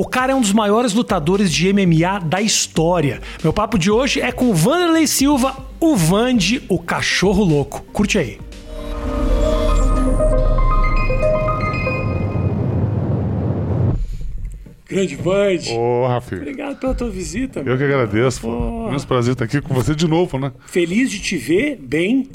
O 0.00 0.06
cara 0.06 0.32
é 0.32 0.34
um 0.34 0.40
dos 0.40 0.54
maiores 0.54 0.94
lutadores 0.94 1.52
de 1.52 1.70
MMA 1.74 2.20
da 2.24 2.40
história. 2.40 3.20
Meu 3.44 3.52
papo 3.52 3.78
de 3.78 3.90
hoje 3.90 4.18
é 4.18 4.32
com 4.32 4.46
o 4.46 4.54
Vanderlei 4.54 5.06
Silva, 5.06 5.54
o 5.78 5.94
Vande, 5.94 6.62
o 6.70 6.78
cachorro 6.78 7.44
louco. 7.44 7.82
Curte 7.92 8.16
aí. 8.16 8.40
Grande 14.88 15.16
Vande. 15.16 15.70
Ô, 15.74 16.06
Rafi. 16.06 16.36
Obrigado 16.36 16.80
pela 16.80 16.94
tua 16.94 17.10
visita. 17.10 17.60
Eu 17.60 17.76
que 17.76 17.84
agradeço, 17.84 18.40
pô. 18.40 18.88
Imenso 18.88 19.06
prazer 19.06 19.34
estar 19.34 19.44
aqui 19.44 19.60
com 19.60 19.74
você 19.74 19.94
de 19.94 20.08
novo, 20.08 20.38
né? 20.38 20.50
Feliz 20.64 21.10
de 21.10 21.20
te 21.20 21.36
ver 21.36 21.76
bem, 21.78 22.26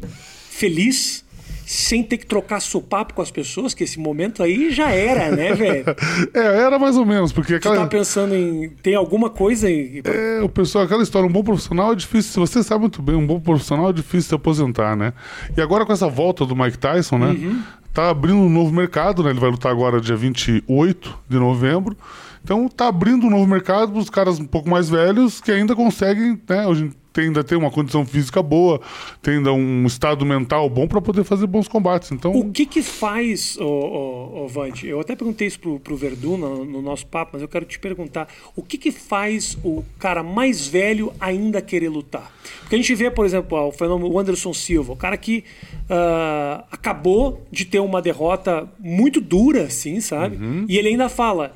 feliz, 0.51 1.24
sem 1.65 2.03
ter 2.03 2.17
que 2.17 2.25
trocar 2.25 2.59
sopapo 2.59 3.13
com 3.13 3.21
as 3.21 3.31
pessoas, 3.31 3.73
que 3.73 3.83
esse 3.83 3.99
momento 3.99 4.43
aí 4.43 4.71
já 4.71 4.91
era, 4.91 5.35
né, 5.35 5.53
velho? 5.55 5.85
É, 6.33 6.39
era 6.61 6.77
mais 6.77 6.95
ou 6.95 7.05
menos, 7.05 7.33
porque 7.33 7.53
Tu 7.53 7.67
aquela. 7.67 7.77
tá 7.77 7.87
pensando 7.87 8.35
em. 8.35 8.69
Tem 8.83 8.93
alguma 8.95 9.29
coisa 9.29 9.69
em. 9.69 10.01
É, 10.03 10.41
o 10.41 10.49
pessoal, 10.49 10.85
aquela 10.85 11.01
história, 11.03 11.27
um 11.27 11.31
bom 11.31 11.43
profissional 11.43 11.91
é 11.91 11.95
difícil. 11.95 12.31
Se 12.31 12.39
você 12.39 12.63
sabe 12.63 12.81
muito 12.81 13.01
bem, 13.01 13.15
um 13.15 13.25
bom 13.25 13.39
profissional 13.39 13.89
é 13.89 13.93
difícil 13.93 14.29
se 14.29 14.35
aposentar, 14.35 14.95
né? 14.95 15.13
E 15.57 15.61
agora 15.61 15.85
com 15.85 15.93
essa 15.93 16.07
volta 16.07 16.45
do 16.45 16.55
Mike 16.55 16.77
Tyson, 16.77 17.17
né? 17.17 17.27
Uhum. 17.27 17.63
Tá 17.93 18.09
abrindo 18.09 18.37
um 18.37 18.49
novo 18.49 18.73
mercado, 18.73 19.23
né? 19.23 19.29
Ele 19.31 19.39
vai 19.39 19.49
lutar 19.49 19.71
agora 19.71 19.99
dia 20.01 20.15
28 20.15 21.17
de 21.29 21.37
novembro. 21.39 21.97
Então 22.45 22.69
tá 22.69 22.87
abrindo 22.89 23.25
um 23.25 23.29
novo 23.31 23.47
mercado 23.47 23.91
para 23.91 23.99
os 23.99 24.07
caras 24.07 24.39
um 24.39 24.45
pouco 24.45 24.69
mais 24.69 24.87
velhos 24.87 25.41
que 25.41 25.51
ainda 25.51 25.75
conseguem, 25.75 26.39
né? 26.47 26.67
Hoje 26.67 26.91
tem, 27.11 27.25
ainda 27.25 27.43
tem 27.43 27.57
uma 27.57 27.71
condição 27.71 28.05
física 28.05 28.43
boa, 28.43 28.79
tem 29.19 29.37
ainda 29.37 29.51
um 29.51 29.83
estado 29.87 30.23
mental 30.23 30.69
bom 30.69 30.87
para 30.87 31.01
poder 31.01 31.23
fazer 31.23 31.47
bons 31.47 31.67
combates. 31.67 32.11
Então, 32.11 32.31
O 32.31 32.51
que 32.51 32.67
que 32.67 32.83
faz, 32.83 33.57
ô, 33.57 34.43
ô, 34.43 34.47
Vante? 34.47 34.85
Eu 34.85 34.99
até 34.99 35.15
perguntei 35.15 35.47
isso 35.47 35.59
pro, 35.59 35.79
pro 35.79 35.97
Verdun 35.97 36.37
no, 36.37 36.63
no 36.65 36.81
nosso 36.83 37.07
papo, 37.07 37.31
mas 37.33 37.41
eu 37.41 37.47
quero 37.47 37.65
te 37.65 37.79
perguntar: 37.79 38.27
o 38.55 38.61
que 38.61 38.77
que 38.77 38.91
faz 38.91 39.57
o 39.63 39.83
cara 39.97 40.21
mais 40.21 40.67
velho 40.67 41.11
ainda 41.19 41.63
querer 41.63 41.89
lutar? 41.89 42.31
Porque 42.59 42.75
a 42.75 42.77
gente 42.77 42.93
vê, 42.93 43.09
por 43.09 43.25
exemplo, 43.25 43.57
ó, 43.57 43.69
o 43.69 43.71
fenômeno 43.71 44.19
Anderson 44.19 44.53
Silva, 44.53 44.93
o 44.93 44.95
cara 44.95 45.17
que 45.17 45.43
ah, 45.89 46.63
acabou 46.71 47.43
de 47.51 47.65
ter 47.65 47.79
uma 47.79 48.03
derrota 48.03 48.69
muito 48.79 49.19
dura, 49.19 49.63
assim, 49.63 49.99
sabe? 49.99 50.37
E 50.69 50.77
ele 50.77 50.89
ainda 50.89 51.09
fala. 51.09 51.51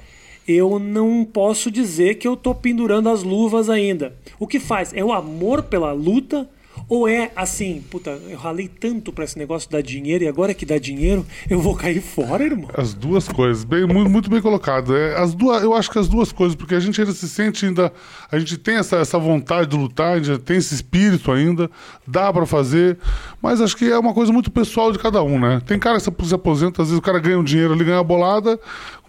Eu 0.51 0.79
não 0.79 1.23
posso 1.23 1.69
dizer 1.69 2.15
que 2.15 2.27
eu 2.27 2.35
tô 2.35 2.55
pendurando 2.55 3.07
as 3.07 3.21
luvas 3.21 3.69
ainda. 3.69 4.15
O 4.39 4.47
que 4.47 4.59
faz? 4.59 4.91
É 4.95 5.03
o 5.03 5.13
amor 5.13 5.61
pela 5.61 5.91
luta 5.91 6.49
ou 6.87 7.07
é 7.07 7.31
assim, 7.35 7.83
puta, 7.89 8.19
eu 8.27 8.37
ralei 8.37 8.67
tanto 8.67 9.11
pra 9.11 9.23
esse 9.23 9.37
negócio 9.37 9.69
dar 9.69 9.81
dinheiro 9.81 10.23
e 10.23 10.27
agora 10.27 10.55
que 10.55 10.65
dá 10.65 10.77
dinheiro, 10.79 11.25
eu 11.47 11.59
vou 11.59 11.75
cair 11.75 12.01
fora, 12.01 12.43
irmão? 12.43 12.69
As 12.73 12.95
duas 12.95 13.27
coisas, 13.27 13.63
bem, 13.63 13.85
muito, 13.85 14.29
bem 14.29 14.41
colocado. 14.41 14.95
É, 14.95 15.15
as 15.15 15.33
duas, 15.35 15.61
eu 15.61 15.73
acho 15.75 15.91
que 15.91 15.99
as 15.99 16.07
duas 16.07 16.31
coisas, 16.31 16.55
porque 16.55 16.73
a 16.73 16.79
gente 16.79 16.99
ainda 16.99 17.13
se 17.13 17.27
sente 17.27 17.65
ainda, 17.65 17.91
a 18.31 18.39
gente 18.39 18.57
tem 18.57 18.75
essa, 18.75 18.97
essa 18.97 19.19
vontade 19.19 19.69
de 19.69 19.77
lutar, 19.77 20.13
a 20.13 20.19
gente 20.21 20.39
tem 20.39 20.57
esse 20.57 20.73
espírito 20.73 21.31
ainda, 21.31 21.69
dá 22.07 22.31
pra 22.31 22.47
fazer, 22.47 22.97
mas 23.41 23.61
acho 23.61 23.77
que 23.77 23.85
é 23.85 23.97
uma 23.97 24.13
coisa 24.13 24.31
muito 24.31 24.49
pessoal 24.49 24.91
de 24.91 24.99
cada 24.99 25.21
um, 25.21 25.39
né? 25.39 25.61
Tem 25.65 25.77
cara 25.77 25.97
que 25.97 26.03
se 26.03 26.09
se 26.29 26.35
aposenta, 26.35 26.81
às 26.81 26.89
vezes 26.89 26.99
o 26.99 27.01
cara 27.03 27.19
ganha 27.19 27.39
um 27.39 27.43
dinheiro 27.43 27.73
ali, 27.73 27.83
ganha 27.83 27.99
a 27.99 28.03
bolada, 28.03 28.59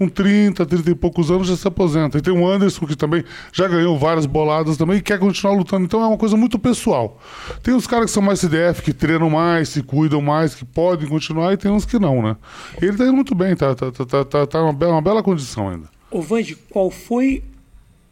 com 0.00 0.08
30, 0.08 0.64
30 0.64 0.90
e 0.92 0.94
poucos 0.94 1.30
anos 1.30 1.46
já 1.46 1.54
se 1.54 1.68
aposenta. 1.68 2.16
E 2.16 2.22
tem 2.22 2.32
o 2.32 2.48
Anderson 2.48 2.86
que 2.86 2.96
também 2.96 3.22
já 3.52 3.68
ganhou 3.68 3.98
várias 3.98 4.24
boladas 4.24 4.78
também 4.78 4.96
e 4.96 5.02
quer 5.02 5.18
continuar 5.18 5.52
lutando. 5.54 5.84
Então 5.84 6.02
é 6.02 6.06
uma 6.06 6.16
coisa 6.16 6.38
muito 6.38 6.58
pessoal. 6.58 7.20
Tem 7.62 7.74
os 7.74 7.86
caras 7.86 8.06
que 8.06 8.12
são 8.12 8.22
mais 8.22 8.40
CDF, 8.40 8.80
que 8.80 8.94
treinam 8.94 9.28
mais, 9.28 9.68
se 9.68 9.82
cuidam 9.82 10.22
mais, 10.22 10.54
que 10.54 10.64
podem 10.64 11.06
continuar, 11.06 11.52
e 11.52 11.58
tem 11.58 11.70
uns 11.70 11.84
que 11.84 11.98
não, 11.98 12.22
né? 12.22 12.34
Ele 12.80 12.96
tá 12.96 13.04
indo 13.04 13.12
muito 13.12 13.34
bem, 13.34 13.54
tá, 13.54 13.74
tá, 13.74 13.92
tá, 13.92 14.06
tá, 14.06 14.24
tá, 14.24 14.46
tá 14.46 14.62
uma, 14.62 14.72
bela, 14.72 14.92
uma 14.92 15.02
bela 15.02 15.22
condição 15.22 15.68
ainda. 15.68 15.86
Ô 16.10 16.22
Vange, 16.22 16.56
qual 16.70 16.90
foi 16.90 17.44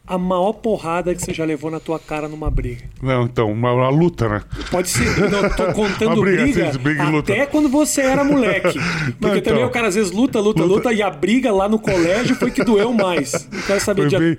a 0.09 0.17
maior 0.17 0.53
porrada 0.53 1.13
que 1.13 1.21
você 1.21 1.33
já 1.33 1.45
levou 1.45 1.69
na 1.69 1.79
tua 1.79 1.99
cara 1.99 2.27
numa 2.27 2.49
briga? 2.49 2.83
Não, 3.01 3.23
então, 3.25 3.51
uma, 3.51 3.71
uma 3.71 3.89
luta, 3.89 4.27
né? 4.27 4.41
Pode 4.71 4.89
ser, 4.89 5.29
não, 5.29 5.43
eu 5.43 5.55
tô 5.55 5.65
contando 5.73 6.19
briga, 6.21 6.41
briga, 6.43 6.67
assim, 6.69 6.79
briga 6.79 7.03
luta. 7.09 7.31
até 7.31 7.45
quando 7.45 7.69
você 7.69 8.01
era 8.01 8.23
moleque. 8.23 8.77
Porque 9.21 9.37
então. 9.37 9.53
também 9.53 9.63
o 9.63 9.69
cara 9.69 9.87
às 9.87 9.95
vezes 9.95 10.11
luta, 10.11 10.39
luta, 10.39 10.63
luta, 10.63 10.75
Luta. 10.89 10.93
e 10.93 11.01
a 11.03 11.09
briga 11.09 11.51
lá 11.53 11.69
no 11.69 11.77
colégio 11.79 12.35
foi 12.35 12.49
que 12.51 12.63
doeu 12.63 12.91
mais. 12.91 13.33
Eu 13.51 13.61
quero 13.67 13.79
saber 13.79 14.07
de- 14.07 14.17
bem- 14.17 14.37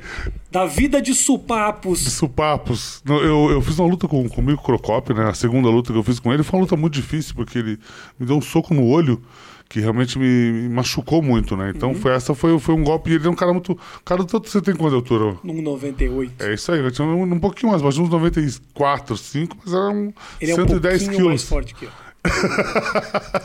da 0.51 0.67
vida 0.67 1.01
de 1.01 1.15
supapos. 1.15 2.01
Supapos. 2.13 3.01
Não, 3.05 3.19
Eu, 3.23 3.51
eu 3.53 3.63
fiz 3.63 3.79
uma 3.79 3.89
luta 3.89 4.09
com, 4.09 4.29
com 4.29 4.41
o 4.41 4.45
Mico 4.45 4.65
Crocop, 4.65 5.15
né? 5.15 5.29
A 5.29 5.35
segunda 5.35 5.69
luta 5.69 5.93
que 5.93 5.99
eu 5.99 6.03
fiz 6.03 6.19
com 6.19 6.33
ele 6.33 6.43
foi 6.43 6.59
uma 6.59 6.63
luta 6.65 6.77
muito 6.77 6.95
difícil, 6.95 7.35
porque 7.37 7.57
ele 7.59 7.79
me 8.19 8.27
deu 8.27 8.37
um 8.37 8.41
soco 8.41 8.75
no 8.75 8.85
olho 8.87 9.23
que 9.71 9.79
realmente 9.81 10.19
me, 10.19 10.69
machucou 10.69 11.23
muito, 11.23 11.57
né? 11.57 11.73
Então 11.75 11.95
foi, 11.95 12.13
essa 12.13 12.35
foi, 12.35 12.59
foi 12.59 12.75
um 12.75 12.83
golpe. 12.85 13.11
E 13.11 13.15
ele 13.15 13.27
é 13.27 13.31
um 13.31 13.35
cara 13.35 13.53
muito. 13.53 13.79
Cara, 14.05 14.25
tanto 14.25 14.51
você 14.51 14.61
tem 14.61 14.75
quanto 14.75 14.91
de 14.91 14.97
altura? 14.97 15.39
Num 15.45 15.63
98. 15.63 16.33
É 16.45 16.53
isso 16.53 16.71
aí, 16.73 16.91
tinha 16.91 17.07
um, 17.07 17.23
um 17.23 17.39
pouquinho 17.39 17.71
mais 17.71 17.81
baixo, 17.81 18.03
uns 18.03 18.11
94, 18.11 19.17
5, 19.17 19.57
mas 19.65 19.73
era 19.73 19.89
um 19.89 20.13
Ele 20.41 20.51
é 20.51 20.55
um 20.55 20.57
110 20.59 21.03
pouquinho 21.05 21.27
mais 21.27 21.43
quilos. 21.43 21.49
forte 21.49 21.75
que 21.75 21.85
eu. 21.85 21.91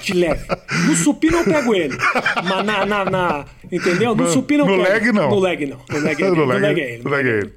De 0.01 0.13
leve. 0.13 0.45
No 0.87 0.95
supino 0.95 1.37
eu 1.37 1.43
pego 1.45 1.73
ele. 1.75 1.95
Mas 2.43 2.65
na. 2.65 2.85
na, 2.85 3.05
na- 3.05 3.45
entendeu? 3.71 4.13
No, 4.15 4.23
No- 4.25 4.31
supino 4.31 4.63
eu 4.65 4.77
no 4.77 4.83
pego. 4.83 4.93
leg, 4.93 5.11
não. 5.13 5.29
No 5.29 5.39
leg 5.39 5.65
não. 5.65 5.77
No 5.89 5.99
leg 5.99 6.21
é 6.23 6.25
ele. 6.27 6.35
No 6.35 6.35
No 6.35 6.45
leg- 6.45 6.61
leg 6.61 6.79
é 6.81 6.93
ele. 6.95 7.03
no 7.03 7.09
leg 7.09 7.27
é 7.27 7.37
ele. 7.37 7.53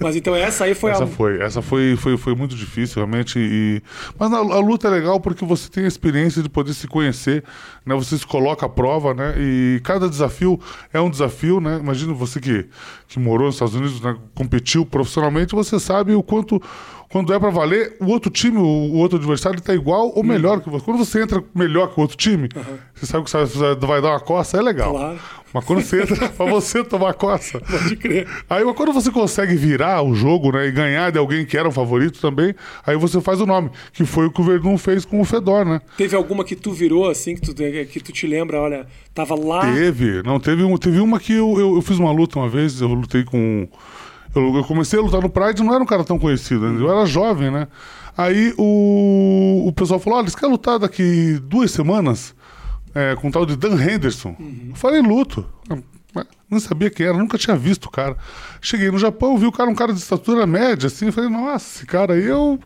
Mas 0.00 0.16
então 0.16 0.34
essa 0.34 0.64
aí 0.64 0.74
foi 0.74 0.90
Essa 0.90 1.04
a. 1.04 1.06
foi, 1.06 1.40
essa 1.40 1.60
foi, 1.62 1.96
foi, 1.96 2.16
foi 2.16 2.34
muito 2.34 2.54
difícil, 2.56 2.96
realmente. 2.96 3.38
E... 3.38 3.82
Mas 4.18 4.30
na- 4.30 4.38
a 4.38 4.58
luta 4.58 4.88
é 4.88 4.90
legal 4.90 5.20
porque 5.20 5.44
você 5.44 5.68
tem 5.70 5.84
a 5.84 5.88
experiência 5.88 6.42
de 6.42 6.48
poder 6.48 6.72
se 6.74 6.86
conhecer, 6.86 7.44
né? 7.84 7.94
Você 7.94 8.16
se 8.16 8.26
coloca 8.26 8.64
à 8.66 8.68
prova, 8.68 9.12
né? 9.14 9.34
E 9.38 9.80
cada 9.84 10.08
desafio 10.08 10.58
é 10.92 11.00
um 11.00 11.10
desafio, 11.10 11.60
né? 11.60 11.78
Imagina 11.78 12.12
você 12.14 12.40
que, 12.40 12.66
que 13.08 13.18
morou 13.18 13.46
nos 13.46 13.56
Estados 13.56 13.74
Unidos, 13.74 14.00
né? 14.00 14.16
competiu 14.34 14.86
profissionalmente, 14.86 15.54
você 15.54 15.78
sabe 15.78 16.14
o 16.14 16.22
quanto. 16.22 16.60
Quando 17.08 17.32
é 17.32 17.38
pra 17.38 17.50
valer, 17.50 17.96
o 18.00 18.06
outro 18.06 18.28
time, 18.30 18.58
o, 18.58 18.94
outro 18.96 19.16
adversário, 19.16 19.60
tá 19.60 19.72
igual 19.72 20.10
ou 20.14 20.24
melhor 20.24 20.60
que 20.60 20.68
você. 20.68 20.84
Quando 20.84 20.98
você 20.98 21.22
entra 21.22 21.42
melhor 21.54 21.86
que 21.94 21.98
o 21.98 22.02
outro 22.02 22.16
time, 22.16 22.48
você 22.94 23.06
sabe 23.06 23.24
que 23.24 23.30
você 23.30 23.74
vai 23.76 24.02
dar 24.02 24.08
uma 24.10 24.20
coça, 24.20 24.58
é 24.58 24.60
legal. 24.60 24.90
Claro. 24.92 25.18
Mas 25.56 25.64
quando 25.64 25.80
você 25.80 26.02
entra 26.02 26.28
pra 26.28 26.44
você 26.44 26.84
tomar 26.84 27.14
coça. 27.14 27.58
Pode 27.60 27.96
crer. 27.96 28.28
Aí 28.48 28.62
quando 28.74 28.92
você 28.92 29.10
consegue 29.10 29.56
virar 29.56 30.02
o 30.02 30.14
jogo, 30.14 30.52
né, 30.52 30.66
e 30.66 30.70
ganhar 30.70 31.10
de 31.10 31.18
alguém 31.18 31.46
que 31.46 31.56
era 31.56 31.66
um 31.66 31.72
favorito 31.72 32.20
também, 32.20 32.54
aí 32.86 32.94
você 32.94 33.22
faz 33.22 33.40
o 33.40 33.46
nome, 33.46 33.70
que 33.90 34.04
foi 34.04 34.26
o 34.26 34.30
que 34.30 34.38
o 34.38 34.44
Verdun 34.44 34.76
fez 34.76 35.06
com 35.06 35.18
o 35.18 35.24
Fedor, 35.24 35.64
né? 35.64 35.80
Teve 35.96 36.14
alguma 36.14 36.44
que 36.44 36.54
tu 36.54 36.72
virou 36.72 37.08
assim, 37.08 37.34
que 37.34 37.40
tu, 37.40 37.54
que 37.54 38.00
tu 38.00 38.12
te 38.12 38.26
lembra, 38.26 38.60
olha, 38.60 38.86
tava 39.14 39.34
lá. 39.34 39.72
Teve, 39.72 40.22
não, 40.22 40.38
teve, 40.38 40.62
um, 40.62 40.76
teve 40.76 41.00
uma 41.00 41.18
que 41.18 41.32
eu, 41.32 41.58
eu, 41.58 41.76
eu 41.76 41.80
fiz 41.80 41.98
uma 41.98 42.12
luta 42.12 42.38
uma 42.38 42.50
vez, 42.50 42.82
eu 42.82 42.88
lutei 42.88 43.24
com. 43.24 43.66
Eu, 44.34 44.56
eu 44.56 44.64
comecei 44.64 44.98
a 44.98 45.02
lutar 45.02 45.22
no 45.22 45.30
Pride, 45.30 45.62
não 45.62 45.72
era 45.72 45.82
um 45.82 45.86
cara 45.86 46.04
tão 46.04 46.18
conhecido, 46.18 46.66
ainda, 46.66 46.82
eu 46.82 46.92
era 46.92 47.06
jovem, 47.06 47.50
né? 47.50 47.66
Aí 48.14 48.52
o, 48.58 49.64
o 49.66 49.72
pessoal 49.72 49.98
falou: 49.98 50.18
olha, 50.18 50.28
você 50.28 50.38
quer 50.38 50.48
lutar 50.48 50.78
daqui 50.78 51.40
duas 51.42 51.70
semanas 51.70 52.34
é, 52.96 53.14
com 53.14 53.28
o 53.28 53.30
tal 53.30 53.44
de 53.44 53.56
Dan 53.56 53.80
Henderson? 53.80 54.34
Eu 54.70 54.74
falei, 54.74 55.00
luto. 55.02 55.46
Não 56.48 56.60
sabia 56.60 56.88
quem 56.90 57.04
era, 57.06 57.18
nunca 57.18 57.36
tinha 57.36 57.56
visto 57.56 57.86
o 57.86 57.90
cara. 57.90 58.16
Cheguei 58.60 58.88
no 58.90 58.98
Japão, 58.98 59.36
vi 59.36 59.46
o 59.46 59.52
cara, 59.52 59.68
um 59.68 59.74
cara 59.74 59.92
de 59.92 59.98
estatura 59.98 60.46
média, 60.46 60.86
assim, 60.86 61.10
falei, 61.10 61.28
nossa, 61.28 61.78
esse 61.78 61.86
cara 61.86 62.14
aí 62.14 62.24
eu, 62.24 62.58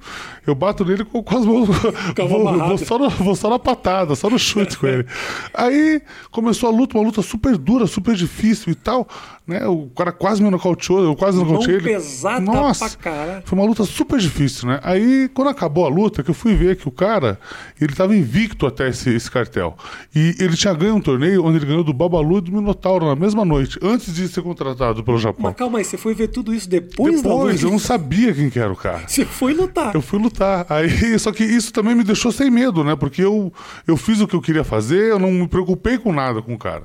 eu 0.47 0.55
bato 0.55 0.85
nele 0.85 1.03
com, 1.03 1.23
com 1.23 1.39
as 1.39 1.47
mãos. 1.47 1.69
Vou, 2.29 2.59
vou 2.59 2.79
só 2.79 2.99
no, 2.99 3.11
vou 3.11 3.35
só 3.35 3.49
na 3.49 3.59
patada, 3.59 4.15
só 4.15 4.29
no 4.29 4.39
chute 4.39 4.77
com 4.77 4.87
ele. 4.87 5.07
Aí 5.55 6.03
começou 6.31 6.69
a 6.69 6.73
luta, 6.73 6.97
uma 6.97 7.05
luta 7.05 7.23
super 7.23 7.57
dura, 7.57 7.87
super 7.87 8.15
difícil 8.15 8.73
e 8.73 8.75
tal. 8.75 9.09
Né? 9.47 9.67
O 9.67 9.89
cara 9.89 10.13
quase 10.13 10.41
me 10.41 10.49
nocauteou, 10.49 11.03
eu 11.03 11.17
quase 11.17 11.37
nocauteei 11.39 11.77
ele. 11.77 11.85
pesada 11.85 12.41
Nossa, 12.41 12.89
pra 12.89 12.99
caralho. 12.99 13.43
foi 13.45 13.59
uma 13.59 13.67
luta 13.67 13.85
super 13.85 14.19
difícil, 14.21 14.69
né? 14.69 14.79
Aí, 14.81 15.29
quando 15.35 15.49
acabou 15.49 15.85
a 15.85 15.89
luta, 15.89 16.23
que 16.23 16.31
eu 16.31 16.35
fui 16.35 16.55
ver 16.55 16.77
que 16.77 16.87
o 16.87 16.93
cara, 16.93 17.37
ele 17.81 17.93
tava 17.93 18.15
invicto 18.15 18.65
até 18.65 18.89
esse, 18.89 19.11
esse 19.11 19.29
cartel. 19.29 19.77
E 20.15 20.37
ele 20.39 20.57
tinha 20.57 20.73
ganho 20.73 20.95
um 20.95 21.01
torneio 21.01 21.45
onde 21.45 21.57
ele 21.57 21.67
ganhou 21.67 21.83
do 21.83 21.93
Babalu 21.93 22.39
e 22.39 22.41
do 22.43 22.53
Minotauro 22.53 23.07
na 23.07 23.17
mesma 23.17 23.45
noite, 23.45 23.70
antes 23.83 24.15
de 24.15 24.27
ser 24.29 24.43
contratado 24.43 25.03
pelo 25.05 25.19
Japão. 25.19 25.43
Mas 25.45 25.55
calma 25.57 25.79
aí, 25.79 25.85
você 25.85 25.97
foi 25.97 26.15
ver 26.15 26.29
tudo 26.29 26.55
isso 26.55 26.69
depois, 26.69 27.23
da 27.23 27.29
Depois, 27.29 27.63
eu 27.63 27.71
não 27.71 27.79
sabia 27.79 28.33
quem 28.33 28.49
que 28.51 28.59
era 28.59 28.73
o 28.73 28.77
cara. 28.77 29.03
Você 29.07 29.25
foi 29.25 29.53
lutar. 29.53 29.95
Eu 29.95 30.03
fui 30.03 30.19
lutar. 30.19 30.67
Aí, 30.69 31.19
só 31.19 31.31
que 31.33 31.45
isso 31.45 31.73
também 31.73 31.95
me 31.95 32.03
deixou 32.05 32.33
sem 32.33 32.51
medo, 32.51 32.83
né? 32.85 32.97
Porque 32.97 33.23
eu, 33.23 33.53
eu 33.87 33.97
fiz 33.97 34.21
o 34.21 34.27
que 34.27 34.35
eu 34.35 34.41
queria 34.41 34.65
fazer, 34.65 35.11
eu 35.11 35.19
não 35.19 35.31
me 35.31 35.47
preocupei 35.49 35.99
com 35.99 36.13
nada 36.13 36.41
com 36.43 36.55
o 36.55 36.59
cara. 36.59 36.85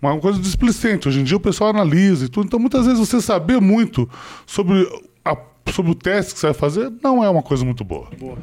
Uma 0.00 0.18
coisa 0.18 0.38
displicente. 0.38 1.08
Hoje 1.08 1.20
em 1.20 1.24
dia 1.24 1.36
o 1.36 1.40
pessoal 1.40 1.70
analisa 1.70 2.26
e 2.26 2.28
tudo. 2.28 2.46
Então, 2.46 2.58
muitas 2.60 2.84
vezes, 2.86 2.98
você 3.00 3.20
saber 3.20 3.60
muito 3.60 4.08
sobre, 4.46 4.86
a- 5.24 5.36
sobre 5.72 5.90
o 5.90 5.94
teste 5.94 6.34
que 6.34 6.40
você 6.40 6.46
vai 6.48 6.54
fazer 6.54 6.92
não 7.02 7.24
é 7.24 7.30
uma 7.30 7.42
coisa 7.42 7.64
muito 7.64 7.82
boa. 7.82 8.08
Boa. 8.18 8.36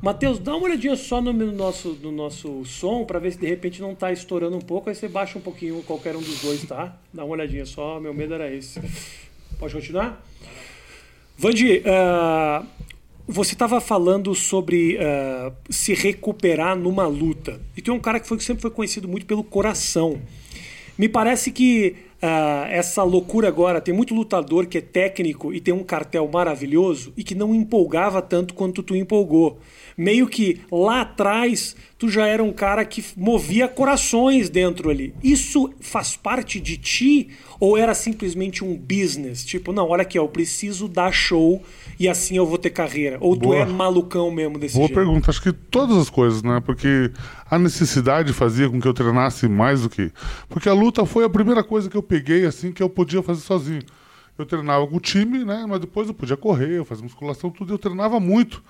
Matheus, 0.00 0.38
dá 0.38 0.54
uma 0.54 0.66
olhadinha 0.66 0.94
só 0.94 1.20
no, 1.20 1.32
no 1.32 1.50
nosso, 1.50 1.98
no 2.00 2.12
nosso 2.12 2.64
som 2.64 3.04
pra 3.04 3.18
ver 3.18 3.32
se 3.32 3.38
de 3.38 3.48
repente 3.48 3.80
não 3.80 3.96
tá 3.96 4.12
estourando 4.12 4.56
um 4.56 4.60
pouco. 4.60 4.88
Aí 4.88 4.94
você 4.94 5.08
baixa 5.08 5.36
um 5.36 5.42
pouquinho 5.42 5.82
qualquer 5.82 6.14
um 6.14 6.20
dos 6.20 6.40
dois, 6.40 6.62
tá? 6.64 6.96
Dá 7.12 7.24
uma 7.24 7.34
olhadinha 7.34 7.66
só, 7.66 7.98
meu 7.98 8.14
medo 8.14 8.34
era 8.34 8.52
esse. 8.52 8.80
Pode 9.58 9.74
continuar? 9.74 10.24
Vandi, 11.36 11.82
ah, 11.84 12.64
você 13.26 13.54
estava 13.54 13.80
falando 13.80 14.34
sobre 14.36 14.96
ah, 15.00 15.52
se 15.68 15.94
recuperar 15.94 16.76
numa 16.76 17.08
luta. 17.08 17.60
E 17.76 17.82
tem 17.82 17.92
um 17.92 17.98
cara 17.98 18.20
que 18.20 18.28
foi, 18.28 18.38
sempre 18.38 18.62
foi 18.62 18.70
conhecido 18.70 19.08
muito 19.08 19.26
pelo 19.26 19.42
coração. 19.42 20.22
Me 20.96 21.08
parece 21.08 21.50
que 21.50 21.96
ah, 22.20 22.66
essa 22.68 23.02
loucura 23.02 23.48
agora. 23.48 23.80
Tem 23.80 23.94
muito 23.94 24.14
lutador 24.14 24.66
que 24.66 24.78
é 24.78 24.80
técnico 24.80 25.52
e 25.52 25.60
tem 25.60 25.72
um 25.72 25.84
cartel 25.84 26.28
maravilhoso 26.32 27.12
e 27.16 27.22
que 27.22 27.34
não 27.34 27.54
empolgava 27.54 28.20
tanto 28.20 28.54
quanto 28.54 28.82
tu 28.82 28.94
empolgou. 28.96 29.58
Meio 29.96 30.28
que 30.28 30.60
lá 30.70 31.00
atrás 31.00 31.74
tu 31.98 32.08
já 32.08 32.26
era 32.26 32.42
um 32.42 32.52
cara 32.52 32.84
que 32.84 33.04
movia 33.16 33.66
corações 33.66 34.48
dentro 34.48 34.90
ali. 34.90 35.12
Isso 35.22 35.70
faz 35.80 36.16
parte 36.16 36.60
de 36.60 36.76
ti 36.76 37.28
ou 37.58 37.76
era 37.76 37.92
simplesmente 37.94 38.64
um 38.64 38.76
business? 38.76 39.44
Tipo, 39.44 39.72
não, 39.72 39.88
olha 39.88 40.02
aqui, 40.02 40.16
eu 40.18 40.28
preciso 40.28 40.86
dar 40.86 41.12
show 41.12 41.60
e 41.98 42.08
assim 42.08 42.36
eu 42.36 42.46
vou 42.46 42.56
ter 42.56 42.70
carreira. 42.70 43.18
Ou 43.20 43.36
tu 43.36 43.46
Boa. 43.46 43.56
é 43.56 43.66
malucão 43.66 44.30
mesmo 44.30 44.58
desse 44.58 44.74
Boa 44.74 44.86
jeito? 44.86 44.96
pergunta. 44.96 45.30
Acho 45.30 45.42
que 45.42 45.52
todas 45.52 45.96
as 45.96 46.08
coisas, 46.08 46.42
né? 46.42 46.62
Porque 46.64 47.10
a 47.50 47.58
necessidade 47.58 48.32
fazia 48.32 48.70
com 48.70 48.80
que 48.80 48.86
eu 48.86 48.94
treinasse 48.94 49.48
mais 49.48 49.82
do 49.82 49.90
que. 49.90 50.12
Porque 50.48 50.68
a 50.68 50.72
luta 50.72 51.04
foi 51.04 51.24
a 51.24 51.28
primeira 51.28 51.64
coisa 51.64 51.90
que 51.90 51.96
eu 51.96 52.02
peguei, 52.08 52.44
assim, 52.46 52.72
que 52.72 52.82
eu 52.82 52.88
podia 52.90 53.22
fazer 53.22 53.40
sozinho. 53.42 53.82
Eu 54.38 54.46
treinava 54.46 54.86
com 54.86 54.96
o 54.96 55.00
time, 55.00 55.44
né? 55.44 55.66
Mas 55.68 55.80
depois 55.80 56.08
eu 56.08 56.14
podia 56.14 56.36
correr, 56.36 56.78
eu 56.78 56.84
fazia 56.84 57.04
musculação, 57.04 57.50
tudo. 57.50 57.74
Eu 57.74 57.78
treinava 57.78 58.20
muito. 58.20 58.62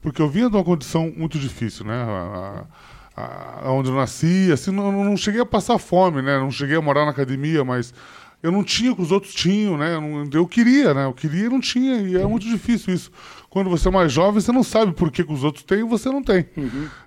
Porque 0.00 0.20
eu 0.20 0.28
vinha 0.28 0.50
de 0.50 0.56
uma 0.56 0.64
condição 0.64 1.12
muito 1.16 1.38
difícil, 1.38 1.86
né? 1.86 1.94
A, 1.94 2.66
a, 3.16 3.68
a- 3.68 3.72
onde 3.72 3.88
eu 3.90 3.94
nasci, 3.94 4.50
assim, 4.52 4.70
não, 4.72 4.90
não 5.04 5.16
cheguei 5.16 5.40
a 5.40 5.46
passar 5.46 5.78
fome, 5.78 6.22
né? 6.22 6.38
Não 6.38 6.50
cheguei 6.50 6.76
a 6.76 6.82
morar 6.82 7.04
na 7.04 7.10
academia, 7.12 7.64
mas 7.64 7.94
eu 8.42 8.50
não 8.50 8.64
tinha 8.64 8.92
o 8.92 8.96
que 8.96 9.02
os 9.02 9.12
outros 9.12 9.32
tinham, 9.34 9.76
né? 9.78 9.94
Eu, 9.94 10.00
não- 10.00 10.28
eu 10.32 10.46
queria, 10.46 10.92
né? 10.92 11.04
Eu 11.06 11.12
queria 11.12 11.46
e 11.46 11.48
não 11.48 11.60
tinha. 11.60 11.96
E 12.00 12.16
é 12.16 12.26
muito 12.26 12.46
difícil 12.46 12.92
isso. 12.92 13.10
Quando 13.48 13.68
você 13.68 13.88
é 13.88 13.90
mais 13.90 14.10
jovem, 14.10 14.40
você 14.40 14.50
não 14.50 14.62
sabe 14.62 14.92
por 14.92 15.10
que, 15.10 15.22
que 15.22 15.32
os 15.32 15.44
outros 15.44 15.62
têm 15.62 15.80
e 15.80 15.84
você 15.84 16.08
não 16.08 16.22
tem. 16.22 16.46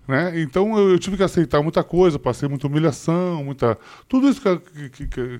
Né? 0.07 0.39
Então 0.41 0.77
eu, 0.77 0.91
eu 0.91 0.99
tive 0.99 1.17
que 1.17 1.23
aceitar 1.23 1.61
muita 1.63 1.83
coisa, 1.83 2.19
passei 2.19 2.47
muita 2.47 2.67
humilhação, 2.67 3.43
muita. 3.43 3.77
Tudo 4.07 4.29
isso 4.29 4.39
que, 4.39 4.89
que- 4.89 5.07
que- 5.07 5.39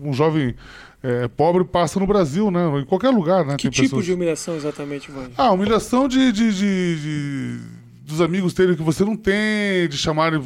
um 0.00 0.12
jovem 0.12 0.54
eh, 1.02 1.26
pobre 1.28 1.64
passa 1.64 1.98
no 1.98 2.06
Brasil, 2.06 2.50
né? 2.52 2.60
Em 2.80 2.84
qualquer 2.84 3.10
lugar, 3.10 3.44
né? 3.44 3.56
Que 3.56 3.68
tipo 3.68 4.00
de 4.02 4.12
humilhação 4.12 4.54
exatamente, 4.54 5.10
Vânia? 5.10 5.32
Ah, 5.36 5.50
humilhação 5.50 6.06
de, 6.06 6.30
de, 6.30 6.52
de- 6.54 6.96
de- 7.00 7.60
dos 8.04 8.20
amigos 8.20 8.52
terem 8.52 8.74
o 8.74 8.76
que 8.76 8.82
você 8.82 9.02
não 9.02 9.16
tem, 9.16 9.88
de 9.88 9.96
chamarem, 9.96 10.38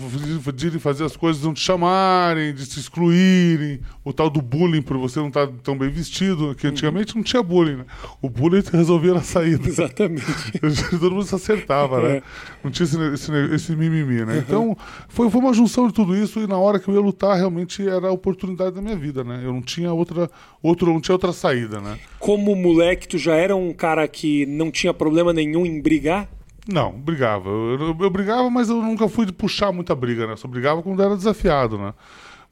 de 0.54 0.78
fazer 0.78 1.04
as 1.04 1.16
coisas 1.16 1.42
não 1.42 1.52
te 1.52 1.60
chamarem, 1.60 2.54
de 2.54 2.64
se 2.64 2.78
excluírem, 2.78 3.80
o 4.04 4.12
tal 4.12 4.30
do 4.30 4.40
bullying 4.40 4.80
por 4.80 4.96
você 4.96 5.18
não 5.18 5.26
estar 5.26 5.48
tão 5.64 5.76
bem 5.76 5.90
vestido, 5.90 6.54
que 6.54 6.68
antigamente 6.68 7.16
não 7.16 7.22
tinha 7.22 7.42
bullying, 7.42 7.78
né? 7.78 7.84
O 8.22 8.30
bullying 8.30 8.62
resolvia 8.70 9.12
na 9.12 9.22
saída. 9.22 9.68
Exatamente. 9.68 10.24
Todo 10.90 11.10
mundo 11.10 11.24
se 11.24 11.34
acertava, 11.34 12.00
né? 12.00 12.16
É. 12.18 12.22
Não 12.62 12.70
tinha 12.70 12.84
esse, 12.84 12.96
esse, 13.12 13.32
esse 13.52 13.76
mimimi, 13.76 14.24
né? 14.24 14.38
Então, 14.38 14.76
foi, 15.08 15.28
foi 15.28 15.40
uma 15.40 15.52
junção 15.52 15.88
de 15.88 15.94
tudo 15.94 16.16
isso 16.16 16.38
e 16.40 16.46
na 16.46 16.56
hora 16.56 16.78
que 16.78 16.88
eu 16.88 16.94
ia 16.94 17.00
lutar, 17.00 17.36
realmente 17.36 17.86
era 17.86 18.06
a 18.06 18.12
oportunidade 18.12 18.76
da 18.76 18.80
minha 18.80 18.96
vida, 18.96 19.24
né? 19.24 19.40
Eu 19.42 19.52
não 19.52 19.62
tinha 19.62 19.92
outra, 19.92 20.30
outro, 20.62 20.92
não 20.92 21.00
tinha 21.00 21.14
outra 21.14 21.32
saída, 21.32 21.80
né? 21.80 21.98
Como 22.20 22.54
moleque, 22.54 23.08
tu 23.08 23.18
já 23.18 23.34
era 23.34 23.56
um 23.56 23.72
cara 23.72 24.06
que 24.06 24.46
não 24.46 24.70
tinha 24.70 24.94
problema 24.94 25.32
nenhum 25.32 25.66
em 25.66 25.80
brigar? 25.80 26.28
Não, 26.68 26.92
brigava. 26.92 27.48
Eu, 27.48 27.80
eu- 27.80 27.96
eu 27.98 28.10
brigava, 28.10 28.50
mas 28.50 28.68
eu 28.68 28.76
nunca 28.82 29.08
fui 29.08 29.24
de 29.24 29.32
puxar 29.32 29.72
muita 29.72 29.94
briga, 29.94 30.26
né? 30.26 30.36
Só 30.36 30.46
brigava 30.46 30.82
quando 30.82 31.02
era 31.02 31.16
desafiado, 31.16 31.78
né? 31.78 31.94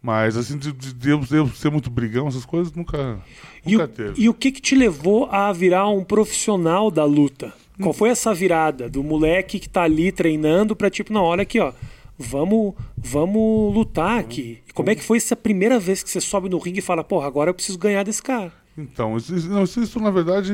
Mas, 0.03 0.37
assim, 0.37 0.57
de, 0.57 0.73
de, 0.73 0.93
de 0.95 1.11
eu, 1.11 1.49
ser 1.49 1.71
muito 1.71 1.91
brigão, 1.91 2.27
essas 2.29 2.45
coisas, 2.47 2.73
nunca, 2.73 3.19
E 3.65 3.73
nunca 3.73 3.85
o, 3.85 3.89
teve. 3.89 4.23
e 4.23 4.29
o 4.29 4.35
que 4.35 4.51
que 4.53 4.61
te 4.61 4.75
levou 4.75 5.27
a 5.31 5.53
virar 5.53 5.89
um 5.89 6.03
profissional 6.05 6.91
da 6.91 7.05
luta? 7.05 7.53
Qual 7.81 7.93
foi 7.93 8.09
essa 8.09 8.33
virada 8.33 8.89
do 8.89 9.03
moleque 9.03 9.59
que 9.59 9.69
tá 9.69 9.83
ali 9.83 10.11
treinando 10.11 10.75
pra 10.75 10.89
tipo, 10.89 11.13
não, 11.13 11.23
olha 11.25 11.43
aqui, 11.43 11.61
ó, 11.61 11.73
vamos, 12.19 12.75
vamos 12.97 13.75
lutar 13.75 14.19
aqui. 14.19 14.61
E 14.67 14.73
como 14.73 14.89
é 14.91 14.95
que 14.95 15.03
foi 15.05 15.19
essa 15.19 15.37
primeira 15.37 15.79
vez 15.79 16.03
que 16.03 16.09
você 16.09 16.21
sobe 16.21 16.49
no 16.49 16.59
ringue 16.59 16.79
e 16.79 16.83
fala, 16.83 17.05
porra, 17.05 17.27
agora 17.27 17.51
eu 17.51 17.55
preciso 17.55 17.77
ganhar 17.79 18.03
desse 18.03 18.23
cara? 18.23 18.53
Então, 18.79 19.17
isso, 19.17 19.35
isso- 19.35 19.49
não, 19.51 19.65
isso, 19.65 19.81
isso, 19.83 20.01
na 20.01 20.11
verdade 20.11 20.53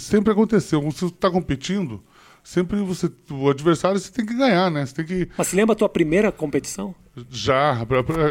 sempre 0.00 0.32
aconteceu. 0.32 0.80
Você 0.82 1.06
está 1.06 1.30
competindo, 1.30 2.02
sempre 2.42 2.78
você, 2.80 3.10
o 3.30 3.48
adversário 3.48 3.98
você 3.98 4.10
tem 4.10 4.24
que 4.26 4.34
ganhar, 4.34 4.70
né? 4.70 4.84
Você 4.86 4.94
tem 4.94 5.04
que 5.04 5.28
Mas 5.36 5.48
você 5.48 5.56
lembra 5.56 5.72
a 5.74 5.76
tua 5.76 5.88
primeira 5.88 6.30
competição? 6.32 6.94
já. 7.30 7.76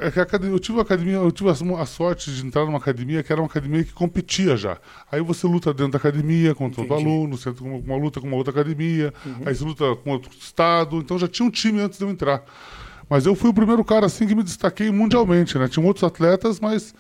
é 0.03 0.47
eu 0.47 0.59
tive 0.59 0.77
uma 0.77 0.81
academia, 0.81 1.13
eu 1.13 1.31
tive 1.31 1.49
a, 1.49 1.85
sorte 1.85 2.31
de 2.31 2.45
entrar 2.45 2.65
numa 2.65 2.79
academia 2.79 3.21
que 3.21 3.31
era 3.31 3.39
uma 3.39 3.47
academia 3.47 3.83
que 3.83 3.93
competia 3.93 4.57
já. 4.57 4.77
Aí 5.11 5.21
você 5.21 5.45
luta 5.45 5.71
dentro 5.73 5.91
da 5.93 5.97
academia 5.97 6.55
contra 6.55 6.81
outro 6.81 6.95
Entendi. 6.95 7.07
Uhum. 7.09 7.15
aluno, 7.19 7.37
você 7.37 7.49
entra 7.49 7.63
com 7.63 7.77
uma, 7.79 7.95
luta 7.95 8.19
com 8.19 8.27
uma 8.27 8.37
outra 8.37 8.51
academia, 8.51 9.13
aí 9.45 9.53
você 9.53 9.63
luta 9.63 9.95
com 9.97 10.09
outro 10.11 10.31
estado. 10.37 10.97
Então 10.97 11.17
já 11.19 11.27
tinha 11.27 11.47
um 11.47 11.51
time 11.51 11.79
antes 11.79 11.99
de 11.99 12.05
eu 12.05 12.09
entrar. 12.09 12.43
Mas 13.09 13.25
eu 13.25 13.35
fui 13.35 13.49
o 13.49 13.53
primeiro 13.53 13.83
cara 13.83 14.05
assim 14.05 14.25
que 14.25 14.33
me 14.33 14.41
destaquei 14.43 14.89
mundialmente, 14.89 15.57
né? 15.59 15.67
Tinha 15.67 15.85
outros 15.85 16.03
atletas, 16.03 16.59
mas 16.59 16.95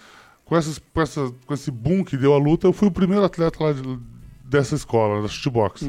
com, 0.45 0.55
essas, 0.55 0.77
com, 0.93 1.01
essa, 1.01 1.33
com 1.47 1.53
esse 1.53 1.71
boom 1.71 2.03
que 2.03 2.15
deu 2.17 2.33
a 2.33 2.37
luta, 2.37 2.67
eu 2.67 2.73
fui 2.73 2.89
o 2.89 2.91
primeiro 2.91 3.23
atleta 3.25 3.63
lá 3.63 3.71
de- 3.73 3.81
dessa 4.51 4.75
escola, 4.75 5.21
da 5.21 5.29
shootbox. 5.29 5.83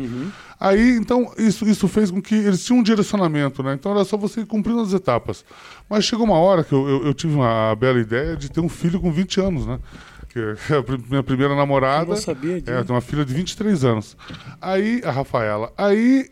Aí, 0.59 0.97
então, 0.97 1.33
isso, 1.37 1.69
isso 1.69 1.89
fez 1.89 2.11
com 2.13 2.23
que 2.23 2.35
eles 2.37 2.65
tinham 2.65 2.79
um 2.79 2.83
direcionamento, 2.83 3.61
né? 3.63 3.75
Então 3.75 3.91
era 3.91 4.05
só 4.05 4.17
você 4.17 4.43
ir 4.43 4.47
cumprindo 4.47 4.81
as 4.81 4.93
etapas. 4.93 5.45
Mas 5.91 6.05
chegou 6.05 6.25
uma 6.25 6.39
hora 6.39 6.63
que 6.63 6.73
eu, 6.73 6.89
eu, 6.89 7.07
eu 7.07 7.13
tive 7.15 7.35
uma 7.35 7.75
bela 7.75 7.99
ideia 7.99 8.37
de 8.37 8.49
ter 8.49 8.61
um 8.61 8.69
filho 8.69 9.01
com 9.01 9.11
20 9.11 9.41
anos, 9.41 9.67
né? 9.67 9.81
Que 10.29 10.39
é 10.39 10.53
a 10.79 11.09
minha 11.11 11.23
primeira 11.25 11.57
namorada. 11.57 12.13
Eu 12.13 12.15
não 12.15 12.17
sabia 12.17 12.61
disso. 12.61 12.71
É, 12.71 12.83
tenho 12.85 12.95
uma 12.95 13.01
filha 13.01 13.25
de 13.25 13.35
23 13.35 13.85
anos. 13.85 14.17
Aí, 14.61 15.03
a 15.05 15.11
Rafaela. 15.11 15.73
Aí, 15.77 16.31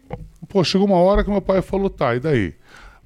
pô, 0.49 0.63
chegou 0.63 0.87
uma 0.87 0.99
hora 0.99 1.25
que 1.25 1.31
meu 1.31 1.43
pai 1.43 1.61
falou, 1.61 1.91
tá, 1.91 2.15
e 2.15 2.21
daí? 2.21 2.55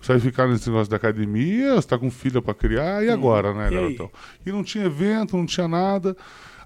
Você 0.02 0.12
vai 0.12 0.20
ficar 0.20 0.46
nesse 0.46 0.68
negócio 0.68 0.90
da 0.90 0.98
academia, 0.98 1.76
você 1.76 1.88
tá 1.88 1.96
com 1.98 2.10
filha 2.10 2.42
para 2.42 2.52
criar, 2.52 3.02
e 3.02 3.08
agora, 3.08 3.54
né, 3.54 3.64
E 3.64 3.66
aí? 3.68 3.74
garotão? 3.74 4.10
E 4.44 4.52
não 4.52 4.62
tinha 4.62 4.84
evento, 4.84 5.34
não 5.34 5.46
tinha 5.46 5.66
nada. 5.66 6.14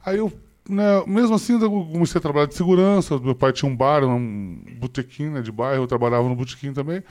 Aí 0.04 0.18
eu, 0.18 0.32
né, 0.68 1.02
mesmo 1.06 1.34
assim, 1.34 1.60
eu 1.60 1.70
comecei 1.70 2.18
a 2.18 2.22
trabalhar 2.22 2.46
de 2.46 2.54
segurança. 2.54 3.18
Meu 3.18 3.34
pai 3.34 3.52
tinha 3.52 3.70
um 3.70 3.76
bar, 3.76 4.04
um 4.04 4.60
botequim 4.78 5.30
né, 5.30 5.40
de 5.40 5.50
bairro, 5.50 5.82
eu 5.82 5.86
trabalhava 5.86 6.28
no 6.28 6.36
botequim 6.36 6.72
também. 6.72 7.02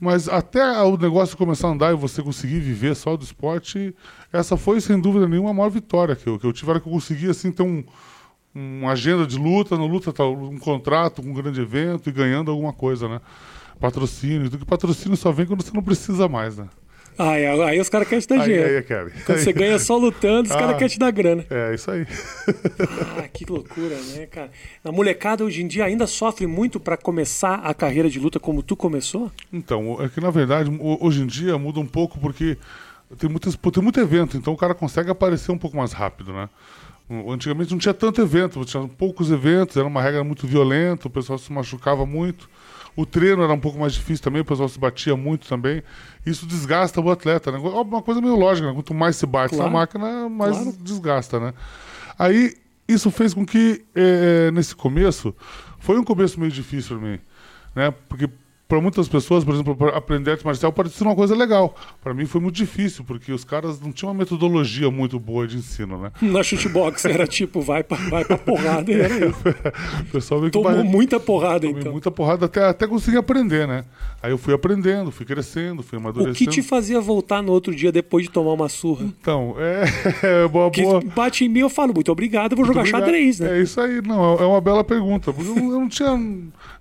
Mas 0.00 0.28
até 0.28 0.64
o 0.82 0.96
negócio 0.96 1.36
começar 1.36 1.68
a 1.68 1.70
andar 1.70 1.92
e 1.92 1.96
você 1.96 2.22
conseguir 2.22 2.58
viver 2.60 2.96
só 2.96 3.16
do 3.16 3.24
esporte, 3.24 3.94
essa 4.32 4.56
foi, 4.56 4.80
sem 4.80 5.00
dúvida 5.00 5.28
nenhuma, 5.28 5.50
a 5.50 5.54
maior 5.54 5.70
vitória 5.70 6.16
que 6.16 6.26
eu, 6.26 6.38
que 6.38 6.46
eu 6.46 6.52
tive. 6.52 6.70
Era 6.70 6.80
que 6.80 6.88
eu 6.88 6.92
consegui, 6.92 7.28
assim, 7.28 7.52
ter 7.52 7.62
um, 7.62 7.84
uma 8.54 8.92
agenda 8.92 9.26
de 9.26 9.38
luta, 9.38 9.76
na 9.76 9.84
luta 9.84 10.12
tá, 10.12 10.24
um 10.24 10.58
contrato 10.58 11.22
com 11.22 11.28
um 11.28 11.34
grande 11.34 11.60
evento 11.60 12.08
e 12.08 12.12
ganhando 12.12 12.50
alguma 12.50 12.72
coisa, 12.72 13.08
né? 13.08 13.20
Patrocínio, 13.78 14.50
do 14.50 14.58
que 14.58 14.64
patrocínio 14.64 15.16
só 15.16 15.30
vem 15.32 15.46
quando 15.46 15.62
você 15.62 15.72
não 15.72 15.82
precisa 15.82 16.28
mais, 16.28 16.56
né? 16.56 16.68
Ah, 17.18 17.36
é, 17.38 17.64
aí 17.64 17.78
os 17.80 17.88
caras 17.88 18.08
querem 18.08 18.22
te 18.22 18.28
dar 18.28 18.36
Aí, 18.36 18.42
dinheiro. 18.44 18.76
aí, 18.76 18.82
Kevin. 18.82 19.10
Quando 19.26 19.38
você 19.38 19.52
ganha 19.52 19.78
só 19.78 19.96
lutando, 19.96 20.48
os 20.48 20.50
Ah. 20.54 20.58
caras 20.58 20.72
querem 20.74 20.88
te 20.88 20.98
dar 20.98 21.10
grana. 21.10 21.44
É, 21.50 21.74
isso 21.74 21.90
aí. 21.90 22.06
Ah, 23.18 23.28
que 23.32 23.44
loucura, 23.44 23.96
né, 24.16 24.26
cara? 24.26 24.50
A 24.84 24.90
molecada 24.90 25.44
hoje 25.44 25.62
em 25.62 25.66
dia 25.66 25.84
ainda 25.84 26.06
sofre 26.06 26.46
muito 26.46 26.80
pra 26.80 26.96
começar 26.96 27.56
a 27.56 27.74
carreira 27.74 28.08
de 28.08 28.18
luta 28.18 28.40
como 28.40 28.62
tu 28.62 28.74
começou? 28.76 29.30
Então, 29.52 30.02
é 30.02 30.08
que 30.08 30.20
na 30.20 30.30
verdade, 30.30 30.70
ho- 30.70 30.98
hoje 31.04 31.22
em 31.22 31.26
dia 31.26 31.56
muda 31.58 31.80
um 31.80 31.86
pouco 31.86 32.18
porque 32.18 32.56
tem, 33.18 33.28
muitas, 33.28 33.54
tem 33.56 33.82
muito 33.82 34.00
evento, 34.00 34.36
então 34.36 34.52
o 34.52 34.56
cara 34.56 34.74
consegue 34.74 35.10
aparecer 35.10 35.52
um 35.52 35.58
pouco 35.58 35.76
mais 35.76 35.92
rápido, 35.92 36.32
né? 36.32 36.48
Antigamente 37.30 37.70
não 37.72 37.78
tinha 37.78 37.94
tanto 37.94 38.20
evento, 38.20 38.64
tinha 38.64 38.86
poucos 38.88 39.30
eventos, 39.30 39.76
era 39.76 39.86
uma 39.86 40.00
regra 40.02 40.22
muito 40.24 40.46
violenta, 40.46 41.06
o 41.08 41.10
pessoal 41.10 41.38
se 41.38 41.52
machucava 41.52 42.04
muito. 42.06 42.48
O 42.94 43.06
treino 43.06 43.42
era 43.42 43.52
um 43.52 43.58
pouco 43.58 43.78
mais 43.78 43.94
difícil 43.94 44.22
também, 44.22 44.42
o 44.42 44.44
pessoal 44.44 44.68
se 44.68 44.78
batia 44.78 45.16
muito 45.16 45.48
também. 45.48 45.82
Isso 46.26 46.44
desgasta 46.46 47.00
o 47.00 47.10
atleta, 47.10 47.50
né? 47.50 47.58
Uma 47.58 48.02
coisa 48.02 48.20
meio 48.20 48.36
lógica, 48.36 48.68
né? 48.68 48.74
Quanto 48.74 48.92
mais 48.92 49.16
se 49.16 49.24
bate 49.26 49.54
Claro. 49.54 49.70
na 49.72 49.78
máquina, 49.78 50.28
mais 50.28 50.56
Claro. 50.56 50.76
desgasta, 50.80 51.40
né? 51.40 51.54
Aí, 52.18 52.54
isso 52.86 53.10
fez 53.10 53.32
com 53.32 53.46
que, 53.46 53.82
eh, 53.94 54.50
nesse 54.52 54.76
começo, 54.76 55.34
foi 55.78 55.98
um 55.98 56.04
começo 56.04 56.38
meio 56.38 56.52
difícil 56.52 56.98
para 56.98 57.08
mim, 57.08 57.18
né? 57.74 57.94
Porque 58.08 58.28
para 58.72 58.80
muitas 58.80 59.06
pessoas, 59.06 59.44
por 59.44 59.52
exemplo, 59.52 59.76
aprender 59.94 60.30
arte 60.30 60.46
marcial 60.46 60.72
pode 60.72 60.88
ser 60.88 61.04
uma 61.04 61.14
coisa 61.14 61.36
legal. 61.36 61.76
Para 62.02 62.14
mim 62.14 62.24
foi 62.24 62.40
muito 62.40 62.54
difícil, 62.54 63.04
porque 63.04 63.30
os 63.30 63.44
caras 63.44 63.78
não 63.78 63.92
tinham 63.92 64.10
uma 64.10 64.18
metodologia 64.18 64.90
muito 64.90 65.20
boa 65.20 65.46
de 65.46 65.58
ensino, 65.58 65.98
né? 65.98 66.10
Na 66.22 66.42
shootbox 66.42 67.04
era 67.04 67.26
tipo, 67.26 67.60
vai 67.60 67.84
pra, 67.84 67.98
vai 68.08 68.24
pra 68.24 68.38
porrada 68.38 68.90
e 68.90 68.94
era 68.98 69.14
isso. 69.28 69.42
O 70.08 70.12
pessoal 70.12 70.40
meio 70.40 70.50
que 70.50 70.58
Tomou 70.58 70.82
muita 70.84 71.20
porrada, 71.20 71.66
tomei 71.66 71.80
então. 71.80 71.92
muita 71.92 72.10
porrada 72.10 72.46
até, 72.46 72.64
até 72.64 72.86
conseguir 72.86 73.18
aprender, 73.18 73.68
né? 73.68 73.84
Aí 74.22 74.30
eu 74.30 74.38
fui 74.38 74.54
aprendendo, 74.54 75.10
fui 75.10 75.26
crescendo, 75.26 75.82
fui 75.82 75.98
O 75.98 76.00
amadurecendo. 76.00 76.38
que 76.38 76.46
te 76.46 76.62
fazia 76.62 76.98
voltar 76.98 77.42
no 77.42 77.52
outro 77.52 77.74
dia 77.74 77.92
depois 77.92 78.24
de 78.24 78.30
tomar 78.30 78.52
uma 78.54 78.70
surra? 78.70 79.04
Então, 79.04 79.54
é, 79.58 79.84
é 80.44 80.48
boa, 80.48 80.70
Que 80.70 80.82
boa. 80.82 81.02
bate 81.14 81.44
em 81.44 81.48
mim, 81.50 81.60
eu 81.60 81.68
falo, 81.68 81.92
muito 81.92 82.10
obrigado, 82.10 82.52
eu 82.52 82.56
vou 82.56 82.64
jogar 82.64 82.82
Muito 82.84 82.94
obrigado. 82.96 83.10
xadrez, 83.10 83.38
né? 83.40 83.58
É 83.58 83.62
isso 83.62 83.78
aí, 83.78 84.00
não, 84.00 84.36
é 84.36 84.46
uma 84.46 84.62
bela 84.62 84.82
pergunta. 84.82 85.30
Porque 85.30 85.50
eu, 85.50 85.56
eu 85.56 85.80
não 85.80 85.88
tinha, 85.90 86.16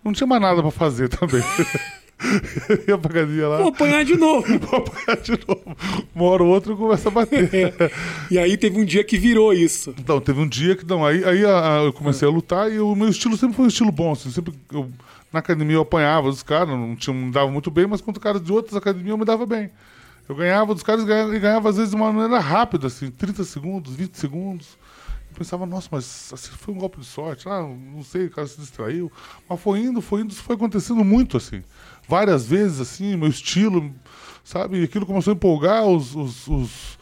não 0.03 0.13
tinha 0.13 0.27
mais 0.27 0.41
nada 0.41 0.61
para 0.61 0.71
fazer 0.71 1.09
também. 1.09 1.43
Eu 2.69 2.83
ia 2.87 2.97
pra 2.99 3.09
academia 3.11 3.47
lá, 3.47 3.57
Vou 3.57 3.69
apanhar 3.69 4.05
de 4.05 4.15
novo. 4.15 4.45
vou 4.59 4.77
apanhar 4.79 5.17
de 5.21 5.31
novo. 5.31 5.75
Uma 6.13 6.25
hora 6.25 6.43
ou 6.43 6.49
outra 6.49 6.71
eu 6.71 6.77
começo 6.77 7.07
a 7.07 7.11
bater. 7.11 7.49
É. 7.53 7.91
E 8.29 8.37
aí 8.37 8.55
teve 8.57 8.79
um 8.79 8.85
dia 8.85 9.03
que 9.03 9.17
virou 9.17 9.51
isso. 9.51 9.93
Então, 9.97 10.21
teve 10.21 10.39
um 10.39 10.47
dia 10.47 10.75
que 10.75 10.85
não, 10.85 11.03
aí, 11.05 11.23
aí 11.25 11.43
a- 11.43 11.79
a- 11.79 11.83
eu 11.83 11.91
comecei 11.93 12.27
a 12.27 12.31
lutar 12.31 12.71
e 12.71 12.79
o 12.79 12.95
meu 12.95 13.09
estilo 13.09 13.35
sempre 13.35 13.55
foi 13.55 13.65
um 13.65 13.69
estilo 13.69 13.91
bom. 13.91 14.11
Assim, 14.11 14.29
sempre, 14.29 14.53
eu, 14.71 14.89
na 15.33 15.39
academia 15.39 15.75
eu 15.77 15.81
apanhava 15.81 16.29
dos 16.29 16.43
caras, 16.43 16.69
não, 16.69 16.95
tinha, 16.95 17.13
não 17.15 17.31
dava 17.31 17.49
muito 17.51 17.71
bem, 17.71 17.87
mas 17.87 18.01
contra 18.01 18.21
caras 18.21 18.41
de 18.41 18.51
outras 18.53 18.75
academias 18.75 19.09
eu 19.09 19.17
me 19.17 19.25
dava 19.25 19.45
bem. 19.45 19.69
Eu 20.29 20.35
ganhava 20.35 20.73
dos 20.75 20.83
caras 20.83 21.03
e 21.03 21.07
ganhava, 21.07 21.35
e 21.35 21.39
ganhava, 21.39 21.69
às 21.69 21.75
vezes 21.75 21.89
de 21.89 21.95
uma 21.95 22.13
maneira 22.13 22.39
rápida, 22.39 22.87
assim, 22.87 23.09
30 23.11 23.43
segundos, 23.43 23.95
20 23.95 24.13
segundos. 24.15 24.77
Pensava, 25.37 25.65
nossa, 25.65 25.87
mas 25.91 26.29
assim, 26.33 26.51
foi 26.51 26.73
um 26.73 26.77
golpe 26.77 26.99
de 26.99 27.05
sorte. 27.05 27.47
Ah, 27.49 27.61
não 27.63 28.03
sei, 28.03 28.25
o 28.25 28.29
cara 28.31 28.47
se 28.47 28.59
distraiu. 28.59 29.11
Mas 29.49 29.59
foi 29.59 29.79
indo, 29.79 30.01
foi 30.01 30.21
indo, 30.21 30.31
isso 30.31 30.43
foi 30.43 30.55
acontecendo 30.55 31.03
muito, 31.03 31.37
assim. 31.37 31.63
Várias 32.07 32.45
vezes, 32.45 32.79
assim, 32.79 33.15
meu 33.15 33.29
estilo, 33.29 33.91
sabe? 34.43 34.79
E 34.81 34.83
aquilo 34.83 35.05
começou 35.05 35.31
a 35.31 35.35
empolgar 35.35 35.85
os, 35.85 36.15
os, 36.15 36.47
os, 36.47 36.99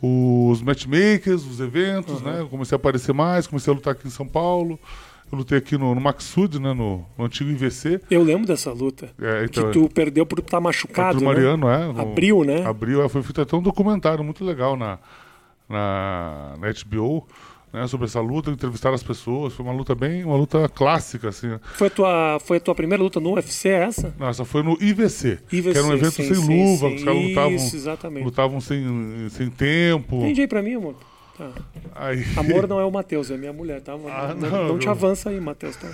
os 0.00 0.62
matchmakers, 0.62 1.44
os 1.44 1.60
eventos, 1.60 2.20
né? 2.22 2.40
Eu 2.40 2.48
comecei 2.48 2.74
a 2.74 2.78
aparecer 2.78 3.12
mais, 3.12 3.46
comecei 3.46 3.72
a 3.72 3.76
lutar 3.76 3.92
aqui 3.94 4.06
em 4.06 4.10
São 4.10 4.26
Paulo. 4.26 4.78
Eu 5.32 5.38
lutei 5.38 5.58
aqui 5.58 5.76
no, 5.76 5.94
no 5.94 6.00
Maxud, 6.00 6.60
né? 6.60 6.72
No, 6.74 7.04
no 7.18 7.24
antigo 7.24 7.50
IVC. 7.50 8.00
Eu 8.10 8.22
lembro 8.22 8.46
dessa 8.46 8.70
luta. 8.72 9.10
É, 9.20 9.44
então, 9.44 9.64
que 9.66 9.72
tu 9.72 9.88
perdeu 9.88 10.24
por 10.24 10.38
estar 10.38 10.60
machucado, 10.60 11.18
Contra 11.18 11.24
o 11.30 11.34
Mariano, 11.34 11.66
né? 11.66 11.88
é. 11.88 11.92
no- 11.92 12.00
Abril, 12.00 12.44
né? 12.44 12.64
Abril, 12.64 13.02
é, 13.02 13.08
foi 13.08 13.22
feito 13.22 13.40
até 13.40 13.56
um 13.56 13.62
documentário 13.62 14.22
muito 14.22 14.44
legal 14.44 14.76
na, 14.76 14.98
na, 15.68 16.54
na 16.58 16.68
HBO, 16.84 17.26
né, 17.74 17.86
sobre 17.88 18.06
essa 18.06 18.20
luta, 18.20 18.50
entrevistaram 18.50 18.94
as 18.94 19.02
pessoas, 19.02 19.52
foi 19.52 19.64
uma 19.66 19.74
luta 19.74 19.94
bem, 19.94 20.24
uma 20.24 20.36
luta 20.36 20.68
clássica, 20.68 21.28
assim. 21.30 21.48
né. 21.48 21.60
Foi 21.74 21.88
a 21.88 21.90
tua, 21.90 22.38
foi 22.40 22.56
a 22.58 22.60
tua 22.60 22.74
primeira 22.74 23.02
luta 23.02 23.18
no 23.18 23.32
UFC, 23.34 23.68
essa? 23.68 24.14
Nossa, 24.18 24.44
foi 24.44 24.62
no 24.62 24.78
IVC, 24.80 25.38
que 25.48 25.56
IVC, 25.56 25.78
era 25.78 25.86
um 25.88 25.92
evento 25.92 26.12
sim, 26.12 26.22
sem 26.24 26.34
sim, 26.34 26.64
luva, 26.64 26.88
sim. 26.88 26.94
os 26.94 27.04
caras 27.04 27.22
lutavam, 27.22 27.54
Isso, 27.56 27.76
exatamente. 27.76 28.24
lutavam 28.24 28.60
sem, 28.60 28.82
sem 29.30 29.50
tempo. 29.50 30.16
Entendi 30.16 30.42
aí 30.42 30.46
pra 30.48 30.62
mim, 30.62 30.74
amor. 30.74 30.94
Tá. 31.36 31.50
Aí, 31.96 32.22
Amor 32.38 32.68
não 32.68 32.78
é 32.78 32.84
o 32.84 32.92
Matheus, 32.92 33.28
é 33.28 33.36
minha 33.36 33.52
mulher, 33.52 33.80
tá? 33.80 33.96
Não, 33.98 34.08
Ah, 34.08 34.32
não, 34.38 34.48
não, 34.48 34.68
não 34.68 34.78
te 34.78 34.86
não. 34.86 34.92
avança 34.92 35.30
aí, 35.30 35.40
Matheus, 35.40 35.74
tá? 35.74 35.88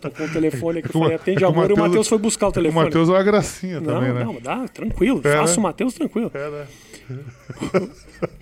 Tô 0.00 0.10
com 0.10 0.24
o 0.24 0.28
telefone 0.28 0.80
aqui, 0.80 0.88
É 0.88 0.90
que 0.90 0.96
o 0.96 1.00
falei, 1.02 1.14
atende 1.14 1.36
é 1.36 1.38
que 1.38 1.44
o 1.44 1.48
amor, 1.48 1.70
e 1.70 1.72
o 1.72 1.78
Matheus- 1.78 2.08
foi 2.08 2.18
buscar 2.18 2.46
o 2.46 2.48
o 2.48 2.52
telefone. 2.52 2.84
Matheus 2.86 3.08
é 3.08 3.12
uma 3.12 3.22
gracinha 3.22 3.78
não, 3.80 3.94
também, 3.94 4.12
né? 4.12 4.24
não, 4.24 4.40
dá, 4.40 4.66
tranquilo, 4.66 5.20
É, 5.22 5.36
faça 5.36 5.52
né? 5.52 5.58
o 5.58 5.62
Matheus 5.62 5.94
tranquilo. 5.94 6.32
É, 6.34 6.50
né? 6.50 6.66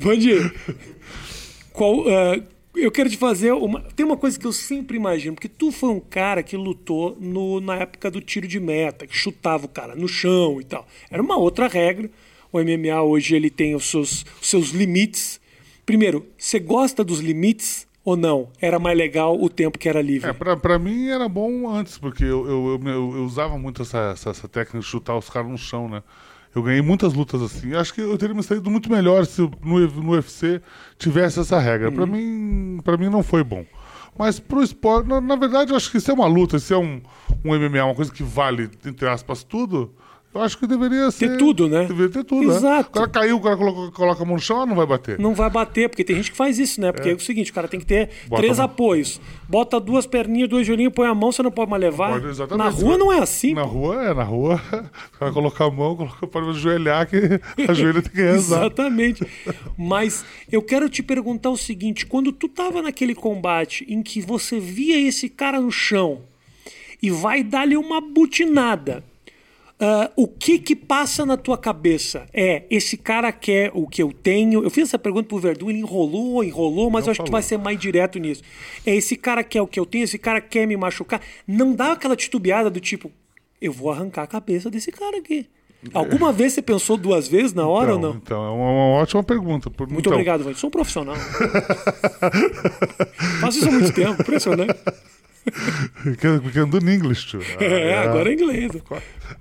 Vandir, 0.00 0.50
qual, 1.74 2.04
ah, 2.08 2.40
eu 2.74 2.90
quero 2.90 3.08
te 3.10 3.16
fazer 3.16 3.52
uma. 3.52 3.80
Tem 3.94 4.04
uma 4.04 4.16
coisa 4.16 4.38
que 4.38 4.46
eu 4.46 4.52
sempre 4.52 4.96
imagino, 4.96 5.34
porque 5.34 5.48
tu 5.48 5.70
foi 5.70 5.90
um 5.90 6.00
cara 6.00 6.42
que 6.42 6.56
lutou 6.56 7.16
no, 7.20 7.60
na 7.60 7.76
época 7.76 8.10
do 8.10 8.20
tiro 8.20 8.46
de 8.48 8.58
meta, 8.60 9.06
que 9.06 9.16
chutava 9.16 9.66
o 9.66 9.68
cara 9.68 9.94
no 9.94 10.08
chão 10.08 10.60
e 10.60 10.64
tal. 10.64 10.86
Era 11.10 11.22
uma 11.22 11.36
outra 11.36 11.68
regra. 11.68 12.10
O 12.52 12.58
MMA 12.60 13.02
hoje 13.02 13.34
ele 13.34 13.50
tem 13.50 13.74
os 13.74 13.84
seus, 13.90 14.24
os 14.40 14.48
seus 14.48 14.68
limites. 14.70 15.40
Primeiro, 15.84 16.26
você 16.38 16.58
gosta 16.60 17.02
dos 17.02 17.18
limites 17.20 17.86
ou 18.04 18.16
não? 18.16 18.48
Era 18.60 18.78
mais 18.78 18.96
legal 18.96 19.36
o 19.40 19.48
tempo 19.48 19.78
que 19.78 19.88
era 19.88 20.00
livre? 20.00 20.30
É, 20.30 20.32
pra, 20.32 20.78
mim 20.78 21.08
era 21.08 21.28
bom 21.28 21.68
antes, 21.68 21.98
porque 21.98 22.22
eu, 22.22 22.46
eu, 22.46 22.80
eu, 22.84 22.88
eu- 22.88 23.16
eu 23.16 23.24
usava 23.24 23.58
muito 23.58 23.82
essa, 23.82 24.12
essa, 24.12 24.30
essa 24.30 24.48
técnica 24.48 24.78
de 24.78 24.84
chutar 24.84 25.16
os 25.16 25.28
caras 25.28 25.50
no 25.50 25.58
chão, 25.58 25.88
né? 25.88 26.02
Eu 26.54 26.62
ganhei 26.62 26.80
muitas 26.80 27.12
lutas 27.14 27.42
assim. 27.42 27.72
Eu 27.72 27.80
Acho 27.80 27.92
que 27.92 28.00
eu 28.00 28.16
teria 28.16 28.34
me 28.34 28.42
saído 28.42 28.70
muito 28.70 28.90
melhor 28.90 29.26
se 29.26 29.40
no, 29.40 29.80
no 29.88 30.12
UFC 30.12 30.60
tivesse 30.96 31.40
essa 31.40 31.58
regra. 31.58 31.90
Pra 31.90 32.06
mim, 32.06 32.80
para 32.84 32.96
mim 32.96 33.08
não 33.08 33.22
foi 33.22 33.42
bom. 33.42 33.64
Mas 34.16 34.38
pro 34.38 34.62
esporte, 34.62 35.08
na, 35.08 35.20
na 35.20 35.34
verdade, 35.34 35.72
eu 35.72 35.76
acho 35.76 35.90
que 35.90 35.98
se 35.98 36.10
é 36.10 36.14
uma 36.14 36.26
luta, 36.26 36.58
se 36.58 36.72
é 36.72 36.78
um, 36.78 37.02
um 37.44 37.58
MMA, 37.58 37.84
uma 37.84 37.94
coisa 37.94 38.12
que 38.12 38.22
vale, 38.22 38.70
entre 38.86 39.08
aspas, 39.08 39.42
tudo, 39.42 39.92
eu 40.34 40.40
acho 40.40 40.58
que 40.58 40.66
deveria 40.66 41.10
ser. 41.10 41.36
tudo, 41.38 41.68
né? 41.68 41.84
Deveria 41.86 42.08
ter 42.10 42.24
tudo, 42.24 42.48
né? 42.48 42.56
Exato. 42.56 42.88
O 42.88 42.92
cara 42.92 43.08
caiu, 43.08 43.36
o 43.36 43.40
cara 43.40 43.56
coloca, 43.56 43.92
coloca 43.92 44.22
a 44.22 44.26
mão 44.26 44.34
no 44.34 44.40
chão, 44.42 44.66
não 44.66 44.74
vai 44.74 44.84
bater. 44.84 45.18
Não 45.18 45.32
vai 45.32 45.48
bater, 45.48 45.88
porque 45.88 46.02
tem 46.02 46.16
gente 46.16 46.32
que 46.32 46.36
faz 46.36 46.58
isso, 46.58 46.80
né? 46.80 46.90
Porque 46.90 47.10
é, 47.10 47.14
o 47.14 47.20
seguinte, 47.20 47.52
o 47.52 47.54
cara 47.54 47.68
tem 47.68 47.78
que 47.78 47.86
ter 47.86 48.10
Bota 48.26 48.42
três 48.42 48.58
apoios. 48.58 49.20
Bota 49.48 49.78
duas 49.78 50.06
perninhas, 50.06 50.48
dois 50.48 50.66
joelhinhos, 50.66 50.92
põe 50.92 51.06
a 51.06 51.14
mão, 51.14 51.30
você 51.30 51.42
não 51.42 51.52
pode 51.52 51.70
mais 51.70 51.80
levar. 51.80 52.14
Pode, 52.14 52.26
exatamente. 52.26 52.64
Na 52.64 52.70
rua 52.70 52.98
não 52.98 53.12
é 53.12 53.20
assim. 53.20 53.54
Na 53.54 53.62
rua, 53.62 54.02
é, 54.02 54.14
na 54.14 54.24
rua, 54.24 54.60
o 55.14 55.18
cara 55.18 55.32
coloca 55.32 55.64
a 55.64 55.70
mão, 55.70 55.96
coloca 55.96 56.26
para 56.26 56.46
ajoelhar, 56.46 57.08
que 57.08 57.16
a 57.68 57.72
joelha 57.72 58.02
tem 58.02 58.10
que 58.10 58.22
rezar. 58.22 58.62
Exatamente. 58.62 59.24
Mas 59.78 60.24
eu 60.50 60.62
quero 60.62 60.88
te 60.88 61.02
perguntar 61.02 61.50
o 61.50 61.56
seguinte: 61.56 62.06
quando 62.06 62.32
tu 62.32 62.48
tava 62.48 62.82
naquele 62.82 63.14
combate 63.14 63.86
em 63.88 64.02
que 64.02 64.20
você 64.20 64.58
via 64.58 65.00
esse 65.00 65.28
cara 65.28 65.60
no 65.60 65.70
chão 65.70 66.22
e 67.00 67.10
vai 67.10 67.42
dar-lhe 67.42 67.76
uma 67.76 68.00
butinada, 68.00 69.04
ah, 69.80 70.10
o 70.16 70.26
que 70.28 70.58
que 70.58 70.74
passa 70.76 71.26
na 71.26 71.36
tua 71.36 71.58
cabeça? 71.58 72.26
É, 72.32 72.62
esse 72.70 72.96
cara 72.96 73.30
quer 73.32 73.70
o 73.74 73.86
que 73.86 74.02
eu 74.02 74.12
tenho? 74.12 74.62
Eu 74.62 74.70
fiz 74.70 74.88
essa 74.88 74.98
pergunta 74.98 75.28
pro 75.28 75.38
Verdun, 75.38 75.70
ele 75.70 75.80
enrolou, 75.80 76.42
enrolou, 76.44 76.90
mas 76.90 77.04
Não 77.04 77.08
eu 77.08 77.10
acho 77.12 77.20
que 77.20 77.24
tu 77.24 77.30
falou. 77.30 77.32
vai 77.32 77.42
ser 77.42 77.58
mais 77.58 77.78
direto 77.78 78.18
nisso. 78.18 78.42
É, 78.86 78.94
esse 78.94 79.16
cara 79.16 79.42
quer 79.44 79.60
o 79.62 79.66
que 79.66 79.78
eu 79.80 79.84
tenho? 79.86 80.04
Esse 80.04 80.18
cara 80.18 80.40
quer 80.40 80.66
me 80.66 80.76
machucar? 80.76 81.20
Não 81.46 81.74
dá 81.74 81.92
aquela 81.92 82.16
titubeada 82.16 82.70
do 82.70 82.80
tipo, 82.80 83.10
eu 83.60 83.72
vou 83.72 83.90
arrancar 83.90 84.22
a 84.22 84.26
cabeça 84.26 84.70
desse 84.70 84.90
cara 84.92 85.18
aqui. 85.18 85.46
Alguma 85.92 86.32
vez 86.32 86.54
você 86.54 86.62
pensou 86.62 86.96
duas 86.96 87.28
vezes 87.28 87.52
na 87.52 87.66
hora 87.68 87.92
Então, 87.92 87.96
ou 87.96 88.00
não? 88.14 88.16
então, 88.16 88.42
é 88.42 88.48
uma, 88.50 88.70
uma 88.70 89.02
ótima 89.02 89.22
pergunta. 89.22 89.68
Por- 89.70 89.86
Muito 89.86 90.00
então, 90.00 90.12
obrigado, 90.14 90.42
Vandir. 90.42 90.58
Sou 90.58 90.68
um 90.68 90.70
profissional. 90.70 91.14
Faço 93.40 93.58
isso 93.58 93.68
há 93.68 93.72
muito 93.72 93.92
tempo, 93.92 94.22
impressionante. 94.22 94.74
Porque, 96.02 96.58
em 96.58 96.94
inglês, 96.94 97.22
tio. 97.22 97.40
É, 97.60 97.98
agora 97.98 98.30
é 98.30 98.32
inglês. 98.34 98.72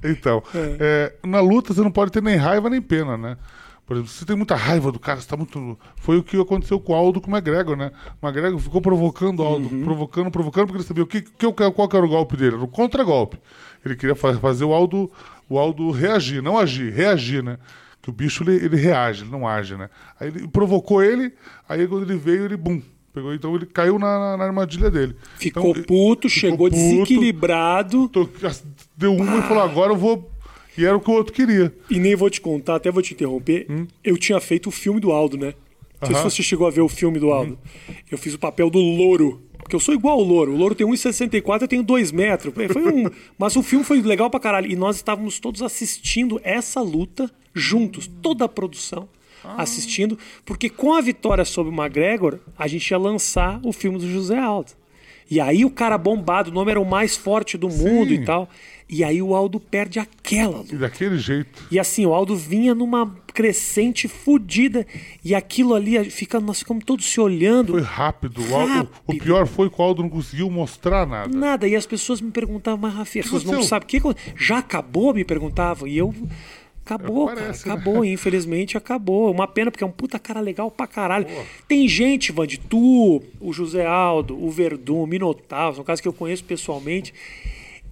Então, 0.03 0.43
é, 0.79 1.13
na 1.23 1.39
luta 1.39 1.73
você 1.73 1.81
não 1.81 1.91
pode 1.91 2.11
ter 2.11 2.21
nem 2.21 2.35
raiva 2.35 2.69
nem 2.69 2.81
pena, 2.81 3.17
né? 3.17 3.37
Por 3.85 3.97
exemplo, 3.97 4.11
você 4.11 4.23
tem 4.25 4.35
muita 4.35 4.55
raiva 4.55 4.91
do 4.93 4.99
cara, 4.99 5.19
você 5.19 5.27
tá 5.27 5.35
muito. 5.35 5.77
Foi 5.97 6.17
o 6.17 6.23
que 6.23 6.39
aconteceu 6.39 6.79
com 6.79 6.93
o 6.93 6.95
Aldo 6.95 7.19
com 7.19 7.29
o 7.29 7.33
McGregor, 7.35 7.75
né? 7.75 7.91
O 8.21 8.25
McGregor 8.25 8.57
ficou 8.59 8.81
provocando 8.81 9.41
o 9.41 9.43
Aldo, 9.43 9.67
Uhum. 9.67 9.83
provocando, 9.83 10.31
provocando, 10.31 10.67
porque 10.67 10.77
ele 10.77 10.87
sabia 10.87 11.03
o 11.03 11.07
que, 11.07 11.21
que, 11.21 11.45
eu 11.45 11.51
qual 11.53 11.89
que 11.89 11.95
era 11.97 12.05
o 12.05 12.09
golpe 12.09 12.37
dele. 12.37 12.55
Era 12.55 12.63
o 12.63 12.67
contra-golpe. 12.67 13.37
Ele 13.85 13.95
queria 13.97 14.15
fa- 14.15 14.33
fazer 14.35 14.63
o 14.63 14.73
Aldo, 14.73 15.11
o 15.49 15.59
Aldo 15.59 15.91
reagir, 15.91 16.41
não 16.41 16.57
agir, 16.57 16.93
reagir, 16.93 17.43
né? 17.43 17.57
Que 18.01 18.09
o 18.09 18.13
bicho 18.13 18.43
ele, 18.43 18.55
ele 18.65 18.77
reage, 18.77 19.23
ele 19.23 19.31
não 19.31 19.45
age, 19.45 19.75
né? 19.75 19.89
Aí 20.17 20.29
ele 20.29 20.47
provocou 20.47 21.03
ele, 21.03 21.33
aí 21.67 21.85
quando 21.85 22.03
ele 22.09 22.17
veio, 22.17 22.45
ele 22.45 22.55
bum. 22.57 22.81
Pegou, 23.13 23.33
então 23.33 23.55
ele 23.55 23.65
caiu 23.67 23.99
na, 23.99 24.17
na- 24.17 24.37
na 24.37 24.43
armadilha 24.45 24.89
dele. 24.89 25.15
Ficou 25.37 25.71
Então, 25.71 25.83
puto, 25.83 26.27
ficou 26.27 26.29
chegou 26.29 26.69
puto, 26.69 26.75
desequilibrado. 26.75 28.09
Deu 28.97 29.15
uma 29.15 29.37
e 29.39 29.41
falou: 29.43 29.63
agora 29.63 29.91
eu 29.91 29.97
vou. 29.97 30.29
E 30.77 30.83
era 30.85 30.97
o 30.97 30.99
que 30.99 31.09
o 31.09 31.13
outro 31.13 31.31
queria. 31.33 31.71
E 31.89 31.99
nem 31.99 32.15
vou 32.15 32.29
te 32.29 32.41
contar, 32.41 32.75
até 32.75 32.89
vou 32.91 33.03
te 33.03 33.13
interromper. 33.13 33.67
Eu 34.03 34.17
tinha 34.17 34.39
feito 34.39 34.69
o 34.69 34.71
filme 34.71 34.99
do 34.99 35.11
Aldo, 35.11 35.37
né? 35.37 35.53
Não 36.01 36.07
sei 36.07 36.15
se 36.17 36.23
você 36.23 36.43
chegou 36.43 36.65
a 36.67 36.71
ver 36.71 36.81
o 36.81 36.89
filme 36.89 37.19
do 37.19 37.31
Aldo. 37.31 37.57
Eu 38.11 38.17
fiz 38.17 38.33
o 38.33 38.39
papel 38.39 38.69
do 38.69 38.79
louro. 38.79 39.41
Porque 39.59 39.75
eu 39.75 39.79
sou 39.79 39.93
igual 39.93 40.19
ao 40.19 40.23
louro. 40.25 40.51
O 40.51 40.57
louro 40.57 40.75
tem 40.75 40.85
1,64, 40.85 41.61
eu 41.61 41.67
tenho 41.69 41.83
2 41.83 42.11
metros. 42.11 42.53
Foi 42.73 42.81
um... 42.85 43.09
Mas 43.39 43.55
o 43.55 43.63
filme 43.63 43.85
foi 43.85 44.01
legal 44.01 44.29
pra 44.29 44.37
caralho. 44.39 44.69
E 44.69 44.75
nós 44.75 44.97
estávamos 44.97 45.39
todos 45.39 45.61
assistindo 45.61 46.41
essa 46.43 46.81
luta 46.81 47.31
juntos, 47.53 48.05
toda 48.21 48.43
a 48.43 48.49
produção. 48.49 49.07
Assistindo, 49.57 50.17
porque 50.45 50.69
com 50.69 50.93
a 50.93 51.01
vitória 51.01 51.43
sobre 51.45 51.71
o 51.73 51.75
McGregor, 51.75 52.39
a 52.57 52.67
gente 52.67 52.89
ia 52.89 52.97
lançar 52.97 53.59
o 53.63 53.71
filme 53.73 53.97
do 53.97 54.09
José 54.09 54.37
Aldo. 54.37 54.71
E 55.31 55.39
aí 55.39 55.63
o 55.65 55.69
cara 55.69 55.97
bombado, 55.97 56.51
o 56.51 56.53
nome 56.53 56.69
era 56.71 56.79
o 56.79 56.85
mais 56.85 57.15
forte 57.15 57.57
do 57.57 57.69
mundo 57.69 58.09
Sim. 58.09 58.15
e 58.15 58.25
tal. 58.25 58.49
E 58.89 59.03
aí 59.03 59.21
o 59.21 59.33
Aldo 59.33 59.59
perde 59.59 59.97
aquela 59.97 60.57
luta. 60.57 60.75
E 60.75 60.77
daquele 60.77 61.17
jeito. 61.17 61.63
E 61.71 61.79
assim, 61.79 62.05
o 62.05 62.13
Aldo 62.13 62.35
vinha 62.35 62.75
numa 62.75 63.15
crescente 63.33 64.07
fodida. 64.07 64.85
E 65.23 65.33
aquilo 65.33 65.73
ali, 65.73 66.03
fica, 66.11 66.39
nós 66.39 66.59
ficamos 66.59 66.83
todos 66.85 67.05
se 67.05 67.19
olhando. 67.19 67.71
Foi 67.71 67.81
rápido. 67.81 68.41
O, 68.47 68.55
Aldo- 68.55 68.73
Rápido. 68.73 68.91
o 69.07 69.17
pior 69.17 69.47
foi 69.47 69.69
que 69.69 69.81
o 69.81 69.83
Aldo 69.83 70.03
não 70.03 70.09
conseguiu 70.09 70.49
mostrar 70.51 71.07
nada. 71.07 71.35
Nada. 71.35 71.67
E 71.67 71.75
as 71.75 71.85
pessoas 71.87 72.21
me 72.21 72.29
perguntavam, 72.29 72.79
mas 72.81 72.99
as 72.99 73.09
pessoas 73.09 73.43
não 73.45 73.63
sabem 73.63 73.85
o 73.85 73.89
que 73.89 73.97
aconteceu. 73.97 74.33
Já 74.37 74.57
acabou? 74.59 75.13
Me 75.13 75.23
perguntavam. 75.23 75.87
E 75.87 75.97
eu. 75.97 76.13
Acabou, 76.85 77.27
Parece, 77.27 77.63
cara. 77.63 77.75
né? 77.75 77.81
Acabou, 77.81 78.05
infelizmente 78.05 78.77
acabou. 78.77 79.31
Uma 79.31 79.47
pena, 79.47 79.71
porque 79.71 79.83
é 79.83 79.87
um 79.87 79.91
puta 79.91 80.19
cara 80.19 80.41
legal 80.41 80.69
pra 80.69 80.85
caralho. 80.85 81.25
Tem 81.67 81.87
gente, 81.87 82.31
Vande, 82.31 82.57
tu, 82.57 83.21
o 83.39 83.53
José 83.53 83.85
Aldo, 83.85 84.37
o 84.41 84.49
Verdun, 84.49 85.03
o 85.03 85.07
Minotauro, 85.07 85.75
são 85.77 85.83
casos 85.83 86.01
que 86.01 86.07
eu 86.07 86.13
conheço 86.13 86.43
pessoalmente. 86.43 87.13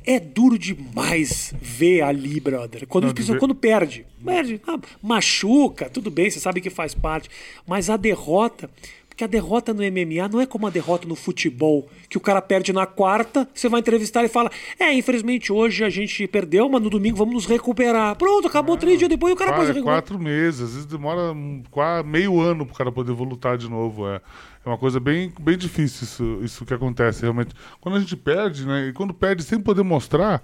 É 0.04 0.20
duro 0.20 0.58
demais 0.58 1.54
ver 1.62 2.02
ali, 2.02 2.40
brother. 2.40 2.88
Quando, 2.88 3.14
Não, 3.14 3.38
quando 3.38 3.54
perde. 3.54 4.06
Perde, 4.26 4.60
ah, 4.68 4.80
machuca, 5.02 5.90
tudo 5.90 6.10
bem, 6.10 6.30
você 6.30 6.40
sabe 6.40 6.60
que 6.60 6.72
faz 6.72 6.94
parte. 6.94 7.30
Mas 7.68 7.90
a 7.90 7.98
derrota. 7.98 8.70
Porque 9.12 9.26
a 9.26 9.28
derrota 9.28 9.74
no 9.74 9.82
MMA 9.84 10.28
não 10.32 10.40
é 10.40 10.46
como 10.46 10.66
a 10.66 10.70
derrota 10.70 11.06
no 11.06 11.16
futebol, 11.16 11.88
que 12.10 12.18
o 12.18 12.22
cara 12.22 12.42
perde 12.42 12.72
na 12.72 12.86
quarta, 12.86 13.48
você 13.54 13.68
vai 13.68 13.82
entrevistar 13.82 14.24
e 14.24 14.30
fala: 14.30 14.50
É, 14.80 14.92
infelizmente 14.94 15.52
hoje 15.52 15.84
a 15.84 15.90
gente 15.90 16.26
perdeu, 16.28 16.70
mas 16.70 16.82
no 16.82 16.90
domingo 16.90 17.18
vamos 17.18 17.34
nos 17.34 17.46
recuperar. 17.46 18.16
Pronto, 18.16 18.48
acabou 18.48 18.78
três 18.78 18.98
dias 18.98 19.10
depois 19.10 19.32
e 19.32 19.36
o 19.36 19.38
cara 19.38 19.52
pode 19.52 19.68
recuperar. 19.74 20.02
quatro 20.02 20.18
meses, 20.18 20.62
às 20.62 20.70
vezes 20.72 20.86
demora 20.86 21.34
um, 21.34 21.62
qua- 21.70 22.02
meio 22.04 22.40
ano 22.40 22.66
pro 22.66 22.74
cara 22.76 22.92
poder 22.92 23.12
lutar 23.12 23.58
de 23.58 23.70
novo. 23.70 24.08
É, 24.08 24.22
é 24.66 24.70
uma 24.70 24.78
coisa 24.78 24.98
bem, 25.00 25.32
bem 25.40 25.58
difícil 25.58 26.04
isso, 26.06 26.40
isso 26.44 26.66
que 26.66 26.74
acontece 26.74 27.22
realmente. 27.24 27.54
Quando 27.82 27.98
a 27.98 28.00
gente 28.00 28.16
perde, 28.16 28.66
né? 28.66 28.88
E 28.88 28.94
quando 28.94 29.14
perde 29.14 29.44
sem 29.44 29.60
poder 29.60 29.84
mostrar, 29.84 30.42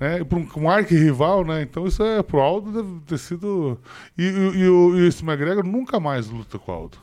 né? 0.00 0.24
Para 0.24 0.38
um, 0.38 0.48
um 0.64 0.70
arqui-rival, 0.70 1.44
né? 1.44 1.60
Então 1.62 1.86
isso 1.86 2.02
é 2.02 2.22
pro 2.22 2.40
Aldo 2.40 2.72
deve 2.72 3.00
ter 3.06 3.18
sido. 3.18 3.78
E, 4.16 4.22
e, 4.24 4.58
e, 4.60 4.68
o- 4.68 4.96
e 4.98 5.06
esse 5.06 5.22
McGregor 5.22 5.62
nunca 5.64 6.00
mais 6.00 6.28
luta 6.30 6.58
com 6.58 6.72
o 6.72 6.74
Aldo. 6.74 6.98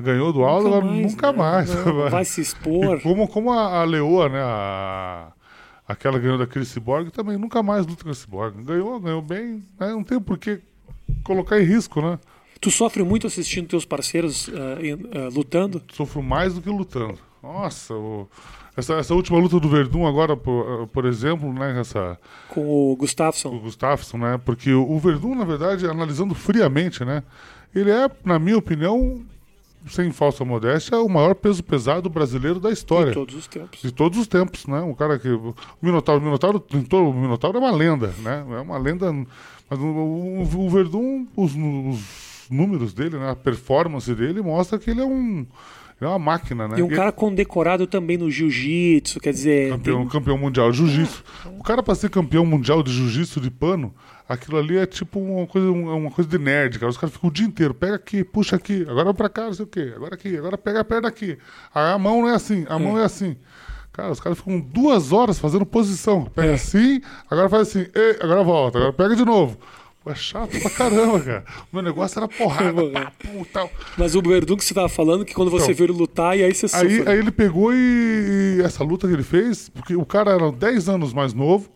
Ganhou 0.00 0.32
do 0.32 0.44
Aldo, 0.44 0.68
agora 0.68 0.84
nunca 0.84 1.32
né? 1.32 1.38
mais. 1.38 1.74
Não, 1.74 2.10
vai 2.10 2.24
se 2.24 2.40
expor. 2.40 2.98
E 2.98 3.00
como, 3.02 3.26
como 3.28 3.52
a, 3.52 3.80
a 3.80 3.84
Leoa, 3.84 4.28
né? 4.28 4.40
A, 4.40 5.32
aquela 5.88 6.18
ganhou 6.18 6.36
da 6.36 6.46
Chris 6.46 6.76
Borg, 6.76 7.10
também 7.10 7.38
nunca 7.38 7.62
mais 7.62 7.86
luta 7.86 8.04
com 8.04 8.10
a 8.10 8.14
Cyborg. 8.14 8.62
Ganhou, 8.62 9.00
ganhou 9.00 9.22
bem, 9.22 9.64
né? 9.80 9.88
Não 9.88 10.04
tem 10.04 10.20
por 10.20 10.38
que 10.38 10.60
colocar 11.24 11.58
em 11.58 11.64
risco, 11.64 12.02
né? 12.02 12.18
Tu 12.60 12.70
sofre 12.70 13.02
muito 13.02 13.26
assistindo 13.26 13.68
teus 13.68 13.84
parceiros 13.84 14.48
uh, 14.48 14.52
uh, 14.52 15.34
lutando? 15.34 15.80
Sofro 15.92 16.22
mais 16.22 16.54
do 16.54 16.60
que 16.60 16.68
lutando. 16.68 17.18
Nossa, 17.42 17.94
o... 17.94 18.28
essa, 18.76 18.94
essa 18.94 19.14
última 19.14 19.38
luta 19.38 19.60
do 19.60 19.68
Verdun 19.68 20.06
agora, 20.06 20.36
por, 20.36 20.88
por 20.88 21.06
exemplo, 21.06 21.52
né? 21.52 21.80
Essa... 21.80 22.18
Com 22.48 22.92
o 22.92 22.96
Gustafsson. 22.96 23.54
O 23.54 23.60
Gustafsson, 23.60 24.18
né? 24.18 24.40
Porque 24.44 24.72
o, 24.72 24.90
o 24.90 24.98
Verdun, 24.98 25.34
na 25.36 25.44
verdade, 25.44 25.86
analisando 25.86 26.34
friamente, 26.34 27.04
né? 27.04 27.22
Ele 27.74 27.90
é, 27.90 28.10
na 28.24 28.38
minha 28.38 28.58
opinião, 28.58 29.24
sem 29.86 30.10
falsa 30.12 30.44
modéstia, 30.44 30.98
o 30.98 31.08
maior 31.08 31.34
peso 31.34 31.62
pesado 31.62 32.10
brasileiro 32.10 32.60
da 32.60 32.70
história. 32.70 33.08
De 33.08 33.14
todos 33.14 33.34
os 33.34 33.46
tempos. 33.46 33.80
De 33.82 33.92
todos 33.92 34.18
os 34.18 34.26
tempos, 34.26 34.66
né? 34.66 34.80
Um 34.80 34.94
cara 34.94 35.18
que. 35.18 35.28
O 35.28 35.54
Minotauro, 35.80 36.20
o 36.20 36.24
Minotauro, 36.24 36.64
o 36.68 37.14
Minotauro 37.14 37.58
é 37.58 37.60
uma 37.60 37.70
lenda, 37.70 38.12
né? 38.18 38.44
É 38.50 38.60
uma 38.60 38.78
lenda. 38.78 39.12
Mas 39.70 39.78
o, 39.78 39.84
o, 39.84 40.40
o 40.42 40.70
Verdun, 40.70 41.26
os, 41.36 41.52
os 41.54 42.48
números 42.50 42.92
dele, 42.92 43.18
né? 43.18 43.30
a 43.30 43.36
performance 43.36 44.12
dele 44.14 44.40
mostra 44.40 44.78
que 44.78 44.90
ele 44.90 45.00
é 45.00 45.04
um. 45.04 45.46
é 46.00 46.06
uma 46.06 46.18
máquina, 46.18 46.66
né? 46.66 46.78
E 46.78 46.82
um 46.82 46.88
cara 46.88 47.12
condecorado 47.12 47.86
também 47.86 48.16
no 48.16 48.30
jiu-jitsu, 48.30 49.20
quer 49.20 49.32
dizer. 49.32 49.70
Campeão, 49.70 50.00
tem... 50.00 50.08
campeão 50.08 50.38
mundial 50.38 50.70
de 50.70 50.78
jiu-jitsu. 50.78 51.22
O 51.58 51.62
cara, 51.62 51.82
para 51.82 51.94
ser 51.94 52.10
campeão 52.10 52.44
mundial 52.44 52.82
de 52.82 52.92
jiu-jitsu 52.92 53.40
de 53.40 53.50
pano, 53.50 53.94
aquilo 54.28 54.58
ali 54.58 54.76
é 54.76 54.86
tipo 54.86 55.18
uma 55.18 55.46
coisa, 55.46 55.70
uma 55.70 56.10
coisa 56.10 56.28
de 56.28 56.38
nerd, 56.38 56.78
cara. 56.78 56.90
Os 56.90 56.98
caras 56.98 57.14
ficam 57.14 57.30
o 57.30 57.32
dia 57.32 57.46
inteiro, 57.46 57.72
pega 57.72 57.94
aqui, 57.94 58.22
puxa 58.22 58.56
aqui, 58.56 58.86
agora 58.88 59.14
pra 59.14 59.28
cá, 59.28 59.46
não 59.46 59.54
sei 59.54 59.64
o 59.64 59.68
quê, 59.68 59.92
agora 59.96 60.14
aqui, 60.14 60.36
agora 60.36 60.58
pega 60.58 60.80
a 60.80 60.84
perna 60.84 61.08
aqui. 61.08 61.38
Aí 61.74 61.92
a 61.92 61.98
mão 61.98 62.22
não 62.22 62.28
é 62.28 62.34
assim, 62.34 62.66
a 62.68 62.78
mão 62.78 63.00
é 63.00 63.04
assim. 63.04 63.36
Cara, 63.92 64.12
os 64.12 64.20
caras 64.20 64.38
ficam 64.38 64.60
duas 64.60 65.10
horas 65.10 65.38
fazendo 65.38 65.66
posição. 65.66 66.26
Pega 66.26 66.50
é. 66.50 66.54
assim, 66.54 67.00
agora 67.28 67.48
faz 67.48 67.68
assim, 67.68 67.86
agora 68.20 68.44
volta, 68.44 68.78
agora 68.78 68.92
pega 68.92 69.16
de 69.16 69.24
novo. 69.24 69.58
É 70.06 70.14
chato 70.14 70.58
pra 70.60 70.70
caramba, 70.70 71.20
cara. 71.20 71.44
O 71.70 71.76
meu 71.76 71.82
negócio 71.82 72.18
era 72.18 72.26
porrada, 72.26 72.72
papo, 72.90 73.46
tal. 73.52 73.70
Mas 73.96 74.14
o 74.14 74.22
Verdun 74.22 74.56
que 74.56 74.64
você 74.64 74.72
tava 74.72 74.88
falando, 74.88 75.24
que 75.24 75.34
quando 75.34 75.50
você 75.50 75.72
então, 75.72 75.74
viu 75.74 75.86
ele 75.86 75.98
lutar, 75.98 76.38
e 76.38 76.44
aí 76.44 76.54
você 76.54 76.74
aí, 76.74 77.06
aí 77.06 77.18
ele 77.18 77.30
pegou 77.30 77.74
e, 77.74 78.56
e, 78.58 78.62
essa 78.62 78.82
luta 78.82 79.06
que 79.06 79.12
ele 79.12 79.22
fez, 79.22 79.68
porque 79.68 79.94
o 79.94 80.06
cara 80.06 80.30
era 80.30 80.50
10 80.50 80.88
anos 80.88 81.12
mais 81.12 81.34
novo, 81.34 81.68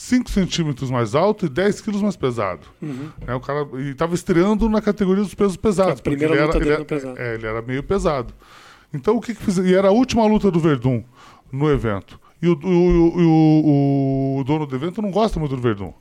5 0.00 0.30
centímetros 0.30 0.90
mais 0.90 1.14
alto 1.14 1.44
e 1.44 1.48
10 1.48 1.82
quilos 1.82 2.00
mais 2.00 2.16
pesado. 2.16 2.66
Uhum. 2.80 3.10
É, 3.26 3.34
o 3.34 3.40
cara 3.40 3.68
e 3.74 3.90
estava 3.90 4.14
estreando 4.14 4.66
na 4.68 4.80
categoria 4.80 5.22
dos 5.22 5.34
pesos 5.34 5.58
pesados. 5.58 6.00
A 6.00 6.02
primeira 6.02 6.34
ele 6.34 6.42
luta 6.42 6.56
era, 6.56 6.74
ele, 6.74 6.84
pesado. 6.84 7.20
É, 7.20 7.34
ele 7.34 7.46
era 7.46 7.60
meio 7.60 7.82
pesado. 7.82 8.32
Então 8.94 9.16
o 9.16 9.20
que, 9.20 9.34
que 9.34 9.42
fiz? 9.42 9.58
E 9.58 9.74
era 9.74 9.88
a 9.88 9.90
última 9.92 10.26
luta 10.26 10.50
do 10.50 10.58
Verdun 10.58 11.04
no 11.52 11.70
evento. 11.70 12.18
E 12.40 12.48
o, 12.48 12.58
o, 12.62 13.18
o, 13.18 14.40
o 14.40 14.44
dono 14.44 14.66
do 14.66 14.74
evento 14.74 15.02
não 15.02 15.10
gosta 15.10 15.38
muito 15.38 15.54
do 15.54 15.60
Verdun. 15.60 15.92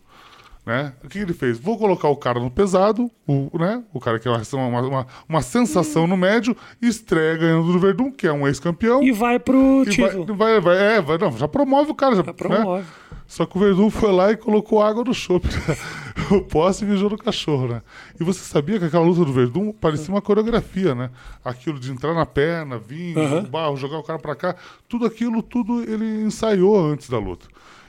Né? 0.69 0.93
O 1.03 1.07
que 1.07 1.17
ele 1.17 1.33
fez? 1.33 1.57
Vou 1.57 1.79
colocar 1.79 2.09
o 2.09 2.15
cara 2.15 2.39
no 2.39 2.51
pesado, 2.51 3.09
o, 3.25 3.49
né? 3.57 3.83
o 3.91 3.99
cara 3.99 4.19
que 4.19 4.27
é 4.27 4.31
uma, 4.31 4.81
uma, 4.81 5.07
uma 5.27 5.41
sensação 5.41 6.05
no 6.05 6.15
médio, 6.15 6.55
estreia 6.79 7.35
ganhando 7.37 7.73
do 7.73 7.79
Verdun, 7.79 8.11
que 8.11 8.27
é 8.27 8.31
um 8.31 8.47
ex-campeão. 8.47 9.01
E 9.01 9.11
vai 9.11 9.39
pro 9.39 9.83
título. 9.89 10.27
Vai, 10.27 10.61
vai, 10.61 10.61
vai, 10.61 10.77
é, 10.77 11.01
vai, 11.01 11.17
não, 11.17 11.35
já 11.35 11.47
promove 11.47 11.89
o 11.89 11.95
cara. 11.95 12.17
Já, 12.17 12.23
já 12.23 12.33
promove. 12.35 12.81
Né? 12.81 12.87
Só 13.25 13.47
que 13.47 13.57
o 13.57 13.59
Verdun 13.59 13.89
foi 13.89 14.11
lá 14.11 14.31
e 14.31 14.37
colocou 14.37 14.79
água 14.79 15.03
no 15.03 15.11
chope. 15.11 15.47
Né? 15.47 15.75
o 16.37 16.41
poste 16.41 16.85
e 16.85 16.87
mijou 16.87 17.09
no 17.09 17.17
cachorro, 17.17 17.67
né? 17.67 17.81
E 18.19 18.23
você 18.23 18.41
sabia 18.41 18.77
que 18.77 18.85
aquela 18.85 19.03
luta 19.03 19.25
do 19.25 19.33
Verdun 19.33 19.71
parecia 19.71 20.13
uma 20.13 20.21
coreografia, 20.21 20.93
né? 20.93 21.09
Aquilo 21.43 21.79
de 21.79 21.91
entrar 21.91 22.13
na 22.13 22.27
perna, 22.27 22.77
vir, 22.77 23.17
uhum. 23.17 23.43
barro, 23.43 23.75
jogar 23.75 23.97
o 23.97 24.03
cara 24.03 24.19
pra 24.19 24.35
cá. 24.35 24.55
Tudo 24.87 25.07
aquilo, 25.07 25.41
tudo 25.41 25.81
ele 25.81 26.21
ensaiou 26.21 26.79
antes 26.79 27.09
da 27.09 27.17
luta. 27.17 27.47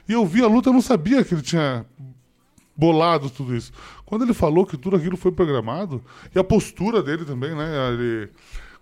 E 0.09 0.13
eu 0.13 0.25
vi 0.25 0.43
a 0.43 0.47
luta, 0.47 0.69
eu 0.69 0.73
não 0.73 0.81
sabia 0.81 1.23
que 1.23 1.35
ele 1.35 1.43
tinha 1.43 1.85
bolado 2.75 3.29
tudo 3.29 3.55
isso. 3.55 3.71
Quando 4.05 4.23
ele 4.23 4.33
falou 4.33 4.65
que 4.65 4.77
tudo 4.77 4.95
aquilo 4.95 5.17
foi 5.17 5.31
programado, 5.31 6.01
e 6.33 6.39
a 6.39 6.43
postura 6.43 7.01
dele 7.01 7.25
também, 7.25 7.55
né? 7.55 7.93
Ele, 7.93 8.29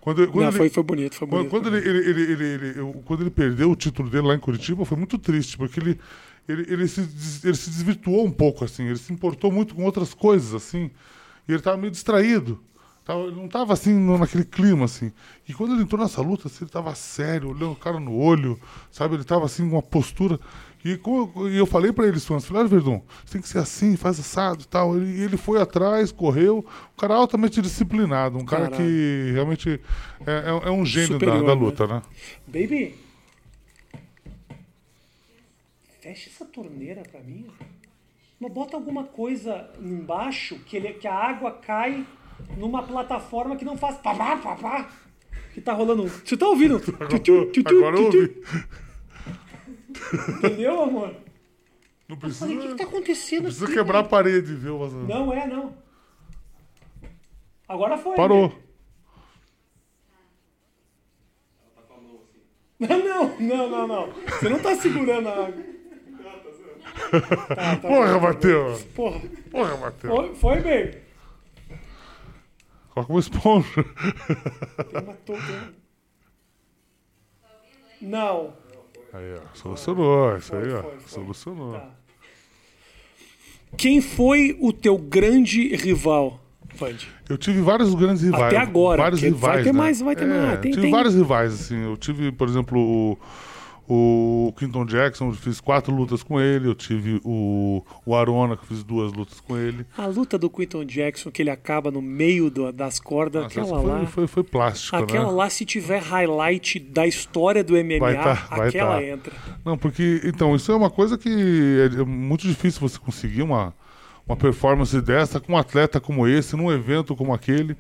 quando, 0.01 0.25
quando 0.27 0.36
Não, 0.36 0.50
ele, 0.50 0.58
foi, 0.58 0.69
foi 0.69 0.84
bonito, 0.84 1.15
foi 1.15 1.27
bonito. 1.27 1.50
Quando, 1.50 1.75
ele. 1.75 1.88
Ele, 1.88 2.22
ele, 2.22 2.43
ele, 2.43 2.93
quando 3.05 3.22
ele 3.22 3.29
perdeu 3.29 3.72
o 3.72 3.75
título 3.75 4.10
dele 4.10 4.27
lá 4.27 4.36
em 4.36 4.39
Curitiba, 4.39 4.86
foi 4.86 4.98
muito 4.98 5.17
triste, 5.17 5.58
porque 5.58 5.79
ele, 5.79 6.00
ele, 6.47 6.65
ele, 6.73 6.88
se, 6.88 7.02
ele 7.43 7.56
se 7.56 7.69
desvirtuou 7.69 8.25
um 8.25 8.32
pouco, 8.32 8.63
assim, 8.63 8.86
ele 8.86 8.97
se 8.97 9.12
importou 9.12 9.52
muito 9.52 9.75
com 9.75 9.84
outras 9.84 10.13
coisas, 10.13 10.54
assim, 10.54 10.89
e 11.47 11.52
ele 11.52 11.58
estava 11.58 11.78
meio 11.78 11.91
distraído. 11.91 12.60
Tava, 13.10 13.23
ele 13.23 13.36
não 13.36 13.45
estava 13.45 13.73
assim 13.73 13.93
naquele 14.19 14.45
clima, 14.45 14.86
assim. 14.86 15.12
E 15.47 15.54
quando 15.54 15.73
ele 15.73 15.82
entrou 15.82 15.99
nessa 15.99 16.21
luta, 16.21 16.47
assim, 16.47 16.60
ele 16.60 16.69
estava 16.69 16.93
sério, 16.93 17.49
olhando 17.49 17.71
o 17.71 17.75
cara 17.75 17.99
no 17.99 18.15
olho, 18.15 18.60
sabe? 18.91 19.15
Ele 19.15 19.23
estava 19.23 19.45
assim 19.45 19.67
com 19.67 19.78
uma 19.78 19.82
postura. 19.82 20.39
E, 20.83 20.97
e 21.51 21.57
eu 21.57 21.65
falei 21.65 21.91
para 21.91 22.07
eles 22.07 22.29
antes, 22.31 22.45
falei, 22.45 22.65
Verdun, 22.67 23.01
você 23.25 23.33
tem 23.33 23.41
que 23.41 23.49
ser 23.49 23.57
assim, 23.57 23.97
faz 23.97 24.19
assado 24.19 24.63
e 24.63 24.67
tal. 24.67 24.97
E 24.97 25.21
ele 25.21 25.35
foi 25.35 25.61
atrás, 25.61 26.11
correu. 26.11 26.65
Um 26.93 26.99
cara 26.99 27.15
altamente 27.15 27.61
disciplinado, 27.61 28.37
um 28.37 28.45
cara 28.45 28.69
Caralho. 28.69 28.83
que 28.83 29.31
realmente 29.33 29.81
é, 30.25 30.31
é, 30.31 30.69
é 30.69 30.71
um 30.71 30.85
gênio 30.85 31.13
Superior, 31.13 31.41
da, 31.41 31.47
da, 31.47 31.53
luta, 31.53 31.85
né? 31.85 31.95
né? 31.95 32.01
Baby, 32.47 32.95
fecha 35.99 36.29
essa 36.29 36.45
torneira 36.45 37.03
para 37.03 37.19
mim. 37.21 37.47
Mas 38.39 38.51
bota 38.53 38.77
alguma 38.77 39.03
coisa 39.03 39.69
embaixo 39.81 40.57
que, 40.59 40.77
ele, 40.77 40.93
que 40.93 41.07
a 41.07 41.13
água 41.13 41.51
cai 41.51 42.05
numa 42.57 42.81
plataforma 42.83 43.57
que 43.57 43.65
não 43.65 43.77
faz 43.77 43.97
papá, 43.97 44.37
papá. 44.37 44.89
Que 45.53 45.59
tá 45.59 45.73
rolando. 45.73 46.07
Você 46.07 46.37
tá 46.37 46.47
ouvindo? 46.47 46.77
Agora 47.65 47.97
eu 47.97 48.05
ouvi. 48.05 48.41
Entendeu, 50.13 50.82
amor? 50.82 51.15
Não 52.08 52.17
precisa. 52.17 52.48
Falei, 52.48 52.58
o 52.58 52.62
que, 52.62 52.67
que 52.69 52.76
tá 52.76 52.84
acontecendo 52.84 53.43
Não 53.43 53.45
precisa 53.45 53.65
aqui, 53.65 53.76
quebrar 53.76 54.00
a 54.00 54.04
parede, 54.04 54.56
viu, 54.56 54.80
Vazando? 54.80 55.08
Não 55.08 55.34
é, 55.34 55.45
não. 55.48 55.74
Agora 57.67 57.98
foi. 57.98 58.15
Parou. 58.15 58.50
Né? 62.80 62.88
Não, 62.88 63.38
não, 63.38 63.69
não, 63.69 63.88
não. 63.88 64.13
Você 64.13 64.48
não 64.48 64.58
tá 64.60 64.74
segurando 64.74 65.28
a 65.28 65.48
água. 65.48 65.63
Tá, 67.12 67.56
tá, 67.56 67.76
Porra, 67.78 68.19
Matheus. 68.19 68.84
Porra. 68.95 69.22
Porra, 69.52 69.78
Matheus. 69.78 70.13
Foi, 70.15 70.36
foi 70.36 70.62
bem. 70.62 71.02
Coloca 72.89 73.12
uma 73.12 73.19
esponja. 73.19 73.84
Tem 74.89 75.04
uma 75.04 75.13
touca. 75.26 75.74
Não. 78.02 78.54
Aí, 79.13 79.36
ó. 79.36 79.56
Solucionou. 79.56 80.38
Isso 80.38 80.56
aí, 80.56 80.74
ó. 80.74 80.84
Solucionou. 81.08 81.74
Tá. 81.74 81.89
Quem 83.78 84.02
foi 84.02 84.58
o 84.60 84.74
teu 84.74 84.98
grande 84.98 85.76
rival, 85.76 86.39
Fand? 86.76 86.98
Eu 87.30 87.38
tive 87.38 87.62
vários 87.62 87.93
grandes 87.93 88.24
rivais. 88.24 88.45
Até 88.45 88.58
agora. 88.58 89.02
Vários 89.02 89.22
rivais. 89.22 89.41
Vai 89.41 89.63
ter 89.63 89.74
né? 89.74 89.80
mais, 89.80 90.02
vai 90.02 90.15
ter 90.15 90.24
é, 90.24 90.28
mais. 90.28 90.60
Tem, 90.60 90.72
tive 90.72 90.84
tem... 90.84 90.91
vários 90.91 91.13
rivais, 91.13 91.54
assim. 91.54 91.84
Eu 91.84 91.98
tive, 91.98 92.32
por 92.32 92.48
exemplo, 92.48 92.80
o 92.80 93.17
o 93.91 94.54
Quinton 94.56 94.86
Jackson, 94.86 95.30
eu 95.30 95.34
fiz 95.34 95.60
quatro 95.60 95.91
lutas 95.91 96.21
com 96.21 96.39
ele. 96.39 96.67
Eu 96.67 96.75
tive 96.75 97.19
o, 97.25 97.84
o 98.06 98.15
Arona, 98.15 98.56
que 98.56 98.62
eu 98.62 98.67
fiz 98.67 98.84
duas 98.84 99.12
lutas 99.12 99.39
com 99.39 99.58
ele. 99.58 99.84
A 99.97 100.06
luta 100.06 100.38
do 100.38 100.47
Quinton 100.47 100.86
Jackson, 100.86 101.32
que 101.32 101.41
ele 101.41 101.49
acaba 101.49 101.89
no 101.89 101.99
meio 101.99 102.52
do, 102.52 102.71
das 102.71 102.99
cordas, 102.99 103.41
Nossa, 103.41 103.60
aquela 103.62 103.82
foi, 103.82 103.91
lá. 103.91 104.06
Foi, 104.06 104.28
foi 104.28 104.43
plástica. 104.43 104.99
Aquela 104.99 105.25
né? 105.25 105.32
lá, 105.32 105.49
se 105.49 105.65
tiver 105.65 106.04
highlight 106.04 106.80
da 106.80 107.08
história 107.08 107.63
do 107.63 107.73
MMA, 107.73 107.99
vai 107.99 108.13
tá, 108.13 108.34
vai 108.56 108.69
aquela 108.69 108.97
tá. 108.97 109.04
entra. 109.04 109.34
Não, 109.65 109.75
porque. 109.75 110.21
Então, 110.23 110.56
isso 110.56 110.71
é 110.71 110.75
uma 110.75 110.91
coisa 110.91 111.17
que 111.17 111.89
é 111.97 112.04
muito 112.06 112.47
difícil 112.47 112.80
você 112.80 112.99
conseguir 112.99 113.41
uma, 113.41 113.73
uma 114.28 114.38
performance 114.38 115.02
dessa 115.02 115.39
com 115.39 115.54
um 115.54 115.58
atleta 115.58 115.99
como 115.99 116.28
esse, 116.28 116.56
num 116.56 116.71
evento 116.71 117.15
como 117.15 117.34
aquele, 117.34 117.75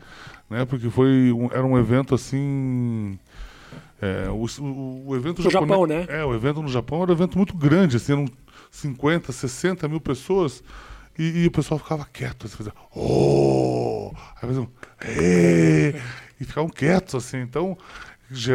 né? 0.49 0.65
Porque 0.65 0.89
foi 0.89 1.31
um, 1.31 1.51
era 1.51 1.63
um 1.63 1.77
evento 1.77 2.15
assim 2.15 3.19
é, 4.01 4.29
o, 4.29 4.45
o, 5.07 5.15
evento 5.15 5.41
no 5.41 5.49
Japão, 5.49 5.85
né? 5.85 6.05
É, 6.07 6.23
o 6.23 6.33
evento 6.33 6.61
no 6.61 6.69
Japão 6.69 7.01
era 7.03 7.11
um 7.11 7.15
evento 7.15 7.37
muito 7.37 7.55
grande, 7.55 7.97
assim, 7.97 8.13
eram 8.13 8.25
50, 8.71 9.31
60 9.31 9.87
mil 9.87 9.99
pessoas 9.99 10.63
e, 11.17 11.43
e 11.43 11.47
o 11.47 11.51
pessoal 11.51 11.79
ficava 11.79 12.05
quieto, 12.05 12.45
assim, 12.45 12.55
fazia, 12.55 12.73
oh! 12.95 14.11
Aí 14.35 14.47
faziam, 14.47 14.69
e, 15.05 15.93
e 16.39 16.45
ficavam 16.45 16.69
quietos, 16.69 17.15
assim, 17.15 17.41
então 17.41 17.77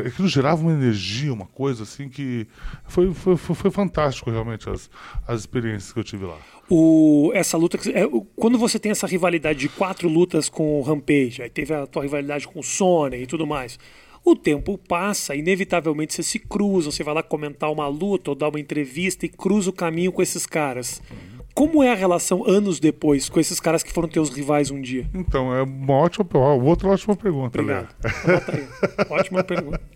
aquilo 0.07 0.29
gerava 0.29 0.63
uma 0.63 0.73
energia, 0.73 1.33
uma 1.33 1.47
coisa 1.47 1.83
assim 1.83 2.09
que 2.09 2.47
foi, 2.87 3.13
foi, 3.13 3.37
foi, 3.37 3.55
foi 3.57 3.71
fantástico 3.71 4.31
realmente 4.31 4.71
as, 4.71 4.89
as 5.27 5.41
experiências 5.41 5.93
que 5.93 5.99
eu 5.99 6.05
tive 6.05 6.25
lá. 6.25 6.39
O, 6.71 7.31
essa 7.35 7.57
luta, 7.57 7.77
é, 7.91 8.05
quando 8.37 8.57
você 8.57 8.79
tem 8.79 8.93
essa 8.93 9.07
rivalidade 9.07 9.59
de 9.59 9.69
quatro 9.69 10.09
lutas 10.09 10.49
com 10.49 10.79
o 10.79 10.83
Rampage, 10.83 11.43
aí 11.43 11.51
teve 11.51 11.75
a 11.75 11.87
tua 11.87 12.03
rivalidade 12.03 12.47
com 12.47 12.61
o 12.61 12.63
Sony 12.63 13.17
e 13.17 13.27
tudo 13.27 13.47
mais, 13.47 13.79
o 14.25 14.35
tempo 14.35 14.79
passa, 14.79 15.35
inevitavelmente 15.35 16.15
você 16.15 16.23
se 16.23 16.39
cruza, 16.39 16.91
você 16.91 17.05
vai 17.05 17.15
lá 17.15 17.23
comentar 17.23 17.71
uma 17.71 17.87
luta 17.87 18.31
ou 18.31 18.35
dar 18.35 18.49
uma 18.49 18.59
entrevista 18.59 19.27
e 19.27 19.29
cruza 19.29 19.71
o 19.71 19.73
caminho 19.73 20.11
com 20.11 20.23
esses 20.23 20.47
caras. 20.47 21.03
Como 21.55 21.85
é 21.85 21.93
a 21.93 21.95
relação 21.95 22.45
anos 22.45 22.81
depois 22.81 23.29
com 23.29 23.39
esses 23.39 23.61
caras 23.61 23.85
que 23.85 23.93
foram 23.93 24.09
teus 24.09 24.29
rivais 24.29 24.73
um 24.73 24.81
dia? 24.81 25.09
Então, 25.15 25.55
é 25.55 25.63
uma 25.63 25.95
ótima, 25.95 26.27
outra 26.61 26.89
ótima 26.89 27.15
pergunta. 27.15 27.61
Obrigado. 27.61 27.95
aí. 28.49 28.67
Ótima 29.09 29.45
pergunta. 29.45 29.81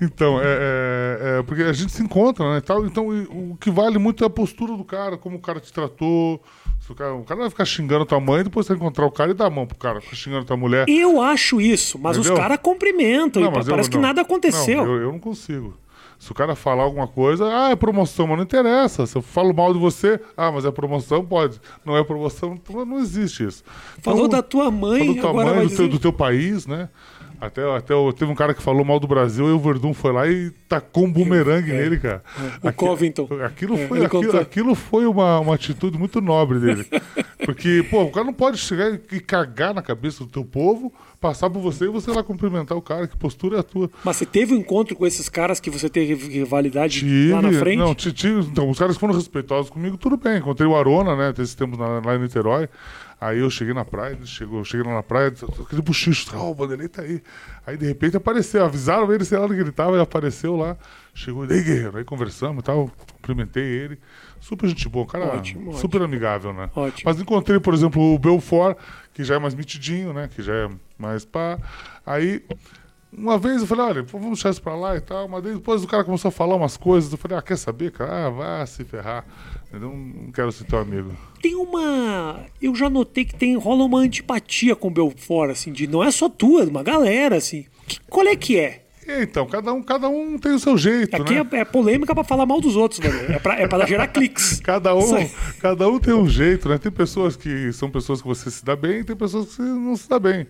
Então, 0.00 0.40
é, 0.40 0.44
é, 0.44 1.38
é, 1.38 1.42
porque 1.42 1.62
a 1.62 1.72
gente 1.74 1.92
se 1.92 2.02
encontra, 2.02 2.54
né? 2.54 2.60
Tal, 2.62 2.86
então, 2.86 3.08
o 3.08 3.56
que 3.60 3.70
vale 3.70 3.98
muito 3.98 4.24
é 4.24 4.26
a 4.26 4.30
postura 4.30 4.74
do 4.74 4.82
cara, 4.82 5.18
como 5.18 5.36
o 5.36 5.40
cara 5.40 5.60
te 5.60 5.70
tratou, 5.70 6.42
O 6.92 6.94
cara, 6.94 7.14
o 7.14 7.24
cara 7.24 7.40
vai 7.40 7.50
ficar 7.50 7.64
xingando 7.64 8.04
tua 8.04 8.20
mãe, 8.20 8.44
depois 8.44 8.66
você 8.66 8.74
encontrar 8.74 9.06
o 9.06 9.10
cara 9.10 9.30
e 9.30 9.34
dar 9.34 9.46
a 9.46 9.50
mão 9.50 9.66
pro 9.66 9.76
cara, 9.78 10.00
xingando 10.12 10.44
tua 10.44 10.56
mulher. 10.56 10.86
Eu 10.88 11.20
acho 11.20 11.60
isso, 11.60 11.98
mas 11.98 12.16
Entendeu? 12.16 12.34
os 12.34 12.38
caras 12.40 12.58
cumprimentam. 12.62 13.42
Não, 13.42 13.50
e 13.50 13.54
mas 13.54 13.66
eu- 13.66 13.70
parece 13.72 13.90
que 13.90 13.96
não. 13.96 14.02
nada 14.02 14.20
aconteceu. 14.20 14.84
Não, 14.84 14.94
eu, 14.94 15.02
eu 15.02 15.12
não 15.12 15.18
consigo. 15.18 15.74
Se 16.18 16.30
o 16.30 16.34
cara 16.34 16.54
falar 16.54 16.84
alguma 16.84 17.08
coisa, 17.08 17.46
ah, 17.48 17.70
é 17.70 17.74
promoção, 17.76 18.28
mas 18.28 18.36
não 18.36 18.44
interessa. 18.44 19.06
Se 19.06 19.16
eu 19.18 19.22
falo 19.22 19.52
mal 19.52 19.72
de 19.72 19.78
você, 19.80 20.20
ah, 20.36 20.52
mas 20.52 20.64
é 20.64 20.70
promoção, 20.70 21.24
pode. 21.24 21.60
Não 21.84 21.96
é 21.96 22.04
promoção, 22.04 22.52
então 22.62 22.84
não 22.84 23.00
existe 23.00 23.42
isso. 23.44 23.64
Falou 24.00 24.26
Então, 24.26 24.38
da 24.38 24.40
tua 24.42 24.70
mãe, 24.70 25.00
Falou 25.00 25.14
da 25.16 25.20
tua 25.20 25.30
agora 25.30 25.46
mãe, 25.56 25.66
do, 25.66 25.68
teu, 25.68 25.76
dizer- 25.78 25.88
do 25.88 25.98
teu 25.98 26.12
país, 26.12 26.64
né? 26.64 26.88
Até, 27.42 27.60
até 27.76 27.92
teve 28.16 28.30
um 28.30 28.36
cara 28.36 28.54
que 28.54 28.62
falou 28.62 28.84
mal 28.84 29.00
do 29.00 29.08
Brasil 29.08 29.48
e 29.48 29.50
o 29.50 29.58
Verdun 29.58 29.92
foi 29.92 30.12
lá 30.12 30.28
e 30.28 30.50
tacou 30.68 31.06
um 31.06 31.12
bumerangue 31.12 31.72
nele, 31.72 31.98
cara. 31.98 32.22
É. 32.62 32.68
O 32.68 32.72
Covington. 32.72 33.26
Aquilo 33.44 33.76
É, 33.76 33.88
foi, 33.88 34.04
aquilo, 34.04 34.38
aquilo 34.38 34.74
foi 34.76 35.06
uma, 35.06 35.40
uma 35.40 35.56
atitude 35.56 35.98
muito 35.98 36.20
nobre 36.20 36.60
dele. 36.60 36.86
Porque, 37.44 37.84
pô, 37.90 38.04
o 38.04 38.12
cara 38.12 38.24
não 38.24 38.32
pode 38.32 38.58
chegar 38.58 38.96
e 39.10 39.18
cagar 39.18 39.74
na 39.74 39.82
cabeça 39.82 40.22
do 40.22 40.30
teu 40.30 40.44
povo, 40.44 40.92
passar 41.20 41.50
por 41.50 41.58
você 41.60 41.86
e 41.86 41.88
você 41.88 42.12
lá 42.12 42.22
cumprimentar 42.22 42.78
o 42.78 42.82
cara. 42.82 43.08
Que 43.08 43.16
postura 43.16 43.56
é 43.56 43.60
a 43.60 43.64
tua? 43.64 43.90
Mas 44.04 44.18
você 44.18 44.24
teve 44.24 44.54
um 44.54 44.58
encontro 44.58 44.94
com 44.94 45.04
esses 45.04 45.28
caras 45.28 45.58
que 45.58 45.68
você 45.68 45.88
teve 45.88 46.14
rivalidade 46.28 47.00
Tive, 47.00 47.32
lá 47.32 47.42
na 47.42 47.52
frente? 47.52 47.78
Não, 47.78 47.92
ti- 47.92 48.12
tive, 48.12 48.42
então, 48.42 48.70
os 48.70 48.78
caras 48.78 48.96
foram 48.96 49.14
respeitosos 49.14 49.68
comigo, 49.68 49.96
tudo 49.96 50.16
bem. 50.16 50.38
Encontrei 50.38 50.68
o 50.68 50.76
Arona, 50.76 51.16
né, 51.16 51.32
desse 51.32 51.56
tempo 51.56 51.76
na- 51.76 51.98
lá 51.98 52.14
em 52.14 52.20
Niterói. 52.20 52.68
Aí 53.22 53.38
eu 53.38 53.48
cheguei 53.48 53.72
na 53.72 53.84
praia, 53.84 54.14
ele 54.14 54.26
chegou, 54.26 54.64
cheguei 54.64 54.84
lá 54.84 54.96
na 54.96 55.02
praia, 55.02 55.28
aquele 55.28 55.80
buchicho, 55.80 56.36
ó, 56.36 56.50
o 56.50 56.54
Vanderlei 56.54 56.88
tá 56.88 57.02
aí. 57.02 57.22
Aí 57.64 57.76
de 57.76 57.86
repente 57.86 58.16
apareceu, 58.16 58.64
avisaram 58.64 59.12
ele, 59.12 59.24
sei 59.24 59.38
lá 59.38 59.44
onde 59.44 59.60
ele 59.60 59.70
tava, 59.70 59.92
ele 59.92 60.02
apareceu 60.02 60.56
lá, 60.56 60.76
chegou, 61.14 61.46
e 61.46 61.52
aí 61.52 61.62
guerreiro, 61.62 61.98
aí 61.98 62.04
conversamos 62.04 62.62
e 62.62 62.64
tal, 62.64 62.90
cumprimentei 63.14 63.62
ele. 63.62 64.00
Super 64.40 64.68
gente 64.68 64.88
boa, 64.88 65.06
cara 65.06 65.36
Ótimo, 65.36 65.72
super 65.74 66.02
amigável, 66.02 66.52
né? 66.52 66.68
Ótimo. 66.74 67.02
Mas 67.04 67.20
encontrei, 67.20 67.60
por 67.60 67.72
exemplo, 67.72 68.02
o 68.12 68.18
Belfort, 68.18 68.76
que 69.14 69.22
já 69.22 69.36
é 69.36 69.38
mais 69.38 69.54
mitidinho, 69.54 70.12
né, 70.12 70.28
que 70.34 70.42
já 70.42 70.52
é 70.52 70.68
mais 70.98 71.24
pá. 71.24 71.60
Aí 72.04 72.42
uma 73.16 73.38
vez 73.38 73.60
eu 73.60 73.68
falei, 73.68 73.84
olha, 73.84 74.02
vamos 74.02 74.30
deixar 74.30 74.50
isso 74.50 74.60
pra 74.60 74.74
lá 74.74 74.96
e 74.96 75.00
tal, 75.00 75.28
mas 75.28 75.44
depois 75.44 75.84
o 75.84 75.86
cara 75.86 76.02
começou 76.02 76.30
a 76.30 76.32
falar 76.32 76.56
umas 76.56 76.76
coisas, 76.76 77.12
eu 77.12 77.18
falei, 77.18 77.38
ah, 77.38 77.42
quer 77.42 77.56
saber, 77.56 77.92
cara? 77.92 78.26
Ah, 78.26 78.30
vá 78.30 78.66
se 78.66 78.82
ferrar. 78.82 79.24
Eu 79.72 79.80
não, 79.80 80.30
quero 80.32 80.52
ser 80.52 80.64
teu 80.64 80.78
amigo. 80.78 81.10
Tem 81.40 81.54
uma. 81.54 82.44
Eu 82.60 82.74
já 82.74 82.90
notei 82.90 83.24
que 83.24 83.34
tem 83.34 83.56
rola 83.56 83.84
uma 83.84 84.00
antipatia 84.00 84.76
com 84.76 84.88
o 84.88 84.90
Belfort, 84.90 85.50
assim, 85.50 85.72
de 85.72 85.86
não 85.86 86.04
é 86.04 86.10
só 86.10 86.28
tua, 86.28 86.62
é 86.62 86.64
de 86.64 86.70
uma 86.70 86.82
galera, 86.82 87.36
assim. 87.36 87.64
Que, 87.86 87.98
qual 88.08 88.26
é 88.26 88.36
que 88.36 88.58
é? 88.58 88.82
E, 89.08 89.22
então, 89.22 89.46
cada 89.46 89.72
um, 89.72 89.82
cada 89.82 90.08
um 90.08 90.38
tem 90.38 90.52
o 90.52 90.58
seu 90.58 90.76
jeito, 90.78 91.16
Aqui 91.16 91.34
né? 91.34 91.48
é, 91.52 91.56
é 91.60 91.64
polêmica 91.64 92.14
pra 92.14 92.22
falar 92.22 92.46
mal 92.46 92.60
dos 92.60 92.76
outros, 92.76 93.00
velho. 93.00 93.32
É 93.32 93.38
pra, 93.38 93.58
é 93.58 93.66
pra 93.66 93.86
gerar 93.86 94.06
cliques. 94.08 94.60
Cada 94.62 94.94
um, 94.94 95.28
cada 95.60 95.88
um 95.88 95.98
tem 95.98 96.14
um 96.14 96.28
jeito, 96.28 96.68
né? 96.68 96.78
Tem 96.78 96.92
pessoas 96.92 97.34
que 97.34 97.72
são 97.72 97.90
pessoas 97.90 98.22
que 98.22 98.28
você 98.28 98.48
se 98.50 98.64
dá 98.64 98.76
bem 98.76 99.00
e 99.00 99.04
tem 99.04 99.16
pessoas 99.16 99.48
que 99.48 99.54
você 99.56 99.62
não 99.62 99.96
se 99.96 100.08
dá 100.08 100.20
bem. 100.20 100.46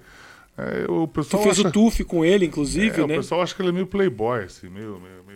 É, 0.59 0.85
o 0.87 1.07
Tu 1.07 1.15
pessoal 1.15 1.43
fez 1.45 1.59
acha... 1.61 1.69
o 1.69 1.73
TUF 1.73 2.05
com 2.05 2.23
ele, 2.25 2.45
inclusive, 2.45 3.01
É, 3.01 3.07
né? 3.07 3.15
O 3.15 3.17
pessoal 3.19 3.41
acha 3.41 3.55
que 3.55 3.63
ele 3.63 3.71
é 3.71 3.73
meio 3.73 3.87
playboy, 3.87 4.45
assim, 4.45 4.69
meio. 4.69 5.01
meio, 5.01 5.25
meio... 5.27 5.32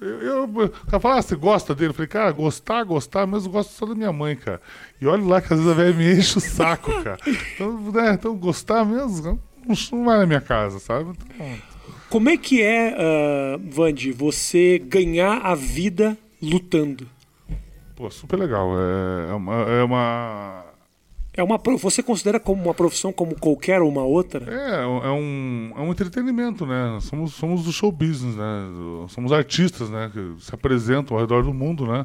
Eu, 0.00 0.20
eu, 0.20 0.44
o 0.44 0.68
cara 0.86 1.00
fala, 1.00 1.18
ah, 1.18 1.22
você 1.22 1.36
gosta 1.36 1.74
dele? 1.74 1.90
Eu 1.90 1.94
falei, 1.94 2.08
cara, 2.08 2.32
gostar, 2.32 2.82
gostar, 2.84 3.26
mas 3.26 3.44
eu 3.44 3.50
gosto 3.50 3.72
só 3.72 3.84
da 3.84 3.94
minha 3.94 4.12
mãe, 4.12 4.34
cara. 4.34 4.60
E 5.00 5.06
olha 5.06 5.22
lá 5.22 5.40
que 5.40 5.52
às 5.52 5.58
vezes 5.60 5.72
a 5.72 5.74
velha 5.74 5.94
me 5.94 6.14
enche 6.14 6.38
o 6.38 6.40
saco, 6.40 6.90
cara. 7.02 7.18
Então, 7.54 7.92
né, 7.92 8.12
então 8.14 8.34
gostar 8.36 8.84
mesmo, 8.84 9.38
não, 9.66 10.04
vai 10.04 10.18
na 10.18 10.26
minha 10.26 10.40
casa, 10.40 10.78
sabe? 10.78 11.10
Então, 11.34 11.58
Como 12.08 12.30
é 12.30 12.36
que 12.36 12.62
é, 12.62 12.94
ah, 12.96 13.60
Vandi, 13.70 14.10
você 14.12 14.78
ganhar 14.78 15.38
a 15.42 15.54
vida 15.54 16.16
lutando? 16.42 17.06
pô, 18.00 18.10
super 18.10 18.38
legal. 18.38 18.70
É, 18.78 19.30
é 19.30 19.34
uma. 19.34 19.54
É, 19.70 19.82
uma, 19.84 20.64
É 21.40 21.42
uma, 21.42 21.58
você 21.78 22.02
considera 22.02 22.38
como 22.38 22.62
uma 22.64 22.74
profissão 22.74 23.12
como 23.12 23.34
qualquer 23.34 23.80
uma 23.80 24.02
outra? 24.02 24.44
é, 24.52 24.82
é 24.82 25.10
um, 25.10 25.72
é 25.74 25.80
um 25.80 25.90
entretenimento, 25.90 26.66
né? 26.66 26.98
Somos, 27.00 27.32
somos 27.32 27.64
do 27.64 27.72
show 27.72 27.90
business, 27.90 28.36
né? 28.36 28.68
Somos 29.08 29.32
artistas, 29.32 29.88
né? 29.88 30.10
Que 30.12 30.34
se 30.42 30.54
apresentam 30.54 31.16
ao 31.16 31.22
redor 31.22 31.42
do 31.42 31.54
mundo, 31.54 31.86
né? 31.86 32.04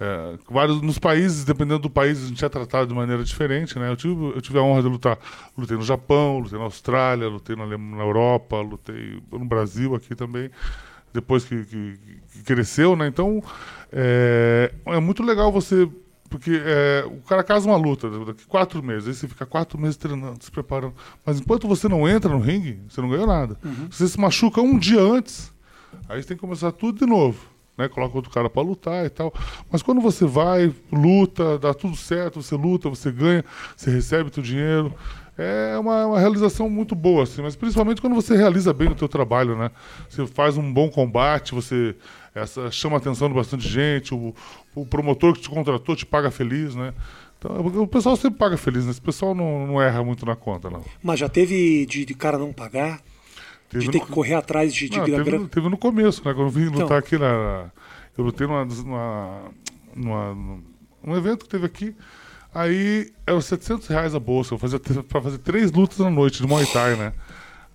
É, 0.00 0.38
vários, 0.50 0.80
nos 0.80 0.98
países, 0.98 1.44
dependendo 1.44 1.80
do 1.80 1.90
país, 1.90 2.24
a 2.24 2.26
gente 2.28 2.42
é 2.42 2.48
tratado 2.48 2.86
de 2.86 2.94
maneira 2.94 3.22
diferente, 3.22 3.78
né? 3.78 3.90
Eu 3.90 3.96
tive, 3.96 4.14
eu 4.34 4.40
tive 4.40 4.58
a 4.58 4.62
honra 4.62 4.80
de 4.82 4.88
lutar. 4.88 5.18
Lutei 5.58 5.76
no 5.76 5.82
Japão, 5.82 6.38
lutei 6.38 6.58
na 6.58 6.64
Austrália, 6.64 7.28
lutei 7.28 7.54
na, 7.54 7.66
na 7.66 8.02
Europa, 8.02 8.56
lutei 8.62 9.20
no 9.30 9.44
Brasil 9.44 9.94
aqui 9.94 10.14
também, 10.14 10.50
depois 11.12 11.44
que, 11.44 11.64
que- 11.66 11.98
que 12.32 12.42
cresceu, 12.44 12.96
né? 12.96 13.06
Então, 13.08 13.42
é, 13.92 14.72
é 14.86 14.98
muito 15.00 15.22
legal 15.22 15.52
você... 15.52 15.86
Porque 16.30 16.62
é, 16.64 17.04
o 17.06 17.20
cara 17.22 17.42
casa 17.42 17.68
uma 17.68 17.76
luta 17.76 18.08
daqui 18.24 18.46
quatro 18.46 18.82
meses, 18.82 19.08
aí 19.08 19.14
você 19.14 19.28
fica 19.28 19.44
quatro 19.44 19.78
meses 19.78 19.96
treinando, 19.96 20.42
se 20.42 20.50
preparando. 20.50 20.94
Mas 21.26 21.38
enquanto 21.40 21.68
você 21.68 21.88
não 21.88 22.08
entra 22.08 22.30
no 22.30 22.38
ringue, 22.38 22.80
você 22.88 23.02
não 23.02 23.10
ganhou 23.10 23.26
nada. 23.26 23.58
Você 23.90 24.08
se 24.08 24.18
machuca 24.18 24.62
um 24.62 24.78
dia 24.78 25.02
antes, 25.02 25.52
Aí 26.08 26.22
você 26.22 26.28
tem 26.28 26.36
que 26.36 26.40
começar 26.40 26.72
tudo 26.72 26.98
de 26.98 27.06
novo. 27.06 27.38
Né? 27.76 27.88
Coloca 27.88 28.16
outro 28.16 28.30
cara 28.30 28.50
pra 28.50 28.62
lutar 28.62 29.06
e 29.06 29.10
tal. 29.10 29.32
Mas 29.70 29.82
quando 29.82 30.00
você 30.00 30.26
vai, 30.26 30.72
luta, 30.92 31.58
dá 31.58 31.72
tudo 31.72 31.96
certo, 31.96 32.42
você 32.42 32.54
luta, 32.54 32.88
você 32.88 33.10
ganha, 33.10 33.44
você 33.76 33.90
recebe 33.90 34.30
teu 34.30 34.42
dinheiro. 34.42 34.92
É 35.38 35.78
uma, 35.78 36.06
uma 36.06 36.18
realização 36.20 36.68
muito 36.68 36.94
boa, 36.94 37.22
assim, 37.22 37.40
mas 37.40 37.56
principalmente 37.56 38.00
quando 38.00 38.14
você 38.14 38.36
realiza 38.36 38.74
bem 38.74 38.88
o 38.88 38.94
teu 38.94 39.08
trabalho, 39.08 39.56
né? 39.56 39.70
Você 40.06 40.26
faz 40.26 40.58
um 40.58 40.72
bom 40.72 40.90
combate, 40.90 41.54
você 41.54 41.96
essa, 42.34 42.70
chama 42.70 42.96
a 42.96 42.98
atenção 42.98 43.28
de 43.28 43.34
bastante 43.34 43.68
gente, 43.68 44.14
o, 44.14 44.34
o 44.74 44.86
promotor 44.86 45.34
que 45.34 45.40
te 45.40 45.48
contratou 45.50 45.96
te 45.96 46.06
paga 46.06 46.30
feliz, 46.30 46.74
né? 46.74 46.94
Então, 47.38 47.56
o 47.82 47.86
pessoal 47.86 48.16
sempre 48.16 48.38
paga 48.38 48.56
feliz, 48.56 48.84
né? 48.84 48.90
Esse 48.90 49.00
pessoal 49.00 49.34
não, 49.34 49.66
não 49.66 49.82
erra 49.82 50.04
muito 50.04 50.26
na 50.26 50.36
conta, 50.36 50.68
não. 50.68 50.84
Mas 51.02 51.18
já 51.18 51.28
teve 51.28 51.86
de, 51.86 52.04
de 52.04 52.14
cara 52.14 52.36
não 52.38 52.52
pagar? 52.52 53.00
Teve 53.70 53.84
De 53.86 53.90
ter 53.92 53.98
no- 53.98 54.04
que 54.06 54.12
correr 54.12 54.34
atrás 54.34 54.74
de, 54.74 54.88
de 54.88 54.98
Não, 54.98 55.06
grana? 55.06 55.24
teve, 55.24 55.46
teve 55.48 55.68
no 55.68 55.78
começo, 55.78 56.22
né? 56.24 56.34
Quando 56.34 56.48
eu 56.48 56.50
vim 56.50 56.64
lutar 56.66 56.84
Então. 56.84 56.96
aqui 56.98 57.16
na. 57.18 57.70
Eu 58.18 58.24
lutei 58.24 58.46
numa, 58.46 58.64
numa, 58.64 59.42
numa, 59.96 60.34
num 61.02 61.16
evento 61.16 61.44
que 61.44 61.50
teve 61.50 61.64
aqui. 61.66 61.94
Aí 62.52 63.12
eram 63.26 63.40
700 63.40 63.86
reais 63.88 64.14
a 64.14 64.18
bolsa. 64.20 64.52
Eu 64.54 64.58
fazia 64.58 64.78
pra 65.08 65.22
fazer 65.22 65.38
três 65.38 65.70
lutas 65.72 65.98
na 65.98 66.10
noite 66.10 66.42
de 66.42 66.46
Muay 66.48 66.66
Thai, 66.66 66.96
né? 66.96 67.12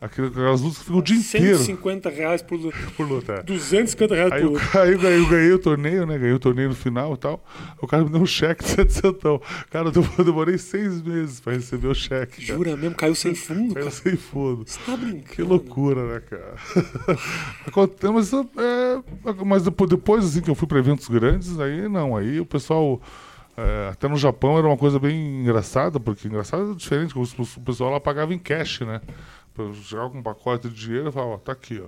Aquelas 0.06 0.62
lutas 0.62 0.78
que 0.80 0.84
ficam 0.86 1.00
o 1.00 1.04
dia 1.04 1.18
inteiro 1.18 1.58
150 1.58 2.10
reais 2.10 2.42
por 2.42 2.60
luta. 2.60 2.78
por 2.96 3.08
luta. 3.08 3.34
é. 3.34 3.44
250 3.44 4.16
reais 4.16 4.32
Aí 4.32 4.42
por 4.42 4.52
luta. 4.54 4.82
aí 4.82 4.92
eu 4.94 5.00
ganhei, 5.00 5.20
eu 5.20 5.28
ganhei 5.30 5.52
o 5.54 5.60
torneio, 5.60 6.06
né? 6.06 6.18
Ganhei 6.18 6.34
o 6.34 6.40
torneio 6.40 6.70
no 6.70 6.76
final 6.76 7.14
e 7.14 7.18
tal. 7.18 7.44
O 7.82 7.88
cara 7.88 8.04
me 8.04 8.10
deu 8.10 8.22
um 8.22 8.26
cheque 8.26 8.64
de 8.66 8.70
700. 8.72 9.40
Cara, 9.70 9.92
eu 10.18 10.24
demorei 10.24 10.58
seis 10.58 11.02
meses 11.02 11.40
pra 11.40 11.54
receber 11.54 11.88
o 11.88 11.94
cheque. 11.96 12.46
cara. 12.46 12.58
Jura 12.58 12.78
mesmo? 12.78 12.96
Caiu 12.96 13.16
sem 13.16 13.36
fundo, 13.36 13.72
eu 13.72 13.76
cara. 13.76 13.92
sem 13.92 14.16
fundo. 14.16 14.64
Você 14.66 14.80
tá 14.86 14.96
brincando? 14.96 15.24
Que 15.26 15.42
loucura, 15.42 16.06
né, 16.14 16.22
cara? 16.30 16.56
Mas, 18.14 18.32
é, 18.34 19.02
mas 19.46 19.64
depois, 19.64 20.26
assim, 20.26 20.42
que 20.42 20.50
eu 20.50 20.56
fui 20.56 20.68
para 20.68 20.80
eventos 20.80 21.08
grandes, 21.08 21.60
aí 21.60 21.88
não, 21.90 22.16
aí 22.16 22.40
o 22.40 22.46
pessoal. 22.46 23.02
é, 23.58 23.90
até 23.92 24.08
no 24.08 24.16
Japão 24.18 24.58
era 24.58 24.68
uma 24.68 24.78
coisa 24.78 25.00
bem 25.00 25.42
engraçada, 25.42 26.00
porque 26.00 26.28
engraçado 26.28 26.72
é 26.72 26.76
diferente, 26.76 27.14
o 27.18 27.62
pessoal 27.62 27.92
lá 27.92 28.00
pagava 28.00 28.34
em 28.34 28.38
cash, 28.40 28.82
né? 28.82 29.02
Com 29.56 30.18
um 30.18 30.22
pacote 30.22 30.68
de 30.68 30.76
dinheiro 30.76 31.08
e 31.08 31.12
falava, 31.14 31.32
ó, 31.34 31.38
tá 31.38 31.54
aqui, 31.54 31.82
ó. 31.82 31.88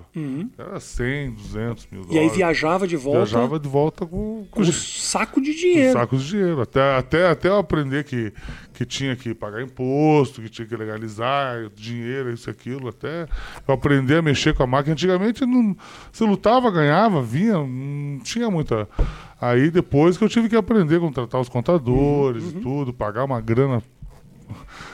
Era 0.58 0.80
100, 0.80 1.32
200 1.32 1.88
mil 1.92 2.02
Uhum. 2.02 2.06
E 2.06 2.10
dólares. 2.14 2.32
aí 2.32 2.38
viajava 2.38 2.88
de 2.88 2.96
volta 2.96 3.18
Viajava 3.26 3.60
de 3.60 3.68
volta 3.68 4.06
com, 4.06 4.48
com 4.50 4.62
um 4.62 4.72
saco 4.72 5.42
de 5.42 5.54
dinheiro. 5.54 5.92
sacos 5.94 6.24
de 6.24 6.30
dinheiro. 6.30 6.62
Até, 6.62 6.96
até, 6.96 7.28
até 7.30 7.50
eu 7.50 7.58
aprender 7.58 8.04
que, 8.06 8.32
que 8.74 8.86
tinha 8.86 9.16
que 9.16 9.34
pagar 9.34 9.62
imposto, 9.62 10.42
que 10.42 10.48
tinha 10.50 10.66
que 10.68 10.76
legalizar 10.78 11.70
dinheiro, 11.76 12.32
isso 12.32 12.50
e 12.50 12.52
aquilo. 12.52 12.88
Até 12.88 13.28
eu 13.68 13.74
aprender 13.74 14.18
a 14.18 14.22
mexer 14.22 14.54
com 14.56 14.64
a 14.64 14.68
máquina. 14.68 14.94
Antigamente, 14.94 15.46
não, 15.46 15.76
você 16.12 16.24
lutava, 16.24 16.72
ganhava, 16.72 17.22
vinha, 17.22 17.54
não 17.58 18.20
tinha 18.24 18.50
muita. 18.50 18.88
Aí 19.42 19.70
depois 19.70 20.18
que 20.18 20.24
eu 20.24 20.30
tive 20.30 20.48
que 20.50 20.56
aprender 20.56 20.96
a 20.96 21.00
contratar 21.02 21.42
os 21.42 21.50
contadores 21.50 22.44
Uhum, 22.46 22.50
e 22.60 22.62
tudo, 22.62 22.94
pagar 22.94 23.26
uma 23.26 23.42
grana. 23.42 23.84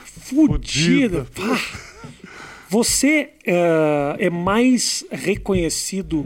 Fudida. 0.06 1.26
Fudida. 1.26 1.93
Você 2.74 3.30
eh, 3.46 4.16
é 4.18 4.30
mais 4.32 5.06
reconhecido 5.12 6.26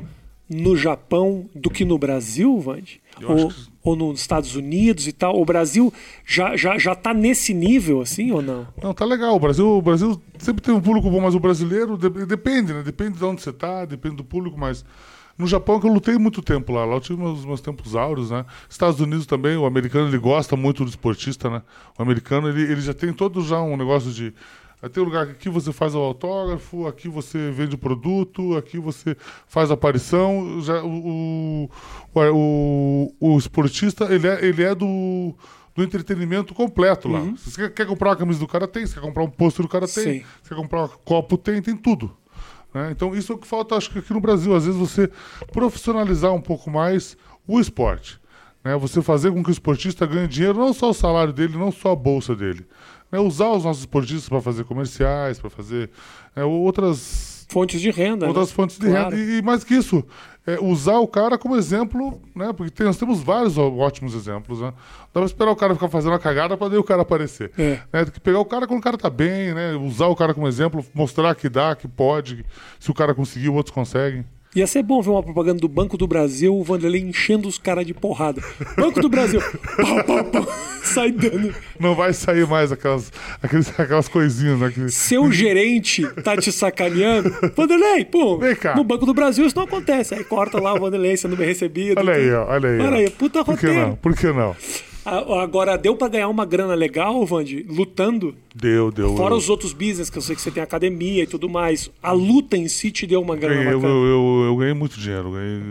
no 0.50 0.78
Japão 0.78 1.50
do 1.54 1.70
que 1.70 1.84
no 1.84 1.98
Brasil, 2.00 2.58
Vande? 2.62 3.02
Ou, 3.28 3.50
que- 3.50 3.56
ou 3.84 3.96
nos 3.98 4.22
Estados 4.22 4.56
Unidos 4.56 5.08
e 5.08 5.12
tal? 5.12 5.42
O 5.42 5.44
Brasil 5.44 5.94
já, 6.26 6.56
já, 6.56 6.78
já 6.78 6.96
tá 6.96 7.14
nesse 7.14 7.54
nível, 7.54 8.00
assim, 8.00 8.32
ou 8.32 8.42
não? 8.42 8.66
Não, 8.82 8.94
tá 8.94 9.04
legal. 9.04 9.36
O 9.36 9.40
Brasil, 9.42 9.68
o 9.68 9.82
Brasil 9.82 10.22
sempre 10.40 10.62
tem 10.64 10.74
um 10.74 10.80
público 10.80 11.10
bom, 11.12 11.20
mas 11.20 11.36
o 11.36 11.40
brasileiro 11.40 11.98
de- 11.98 12.26
depende, 12.26 12.72
né? 12.74 12.82
Depende 12.82 13.18
de 13.18 13.26
onde 13.26 13.42
você 13.42 13.52
tá, 13.52 13.84
depende 13.84 14.16
do 14.16 14.24
público, 14.24 14.58
mas. 14.58 14.86
No 15.38 15.46
Japão, 15.48 15.80
que 15.82 15.86
eu 15.86 15.92
lutei 15.94 16.18
muito 16.18 16.42
tempo 16.42 16.72
lá, 16.72 16.84
lá 16.86 16.96
eu 16.96 17.02
tive 17.02 17.22
meus, 17.22 17.44
meus 17.46 17.60
tempos 17.62 17.94
áureos, 17.96 18.32
né? 18.32 18.46
Estados 18.70 19.00
Unidos 19.02 19.26
também, 19.26 19.56
o 19.58 19.66
americano 19.66 20.08
ele 20.08 20.18
gosta 20.18 20.56
muito 20.56 20.84
do 20.86 20.90
esportista, 20.90 21.50
né? 21.50 21.62
O 22.00 22.02
americano 22.02 22.48
ele, 22.50 22.62
ele 22.72 22.82
já 22.82 22.94
tem 22.94 23.12
todo 23.12 23.42
já 23.44 23.62
um 23.62 23.76
negócio 23.76 24.12
de. 24.12 24.34
Tem 24.94 25.02
um 25.02 25.06
lugar 25.08 25.26
que 25.26 25.32
aqui 25.32 25.50
você 25.50 25.74
faz 25.74 25.96
o 25.96 25.98
autógrafo, 26.00 26.86
aqui 26.86 27.10
você 27.10 27.50
vende 27.52 27.74
o 27.76 27.78
produto, 27.80 28.56
aqui 28.56 28.78
você 28.78 29.18
faz 29.48 29.72
a 29.72 29.74
aparição. 29.74 30.62
Já, 30.62 30.84
o, 30.84 31.68
o, 31.68 31.70
o, 32.14 33.14
o 33.20 33.38
esportista 33.38 34.06
ele 34.14 34.28
é, 34.28 34.46
ele 34.46 34.64
é 34.64 34.76
do, 34.76 35.34
do 35.76 35.84
entretenimento 35.84 36.54
completo 36.54 37.08
lá. 37.08 37.22
Se 37.38 37.52
você 37.52 37.62
quer, 37.62 37.74
quer 37.74 37.88
comprar 37.88 38.10
uma 38.10 38.16
camisa 38.16 38.40
do 38.40 38.48
cara, 38.48 38.68
tem. 38.68 38.86
Se 38.86 38.94
quer 38.94 39.02
comprar 39.02 39.24
um 39.24 39.30
pôster 39.30 39.66
do 39.66 39.70
cara, 39.70 39.88
tem. 39.88 40.20
Sim. 40.20 40.26
Se 40.44 40.50
quer 40.50 40.56
comprar 40.56 40.84
um 40.84 40.90
copo, 41.04 41.38
tem. 41.38 41.60
Tem 41.62 41.76
tudo. 41.76 42.16
né? 42.72 42.90
Então, 42.92 43.16
isso 43.16 43.32
é 43.32 43.36
o 43.36 43.40
que 43.40 43.48
falta, 43.48 43.76
acho 43.76 43.90
que 43.90 43.98
aqui 44.00 44.14
no 44.14 44.22
Brasil. 44.22 44.56
Às 44.56 44.66
vezes, 44.66 44.80
você 44.80 45.10
profissionalizar 45.52 46.32
um 46.34 46.42
pouco 46.42 46.70
mais 46.70 47.18
o 47.48 47.60
esporte. 47.60 48.20
né? 48.64 48.76
Você 48.78 49.02
fazer 49.02 49.32
com 49.32 49.44
que 49.44 49.50
o 49.50 49.52
esportista 49.52 50.06
ganhe 50.06 50.28
dinheiro, 50.28 50.60
não 50.60 50.72
só 50.74 50.92
o 50.92 50.94
salário 50.94 51.34
dele, 51.34 51.58
não 51.58 51.72
só 51.72 51.94
a 51.94 51.96
bolsa 51.96 52.36
dele. 52.36 52.66
Né? 53.12 53.20
Usar 53.20 53.50
os 53.52 53.64
nossos 53.64 53.82
esportistas 53.82 54.28
para 54.30 54.42
fazer 54.42 54.64
comerciais, 54.64 55.40
para 55.40 55.50
fazer 55.50 55.90
é, 56.36 56.44
outras 56.44 57.46
Fontes 57.50 57.80
de 57.80 57.90
renda. 57.92 58.28
outras 58.28 58.50
né? 58.50 58.56
fontes 58.56 58.78
de 58.78 58.88
Claro. 58.88 59.16
renda. 59.16 59.32
E, 59.32 59.38
e 59.38 59.42
mais 59.42 59.64
que 59.64 59.74
isso, 59.74 60.04
é, 60.46 60.60
usar 60.60 60.98
o 61.00 61.08
cara 61.08 61.38
como 61.38 61.56
exemplo, 61.56 62.22
né? 62.36 62.52
Porque 62.54 62.70
tem- 62.72 62.86
nós 62.86 62.98
temos 62.98 63.22
vários 63.22 63.58
ó- 63.58 63.70
ótimos 63.72 64.14
exemplos, 64.14 64.60
né? 64.60 64.74
Dá 65.14 65.22
pra 65.22 65.24
esperar 65.24 65.52
o 65.52 65.56
cara 65.56 65.74
ficar 65.74 65.88
fazendo 65.88 66.14
a 66.14 66.20
cagada 66.20 66.58
pra 66.58 66.68
daí 66.68 66.78
o 66.78 66.84
cara 66.84 67.02
aparecer. 67.04 67.52
É. 67.58 67.80
Né? 67.92 68.04
Tem 68.04 68.12
que 68.12 68.20
pegar 68.20 68.40
o 68.40 68.46
cara 68.46 68.68
quando 68.68 68.80
o 68.80 68.84
cara 68.84 68.98
tá 68.98 69.10
bem, 69.10 69.54
né? 69.54 69.74
Usar 69.76 70.08
o 70.08 70.16
cara 70.16 70.34
como 70.34 70.48
exemplo, 70.48 70.86
mostrar 70.94 71.34
que 71.36 71.48
dá, 71.48 71.74
que 71.76 71.88
pode. 71.88 72.46
Se 72.80 72.92
o 72.92 72.94
cara 72.94 73.16
conseguir, 73.16 73.48
outros 73.50 73.74
conseguem. 73.74 74.26
Ia 74.58 74.66
ser 74.66 74.82
bom 74.82 75.00
ver 75.04 75.12
uma 75.12 75.22
propaganda 75.22 75.60
do 75.60 75.68
Banco 75.68 75.96
do 75.98 76.08
Brasil, 76.08 76.56
o 76.56 76.64
Vanderlei 76.64 77.00
enchendo 77.00 77.48
os 77.48 77.60
caras 77.60 77.86
de 77.86 77.94
porrada. 77.94 78.42
Banco 78.76 79.00
do 79.00 79.08
Brasil! 79.08 79.40
pau, 79.78 80.04
pau, 80.04 80.24
pau, 80.24 80.48
sai 80.84 81.12
dando. 81.12 81.54
Não 81.80 81.94
vai 81.94 82.12
sair 82.12 82.48
mais 82.48 82.72
aquelas, 82.72 83.14
aqueles, 83.40 83.80
aquelas 83.80 84.08
coisinhas, 84.08 84.60
né? 84.60 84.72
Que, 84.74 84.90
Seu 84.90 85.32
gerente 85.32 86.08
tá 86.24 86.36
te 86.36 86.52
sacaneando. 86.52 87.32
Vanderlei, 87.56 88.04
pô, 88.04 88.40
Vem 88.40 88.56
cá. 88.56 88.76
no 88.76 88.84
Banco 88.84 89.06
do 89.06 89.14
Brasil 89.14 89.46
isso 89.46 89.56
não 89.56 89.66
acontece. 89.66 90.16
Aí 90.16 90.24
corta 90.24 90.60
lá 90.60 90.74
o 90.74 90.80
Vanderlei 90.80 91.16
sendo 91.18 91.38
bem 91.38 91.46
recebido. 91.46 92.00
Olha 92.00 92.16
aí, 92.16 92.34
ó, 92.34 92.48
olha 92.50 92.70
aí. 92.70 92.80
Olha 92.80 92.98
aí, 92.98 93.10
puta 93.12 93.46
Por 93.46 93.60
que 93.60 93.68
roteiro. 93.68 93.88
não? 93.90 93.96
Por 93.98 94.16
que 94.16 94.26
não? 94.32 94.56
Agora, 95.10 95.78
deu 95.78 95.96
pra 95.96 96.10
ganhar 96.10 96.28
uma 96.28 96.46
grana 96.46 96.74
legal, 96.74 97.26
Vandi, 97.26 97.66
lutando? 97.70 98.36
Deu, 98.54 98.92
deu. 98.92 99.16
Fora 99.16 99.34
eu- 99.34 99.38
os 99.38 99.50
outros 99.50 99.72
business, 99.72 100.10
que 100.10 100.18
eu 100.18 100.22
sei 100.22 100.36
que 100.36 100.42
você 100.42 100.52
tem 100.52 100.62
academia 100.62 101.24
e 101.24 101.28
tudo 101.28 101.48
mais. 101.48 101.90
A 102.04 102.12
luta 102.12 102.58
em 102.58 102.68
si 102.68 102.92
te 102.92 103.08
deu 103.08 103.22
uma 103.22 103.36
grana 103.38 103.56
Ganhei, 103.64 103.74
eu, 103.74 103.82
eu, 103.82 104.44
eu- 104.48 104.56
ganhei 104.58 104.74
muito 104.74 105.00
dinheiro. 105.00 105.32
ganhei- 105.32 105.62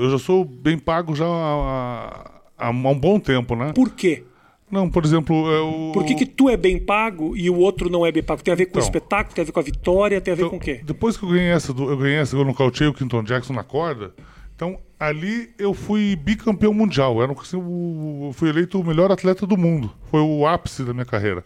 eu, 0.00 0.10
já 0.10 0.18
sou 0.18 0.44
bem 0.44 0.78
pago 0.78 1.14
já 1.14 1.26
há, 1.26 2.30
há- 2.56 2.70
um 2.70 2.94
bom 2.98 3.18
tempo, 3.18 3.56
né? 3.56 3.72
Por 3.74 3.90
quê? 3.90 4.22
Não, 4.70 4.88
por 4.88 5.04
exemplo, 5.04 5.34
eu, 5.50 5.90
Por 5.92 6.04
que, 6.04 6.14
que 6.14 6.26
tu 6.26 6.48
é 6.48 6.56
bem 6.56 6.78
pago 6.78 7.36
e 7.36 7.50
o 7.50 7.56
outro 7.58 7.90
não 7.90 8.04
é 8.06 8.10
bem 8.12 8.22
pago? 8.22 8.42
Tem 8.42 8.52
a 8.52 8.56
ver 8.56 8.66
com 8.66 8.78
o 8.78 8.80
Então. 8.80 8.82
espetáculo, 8.88 9.34
tem 9.34 9.42
a 9.42 9.46
ver 9.46 9.52
com 9.52 9.60
a 9.60 9.62
vitória, 9.62 10.20
tem 10.20 10.32
a 10.32 10.34
ver 10.36 10.42
então, 10.42 10.50
com 10.50 10.56
o 10.56 10.60
quê? 10.60 10.80
Depois 10.84 11.16
que 11.16 11.24
eu 11.24 11.28
ganhei 11.30 11.48
essa, 11.50 11.72
eu 11.72 11.96
ganhei 11.96 12.16
essa, 12.16 12.36
eu 12.36 12.44
nocauteei 12.44 12.88
o 12.88 12.94
Quinton 12.94 13.22
Jackson 13.22 13.52
na 13.52 13.62
corda. 13.62 14.12
Então, 14.56 14.78
ali 15.06 15.52
eu 15.58 15.74
fui 15.74 16.16
bicampeão 16.16 16.72
mundial. 16.74 17.20
Eu, 17.20 17.36
assim, 17.40 18.32
fui 18.34 18.48
eleito 18.48 18.80
o 18.80 18.84
melhor 18.84 19.10
atleta 19.10 19.46
do 19.46 19.56
mundo. 19.56 19.92
Foi 20.10 20.20
o 20.20 20.46
ápice 20.46 20.82
da 20.84 20.92
minha 20.92 21.04
carreira. 21.04 21.44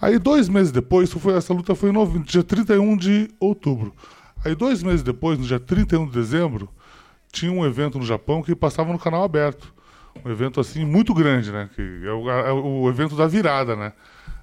Aí, 0.00 0.18
dois 0.18 0.48
meses 0.48 0.70
depois, 0.70 1.10
foi, 1.12 1.34
essa 1.34 1.54
luta 1.54 1.74
foi 1.74 1.90
no 1.90 2.06
dia 2.20 2.42
31 2.42 2.96
de 2.96 3.30
outubro. 3.40 3.94
Aí, 4.44 4.54
dois 4.54 4.82
meses 4.82 5.02
depois, 5.02 5.38
no 5.38 5.44
dia 5.44 5.58
31 5.58 6.06
de 6.06 6.12
dezembro, 6.12 6.68
tinha 7.32 7.50
um 7.50 7.64
evento 7.64 7.98
no 7.98 8.04
Japão 8.04 8.42
que 8.42 8.54
passava 8.54 8.92
no 8.92 8.98
canal 8.98 9.24
aberto. 9.24 9.74
Um 10.24 10.30
evento, 10.30 10.60
assim, 10.60 10.84
muito 10.84 11.14
grande, 11.14 11.50
né? 11.50 11.70
Que 11.74 11.82
é 12.04 12.12
o, 12.12 12.30
é 12.30 12.52
o 12.52 12.88
evento 12.88 13.16
da 13.16 13.26
virada, 13.26 13.74
né? 13.74 13.92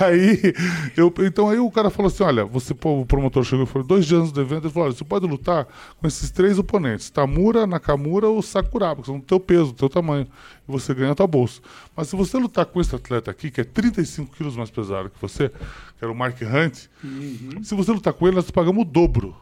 Aí, 0.00 0.54
eu, 0.96 1.12
então 1.18 1.50
aí 1.50 1.58
o 1.58 1.70
cara 1.70 1.90
falou 1.90 2.08
assim: 2.08 2.22
olha, 2.22 2.46
você, 2.46 2.72
pô, 2.72 3.02
o 3.02 3.04
promotor 3.04 3.44
chegou 3.44 3.66
e 3.66 3.68
falou, 3.68 3.86
dois 3.86 4.06
dias 4.06 4.22
antes 4.22 4.32
do 4.32 4.40
evento, 4.40 4.64
ele 4.64 4.72
falou: 4.72 4.88
olha, 4.88 4.96
você 4.96 5.04
pode 5.04 5.26
lutar 5.26 5.66
com 6.00 6.06
esses 6.06 6.30
três 6.30 6.58
oponentes: 6.58 7.10
Tamura, 7.10 7.66
Nakamura 7.66 8.28
ou 8.28 8.40
Sakuraba, 8.40 9.02
que 9.02 9.08
são 9.08 9.18
do 9.18 9.26
teu 9.26 9.38
peso, 9.38 9.72
do 9.72 9.74
teu 9.74 9.90
tamanho. 9.90 10.26
E 10.70 10.72
você 10.72 10.94
ganha 10.94 11.12
a 11.12 11.14
tua 11.14 11.26
bolsa. 11.26 11.60
Mas 11.96 12.08
se 12.08 12.16
você 12.16 12.38
lutar 12.38 12.64
com 12.64 12.80
esse 12.80 12.94
atleta 12.94 13.30
aqui, 13.30 13.50
que 13.50 13.60
é 13.60 13.64
35 13.64 14.36
quilos 14.36 14.56
mais 14.56 14.70
pesado 14.70 15.10
que 15.10 15.20
você, 15.20 15.48
que 15.48 16.02
era 16.04 16.10
o 16.10 16.14
Mark 16.14 16.36
Hunt, 16.40 16.88
se 17.64 17.74
você 17.74 17.90
lutar 17.90 18.12
com 18.12 18.26
ele, 18.26 18.36
nós 18.36 18.50
pagamos 18.50 18.82
o 18.82 18.84
dobro. 18.84 19.36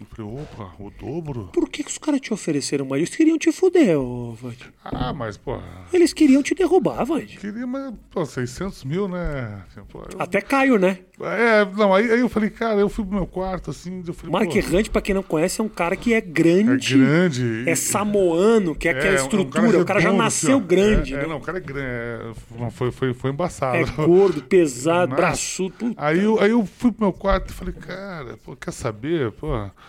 Eu 0.00 0.06
falei, 0.06 0.42
opa, 0.42 0.72
o 0.78 0.90
dobro? 0.90 1.50
Por 1.52 1.68
que, 1.68 1.82
que 1.82 1.90
os 1.90 1.98
caras 1.98 2.20
te 2.20 2.32
ofereceram 2.32 2.84
mais? 2.86 3.00
Eles 3.02 3.16
queriam 3.16 3.36
te 3.36 3.50
fuder, 3.50 3.98
ô 3.98 4.32
Vande. 4.32 4.72
Ah, 4.84 5.12
mas, 5.12 5.36
pô, 5.36 5.58
Eles 5.92 6.12
queriam 6.12 6.40
te 6.40 6.54
derrubar, 6.54 7.04
Vande. 7.04 7.36
queria, 7.36 7.66
mas, 7.66 7.92
pô, 8.10 8.24
600 8.24 8.84
mil, 8.84 9.08
né? 9.08 9.60
Pô, 9.88 9.98
eu- 10.12 10.20
Até 10.20 10.40
Caio, 10.40 10.78
né? 10.78 10.98
É, 11.20 11.64
não, 11.76 11.92
aí, 11.92 12.08
aí 12.12 12.20
eu 12.20 12.28
falei, 12.28 12.48
cara, 12.48 12.78
eu 12.78 12.88
fui 12.88 13.04
pro 13.04 13.12
meu 13.16 13.26
quarto, 13.26 13.70
assim, 13.72 14.04
eu 14.06 14.14
falei, 14.14 14.30
Mark 14.32 14.54
Hunt, 14.72 14.88
pra 14.90 15.02
quem 15.02 15.12
não 15.16 15.22
conhece, 15.24 15.60
é 15.60 15.64
um 15.64 15.68
cara 15.68 15.96
que 15.96 16.14
é 16.14 16.18
é 16.18 16.20
grande. 16.20 16.96
grande. 16.96 17.64
É 17.68 17.74
samoano, 17.74 18.74
que 18.76 18.86
é 18.86 18.92
aquela 18.92 19.08
um- 19.10 19.12
um 19.14 19.22
estrutura. 19.24 19.80
o 19.80 19.84
cara 19.84 20.00
já 20.00 20.12
nasceu 20.12 20.58
assim, 20.58 20.66
grande, 20.66 21.14
É, 21.14 21.16
é, 21.18 21.20
né? 21.22 21.26
não, 21.28 21.38
o 21.38 21.40
cara 21.40 21.58
é 21.58 21.60
grande, 21.60 21.86
é, 21.88 22.70
foi, 22.70 22.92
foi, 22.92 23.14
foi 23.14 23.30
embaçado. 23.32 23.76
É 23.78 23.84
gordo, 24.06 24.42
pesado, 24.42 25.10
Nossa. 25.10 25.20
braçudo. 25.22 25.74
puta. 25.76 25.94
Aí 26.04 26.22
eu, 26.22 26.38
aí 26.40 26.50
eu 26.52 26.64
fui 26.64 26.92
pro 26.92 27.06
meu 27.06 27.12
quarto 27.12 27.50
e 27.50 27.52
falei, 27.52 27.74
cara, 27.74 28.36
pô, 28.44 28.54
quer 28.54 28.70
saber? 28.72 29.32
Pô. 29.32 29.48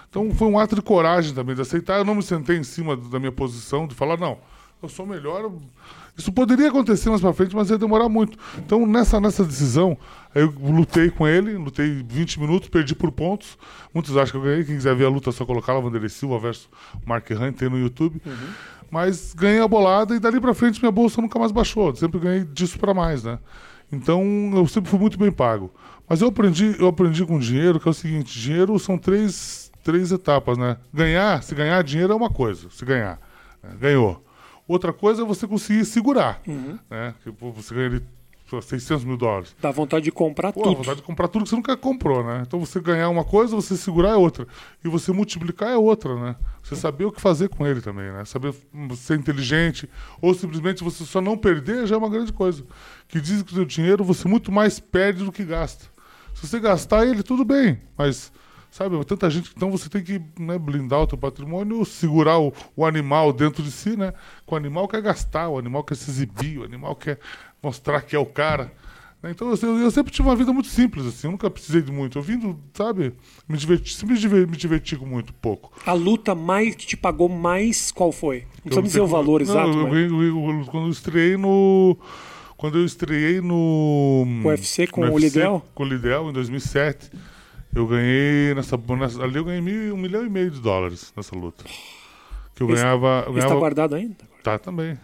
Então 0.10 0.32
foi 0.34 0.48
um 0.48 0.58
ato 0.58 0.76
de 0.76 0.82
coragem 0.82 1.34
também, 1.34 1.56
de 1.56 1.62
aceitar. 1.62 1.98
Eu 1.98 2.06
não 2.06 2.16
me 2.16 2.24
sentei 2.24 2.58
em 2.58 2.64
cima 2.64 2.98
da 2.98 3.20
minha 3.20 3.32
posição, 3.32 3.88
de 3.88 3.94
falar, 3.94 4.18
não, 4.18 4.38
eu 4.82 4.90
sou 4.90 5.06
melhor. 5.06 5.52
Isso 6.18 6.32
poderia 6.32 6.68
acontecer 6.68 7.10
mais 7.10 7.22
pra 7.22 7.32
frente, 7.32 7.56
mas 7.56 7.70
ia 7.70 7.78
demorar 7.78 8.10
muito. 8.10 8.38
Então, 8.58 8.86
nessa, 8.86 9.20
nessa 9.22 9.44
decisão, 9.46 9.98
eu 10.36 10.54
lutei 10.60 11.10
com 11.10 11.28
ele, 11.28 11.56
lutei 11.56 12.04
20 12.08 12.40
minutos, 12.42 12.70
perdi 12.70 12.94
por 12.94 13.12
pontos. 13.12 13.58
Muitos 13.94 14.18
acham 14.18 14.32
que 14.32 14.38
eu 14.38 14.42
ganhei. 14.52 14.66
Quem 14.66 14.76
quiser 14.76 14.96
ver 14.96 15.06
a 15.06 15.10
luta, 15.10 15.30
é 15.30 15.34
só 15.34 15.46
colocar 15.46 15.74
lá 15.74 15.80
Vanderlei 15.80 16.10
Silva 16.10 16.40
versus 16.40 16.68
Mark 17.06 17.30
Hunt, 17.32 17.56
tem 17.56 17.70
no 17.70 17.80
YouTube. 17.80 18.22
Mas 18.92 19.34
ganhei 19.34 19.62
a 19.62 19.68
bolada 19.68 20.16
e 20.16 20.20
dali 20.20 20.42
pra 20.42 20.54
frente 20.54 20.82
minha 20.82 20.92
bolsa 20.92 21.22
nunca 21.22 21.38
mais 21.38 21.52
baixou. 21.52 21.96
Sempre 21.96 22.20
ganhei 22.20 22.44
disso 22.44 22.80
pra 22.80 22.94
mais, 22.94 23.24
né? 23.24 23.40
Então 23.92 24.24
eu 24.54 24.68
sempre 24.68 24.90
fui 24.90 25.00
muito 25.00 25.18
bem 25.18 25.32
pago. 25.32 25.72
Mas 26.08 26.22
eu 26.22 26.28
aprendi, 26.30 26.76
eu 26.80 26.88
aprendi 26.88 27.24
com 27.26 27.38
dinheiro 27.38 27.80
que 27.80 27.88
é 27.88 27.92
o 27.92 27.94
seguinte: 27.94 28.40
dinheiro 28.40 28.78
são 28.80 28.98
três, 28.98 29.69
três 29.90 30.12
etapas, 30.12 30.56
né? 30.56 30.78
Ganhar, 30.94 31.42
se 31.42 31.56
ganhar 31.56 31.84
dinheiro 31.84 32.14
é 32.14 32.16
uma 32.16 32.30
coisa, 32.30 32.70
se 32.70 32.86
ganhar, 32.86 33.20
né? 33.64 33.76
ganhou. 33.80 34.24
Outra 34.68 34.94
coisa 34.94 35.24
é 35.24 35.26
você 35.26 35.48
conseguir 35.48 35.84
segurar, 35.84 36.40
né? 36.88 37.16
Que, 37.24 37.32
pô, 37.32 37.52
você 37.52 37.74
ganha 37.74 37.88
ali 37.88 38.04
pô, 38.48 38.62
600 38.62 39.04
mil 39.04 39.18
dólares. 39.18 39.56
Dá 39.60 39.72
vontade 39.72 40.06
de 40.06 40.12
comprar 40.12 40.54
Pô, 40.54 40.62
tudo. 40.62 40.76
vontade 40.78 40.98
de 40.98 41.02
comprar 41.02 41.28
tudo 41.28 41.44
que 41.44 41.50
você 41.50 41.56
nunca 41.56 41.76
comprou, 41.76 42.24
né? 42.24 42.44
Então 42.46 42.60
você 42.60 42.80
ganhar 42.80 43.10
uma 43.10 43.24
coisa, 43.24 43.56
você 43.56 43.76
segurar 43.76 44.10
é 44.10 44.16
outra. 44.16 44.48
E 44.86 44.88
você 44.88 45.12
multiplicar 45.12 45.70
é 45.70 45.78
outra, 45.78 46.16
né? 46.16 46.36
Você 46.62 46.76
saber 46.76 47.06
o 47.06 47.12
que 47.12 47.20
fazer 47.20 47.50
com 47.50 47.66
ele 47.66 47.82
também, 47.82 48.12
né? 48.12 48.24
Saber 48.26 48.54
hum, 48.72 48.96
ser 48.96 49.18
inteligente. 49.18 49.90
Ou 50.22 50.36
simplesmente 50.36 50.84
você 50.84 51.04
só 51.04 51.20
não 51.20 51.36
perder 51.36 51.88
já 51.88 51.96
é 51.96 51.98
uma 51.98 52.10
grande 52.10 52.32
coisa. 52.32 52.64
Que 53.08 53.20
diz 53.20 53.42
que 53.42 53.52
o 53.52 53.56
seu 53.56 53.66
dinheiro 53.66 54.04
você 54.04 54.28
muito 54.28 54.52
mais 54.52 54.80
perde 54.80 55.24
do 55.24 55.32
que 55.32 55.44
gasta. 55.44 55.86
Se 56.36 56.48
você 56.48 56.60
gastar 56.60 57.08
ele, 57.08 57.24
tudo 57.24 57.44
bem. 57.44 57.82
Mas, 57.98 58.32
sabe, 58.72 59.04
tanta 59.06 59.30
gente. 59.30 59.52
Então 59.56 59.72
você 59.72 59.90
tem 59.90 60.04
que 60.04 60.22
né, 60.40 60.58
blindar 60.58 61.02
o 61.02 61.08
teu 61.08 61.18
patrimônio, 61.18 61.84
segurar 61.86 62.40
o, 62.40 62.54
o 62.76 62.86
animal 62.86 63.32
dentro 63.34 63.64
de 63.64 63.72
si, 63.72 63.96
né? 63.98 64.14
O 64.48 64.56
animal 64.56 64.88
quer 64.88 65.02
gastar, 65.02 65.50
o 65.50 65.58
animal 65.58 65.84
quer 65.84 65.96
se 65.96 66.10
exibir, 66.10 66.60
o 66.60 66.64
animal 66.64 66.96
quer 66.96 67.20
mostrar 67.62 68.02
que 68.02 68.16
é 68.16 68.20
o 68.20 68.26
cara. 68.26 68.72
né? 69.22 69.32
Então 69.32 69.54
eu, 69.54 69.78
eu 69.80 69.92
sempre 69.92 70.12
tive 70.12 70.28
uma 70.28 70.36
vida 70.36 70.52
muito 70.54 70.70
simples, 70.70 71.06
assim, 71.06 71.28
eu 71.28 71.32
nunca 71.32 71.50
precisei 71.50 71.82
de 71.82 71.92
muito. 71.92 72.18
Eu 72.18 72.22
vindo, 72.22 72.58
sabe, 72.74 73.14
me 73.48 73.58
diverti, 73.58 73.94
sempre 73.94 74.16
me 74.16 74.56
diverti, 74.58 74.96
me 74.96 74.98
com 74.98 75.06
muito 75.06 75.34
pouco. 75.34 75.72
A 75.86 75.94
luta 75.94 76.34
mais 76.34 76.76
que 76.76 76.86
te 76.88 76.96
pagou 76.98 77.28
mais, 77.30 77.92
qual 77.92 78.12
foi? 78.12 78.46
Não 78.64 78.64
precisa 78.64 78.80
Eu- 78.80 78.84
dizer 78.84 79.02
o 79.02 79.08
valor 79.08 79.42
não, 79.42 79.50
exato, 79.50 79.70
eu- 79.78 79.88
mas 79.88 80.12
eu- 80.12 80.24
eu- 80.24 80.66
quando 80.72 80.86
eu 80.88 80.92
estreiei 80.92 81.38
no. 81.38 81.98
Quando 82.58 82.78
eu 82.78 82.86
estreiei 82.86 83.40
no. 83.40 84.26
UFC 84.44 84.86
com 84.88 85.06
no 85.06 85.14
o 85.14 85.18
Lidel? 85.18 85.66
Com 85.74 85.84
o 85.84 85.86
Lidel, 85.88 86.30
em 86.30 86.34
2007. 86.34 87.10
Eu 87.74 87.86
ganhei. 87.88 88.54
Nessa, 88.56 88.78
nessa, 88.78 89.24
ali 89.24 89.36
eu 89.38 89.46
ganhei 89.46 89.62
mil, 89.62 89.94
um 89.94 89.98
milhão 89.98 90.26
e 90.26 90.30
meio 90.30 90.50
de 90.52 90.60
dólares 90.60 91.14
nessa 91.16 91.36
luta. 91.36 91.64
Que 92.56 92.64
eu 92.64 92.70
Esse- 92.72 92.82
ganhava. 92.82 93.24
Eu 93.28 93.32
Esse 93.32 93.34
tá 93.34 93.42
ganhava 93.42 93.60
guardado 93.60 93.96
ainda? 93.96 94.16
Tá 94.44 94.58
também. 94.58 94.98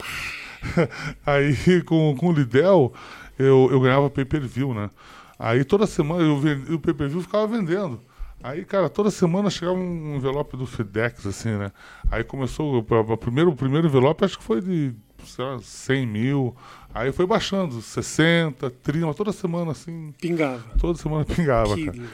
Aí 1.26 1.82
com, 1.84 2.16
com 2.18 2.30
o 2.30 2.32
Lidel, 2.34 2.94
eu, 3.38 3.70
eu 3.72 3.80
ganhava 3.80 4.10
pay 4.10 4.26
per 4.26 4.42
view, 4.42 4.74
né? 4.74 4.90
Aí 5.38 5.64
toda 5.64 5.86
semana 5.86 6.24
eu 6.24 6.38
vendi, 6.40 6.74
o 6.74 6.80
PPV 6.80 7.22
ficava 7.22 7.46
vendendo. 7.48 8.00
Aí, 8.42 8.64
cara, 8.64 8.90
toda 8.90 9.10
semana 9.10 9.50
chegava 9.50 9.78
um 9.78 10.16
envelope 10.16 10.56
do 10.56 10.66
FedEx, 10.68 11.26
assim, 11.26 11.50
né? 11.58 11.72
Aí 12.12 12.24
começou, 12.24 12.78
o 12.78 13.18
primeiro, 13.18 13.50
o 13.52 13.56
primeiro 13.56 13.88
envelope 13.88 14.24
acho 14.24 14.38
que 14.38 14.44
foi 14.44 14.62
de 14.62 14.94
sei 15.26 15.44
lá, 15.44 15.60
100 15.60 16.06
mil. 16.06 16.56
Aí 16.94 17.12
foi 17.12 17.26
baixando, 17.26 17.82
60, 17.82 18.70
30, 18.70 19.14
toda 19.14 19.32
semana 19.32 19.72
assim. 19.72 20.14
Pingava. 20.22 20.64
Toda 20.80 20.98
semana 20.98 21.26
pingava, 21.28 21.76
Que 21.76 21.86
cara. 21.86 21.98
legal. 21.98 22.10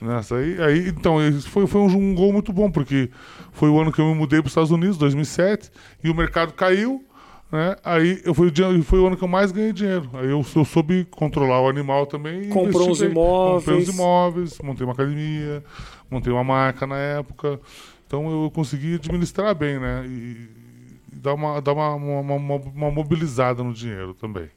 Nessa 0.00 0.36
aí, 0.36 0.60
aí, 0.62 0.88
então, 0.88 1.16
foi, 1.42 1.66
foi 1.66 1.80
um, 1.80 1.86
um 1.86 2.14
gol 2.14 2.32
muito 2.32 2.52
bom, 2.52 2.70
porque 2.70 3.10
foi 3.52 3.70
o 3.70 3.80
ano 3.80 3.90
que 3.90 4.00
eu 4.00 4.06
me 4.06 4.14
mudei 4.14 4.40
para 4.40 4.46
os 4.46 4.52
Estados 4.52 4.70
Unidos, 4.70 4.98
2007, 4.98 5.70
e 6.04 6.10
o 6.10 6.14
mercado 6.14 6.52
caiu, 6.52 7.02
né? 7.50 7.76
Aí 7.84 8.20
eu 8.24 8.34
foi, 8.34 8.48
o 8.48 8.82
foi 8.82 8.98
o 8.98 9.06
ano 9.06 9.16
que 9.16 9.24
eu 9.24 9.28
mais 9.28 9.52
ganhei 9.52 9.72
dinheiro. 9.72 10.10
Aí 10.14 10.28
eu, 10.28 10.44
eu 10.54 10.64
soube 10.64 11.06
controlar 11.10 11.60
o 11.60 11.68
animal 11.68 12.06
também. 12.06 12.48
Comprou 12.48 12.90
os 12.90 13.00
imóveis. 13.00 13.64
Comprei 13.64 13.78
os 13.78 13.88
imóveis, 13.88 14.58
montei 14.62 14.84
uma 14.84 14.92
academia, 14.92 15.64
montei 16.10 16.32
uma 16.32 16.44
marca 16.44 16.86
na 16.86 16.96
época. 16.96 17.60
Então 18.06 18.44
eu 18.44 18.50
consegui 18.50 18.96
administrar 18.96 19.54
bem, 19.54 19.78
né? 19.78 20.04
E, 20.06 20.50
e 21.12 21.16
dar, 21.16 21.34
uma, 21.34 21.60
dar 21.60 21.72
uma, 21.72 21.94
uma, 21.94 22.34
uma, 22.34 22.54
uma 22.56 22.90
mobilizada 22.90 23.62
no 23.62 23.72
dinheiro 23.72 24.12
também. 24.14 24.48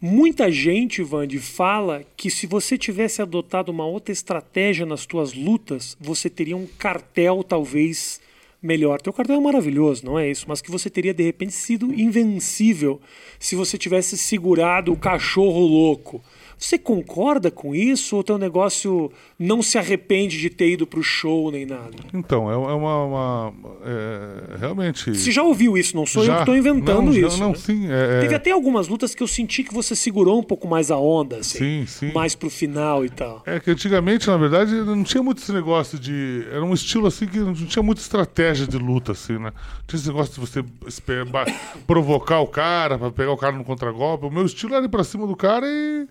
Muita 0.00 0.48
gente, 0.48 1.02
Vande, 1.02 1.40
fala 1.40 2.04
que 2.16 2.30
se 2.30 2.46
você 2.46 2.78
tivesse 2.78 3.20
adotado 3.20 3.72
uma 3.72 3.84
outra 3.84 4.12
estratégia 4.12 4.86
nas 4.86 5.04
tuas 5.04 5.34
lutas, 5.34 5.96
você 6.00 6.30
teria 6.30 6.56
um 6.56 6.68
cartel 6.78 7.42
talvez 7.42 8.20
melhor. 8.62 9.00
Teu 9.00 9.12
cartel 9.12 9.34
é 9.34 9.40
maravilhoso, 9.40 10.06
não 10.06 10.16
é 10.16 10.30
isso? 10.30 10.44
Mas 10.46 10.60
que 10.60 10.70
você 10.70 10.88
teria 10.88 11.12
de 11.12 11.24
repente 11.24 11.52
sido 11.52 11.92
invencível 11.92 13.00
se 13.40 13.56
você 13.56 13.76
tivesse 13.76 14.16
segurado 14.16 14.92
o 14.92 14.96
cachorro 14.96 15.66
louco. 15.66 16.22
Você 16.58 16.76
concorda 16.76 17.50
com 17.50 17.74
isso 17.74 18.16
ou 18.16 18.24
teu 18.24 18.36
negócio 18.36 19.12
não 19.38 19.62
se 19.62 19.78
arrepende 19.78 20.38
de 20.40 20.50
ter 20.50 20.70
ido 20.70 20.86
pro 20.86 21.02
show 21.02 21.50
nem 21.52 21.64
nada? 21.64 21.90
Então, 22.12 22.50
é, 22.50 22.54
é 22.54 22.56
uma. 22.56 23.04
uma- 23.04 23.52
é, 23.84 24.56
realmente. 24.58 25.14
Você 25.14 25.30
já 25.30 25.42
ouviu 25.42 25.78
isso, 25.78 25.94
não 25.96 26.04
sou 26.04 26.22
eu 26.22 26.26
Já. 26.26 26.34
que 26.36 26.40
estou 26.42 26.56
inventando 26.56 27.04
Não, 27.06 27.12
já- 27.12 27.26
isso. 27.28 27.38
Não, 27.40 27.50
né? 27.50 27.54
sim. 27.54 27.86
É, 27.90 28.20
Teve 28.22 28.34
é- 28.34 28.36
até 28.36 28.50
algumas 28.50 28.88
lutas 28.88 29.14
que 29.14 29.22
eu 29.22 29.28
senti 29.28 29.62
que 29.62 29.72
você 29.72 29.94
segurou 29.94 30.38
um 30.38 30.42
pouco 30.42 30.66
mais 30.66 30.90
a 30.90 30.96
onda, 30.98 31.36
assim. 31.38 31.58
Sim, 31.58 31.84
sim. 31.86 32.12
Mais 32.12 32.34
pro 32.34 32.50
final 32.50 33.04
e 33.04 33.08
tal. 33.10 33.42
É 33.46 33.60
que 33.60 33.70
antigamente, 33.70 34.26
na 34.26 34.36
verdade, 34.36 34.72
não 34.72 35.04
tinha 35.04 35.22
muito 35.22 35.40
esse 35.40 35.52
negócio 35.52 35.98
de. 35.98 36.44
Era 36.50 36.64
um 36.64 36.74
estilo 36.74 37.06
assim 37.06 37.26
que 37.26 37.38
não 37.38 37.54
tinha 37.54 37.82
muita 37.82 38.00
estratégia 38.00 38.66
de 38.66 38.78
luta, 38.78 39.12
assim, 39.12 39.38
né? 39.38 39.52
Tinha 39.86 39.98
esse 40.00 40.08
negócio 40.08 40.34
de 40.34 40.40
você 40.40 40.62
provocar 41.86 42.40
o 42.40 42.46
cara, 42.46 42.98
pra 42.98 43.10
pegar 43.10 43.32
o 43.32 43.36
cara 43.36 43.56
no 43.56 43.64
contragolpe. 43.64 44.26
O 44.26 44.30
meu 44.30 44.44
estilo 44.44 44.74
era 44.74 44.84
ir 44.84 44.88
pra 44.88 45.04
cima 45.04 45.26
do 45.26 45.36
cara 45.36 45.66
e. 45.66 46.06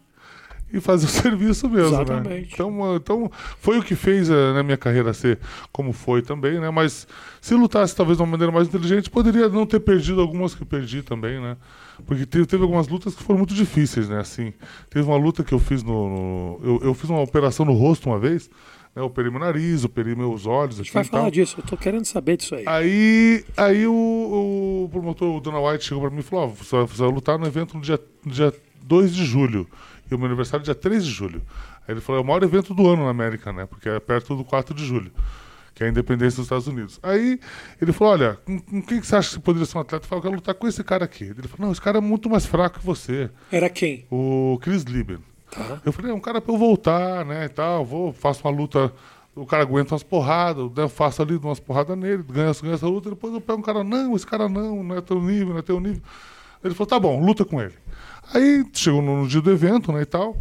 E 0.72 0.82
fazer 0.82 1.06
o 1.06 1.10
serviço 1.10 1.70
mesmo, 1.70 1.92
né? 1.92 2.02
Exatamente. 2.04 2.54
Então, 2.54 2.84
ah, 2.84 2.96
então, 2.98 3.32
foi 3.60 3.80
o 3.80 3.84
que 3.84 3.96
fez 3.96 4.30
eh, 4.30 4.54
na 4.54 4.64
minha 4.64 4.76
carreira 4.78 5.14
ser 5.14 5.40
como 5.72 5.94
foi 5.94 6.22
também, 6.22 6.60
né? 6.60 6.70
Mas 6.70 7.08
se 7.40 7.54
lutasse 7.56 7.96
talvez 7.96 8.18
de 8.18 8.24
uma 8.24 8.30
maneira 8.32 8.52
mais 8.52 8.68
inteligente, 8.68 9.10
poderia 9.10 9.48
não 9.48 9.66
ter 9.66 9.80
perdido 9.80 10.20
algumas 10.20 10.54
que 10.54 10.66
perdi 10.66 11.02
também, 11.02 11.40
né? 11.42 11.56
Porque 12.06 12.26
teve, 12.26 12.46
teve 12.46 12.64
algumas 12.64 12.88
lutas 12.90 13.16
que 13.16 13.24
foram 13.24 13.38
muito 13.40 13.54
difíceis, 13.54 14.10
né? 14.10 14.20
Assim, 14.20 14.54
teve 14.90 15.06
uma 15.08 15.18
luta 15.18 15.44
que 15.44 15.54
eu 15.54 15.60
fiz 15.60 15.82
no. 15.84 16.10
no- 16.10 16.60
eu, 16.64 16.80
eu 16.90 16.94
fiz 16.94 17.10
uma 17.10 17.22
operação 17.22 17.66
no 17.66 17.74
rosto 17.74 18.10
uma 18.10 18.20
vez, 18.20 18.50
né? 18.94 19.02
Eu 19.02 19.06
operei 19.06 19.32
meu 19.32 19.40
nariz, 19.40 19.84
operei 19.86 20.16
meus 20.16 20.46
olhos. 20.46 20.80
A 20.80 20.84
gente 20.84 20.94
vai 20.94 21.04
falar 21.06 21.30
disso, 21.32 21.56
eu 21.60 21.64
tô 21.64 21.78
querendo 21.78 22.04
saber 22.06 22.36
disso 22.38 22.56
aí. 22.56 22.64
Aí, 22.68 23.46
aí 23.56 23.88
o, 23.88 23.94
o 24.86 24.90
promotor, 24.92 25.38
o 25.38 25.40
Dona 25.40 25.60
White, 25.60 25.86
chegou 25.86 26.02
pra 26.02 26.12
mim 26.12 26.20
e 26.20 26.24
falou: 26.24 26.46
Ó, 26.46 26.48
você, 26.50 26.76
vai, 26.76 26.86
você 26.86 27.02
vai 27.04 27.12
lutar 27.12 27.40
no 27.40 27.46
evento 27.48 27.76
no 27.76 27.82
dia, 27.82 28.00
no 28.26 28.32
dia 28.32 28.54
2 28.88 29.14
de 29.14 29.26
julho. 29.26 29.68
E 30.10 30.16
o 30.16 30.18
meu 30.18 30.28
aniversário 30.28 30.64
é 30.64 30.66
dia 30.66 30.76
3 30.76 31.04
de 31.04 31.12
julho. 31.12 31.42
Aí 31.88 31.94
ele 31.94 32.02
falou: 32.02 32.22
é 32.22 32.24
o 32.24 32.28
maior 32.28 32.42
evento 32.44 32.74
do 32.74 32.88
ano 32.88 33.04
na 33.04 33.10
América, 33.10 33.52
né? 33.52 33.66
Porque 33.66 33.90
é 33.90 34.00
perto 34.00 34.36
do 34.36 34.44
4 34.44 34.74
de 34.74 34.86
julho, 34.86 35.12
que 35.76 35.84
é 35.84 35.88
a 35.88 35.90
independência 35.90 36.38
dos 36.38 36.46
Estados 36.46 36.68
Unidos. 36.68 37.00
Aí 37.04 37.40
ele 37.82 37.92
falou: 37.92 38.14
olha, 38.14 38.38
com, 38.46 38.60
com 38.60 38.82
quem 38.82 39.00
que 39.02 39.08
você 39.08 39.16
acha 39.16 39.36
que 39.36 39.42
poderia 39.42 39.66
ser 39.66 39.78
um 39.78 39.82
atleta? 39.82 40.06
Eu 40.06 40.10
falei: 40.10 40.20
eu 40.20 40.24
quero 40.24 40.36
lutar 40.36 40.56
com 40.56 40.68
esse 40.68 40.84
cara 40.84 41.06
aqui. 41.06 41.26
Ele 41.26 41.48
falou: 41.48 41.68
não, 41.68 41.72
esse 41.72 41.82
cara 41.82 41.98
é 41.98 42.02
muito 42.02 42.30
mais 42.30 42.46
fraco 42.46 42.80
que 42.80 42.86
você, 42.86 43.30
Era 43.52 43.70
quem? 43.70 44.06
o 44.10 44.58
Chris 44.62 44.84
Lieben. 44.84 45.20
Tá. 45.52 45.82
Eu 45.86 45.94
falei, 45.94 46.12
é 46.12 46.14
um 46.14 46.20
cara 46.20 46.42
pra 46.42 46.54
eu 46.54 46.58
voltar, 46.58 47.24
né, 47.26 47.46
e 47.46 47.50
tal, 47.50 47.86
vou, 47.86 48.12
faço 48.12 48.46
uma 48.46 48.52
luta, 48.56 48.92
o 49.34 49.46
cara 49.46 49.64
aguenta 49.64 49.94
umas 49.94 50.04
porradas, 50.04 50.66
né, 50.66 50.84
eu 50.84 50.90
faço 50.90 51.22
ali 51.22 51.38
umas 51.38 51.58
porradas 51.58 51.98
nele, 51.98 52.22
ganha, 52.22 52.52
ganha 52.62 52.74
essa 52.74 52.86
luta, 52.86 53.10
depois 53.10 53.34
eu 53.34 53.40
pego 53.40 53.60
um 53.60 53.62
cara, 53.62 53.82
não, 53.82 54.14
esse 54.14 54.28
cara 54.28 54.50
não, 54.50 54.84
não 54.84 54.98
é 54.98 55.00
teu 55.02 55.22
nível, 55.22 55.54
não 55.54 55.60
é 55.60 55.62
teu 55.62 55.80
nível. 55.80 56.02
Ele 56.62 56.74
falou, 56.74 56.88
tá 56.88 57.00
bom, 57.00 57.24
luta 57.24 57.46
com 57.46 57.62
ele. 57.62 57.74
Aí 58.34 58.66
chegou 58.74 59.02
no, 59.02 59.22
no 59.24 59.28
dia 59.28 59.42
do 59.42 59.52
evento, 59.52 59.92
né, 59.92 60.02
e 60.02 60.06
tal, 60.06 60.38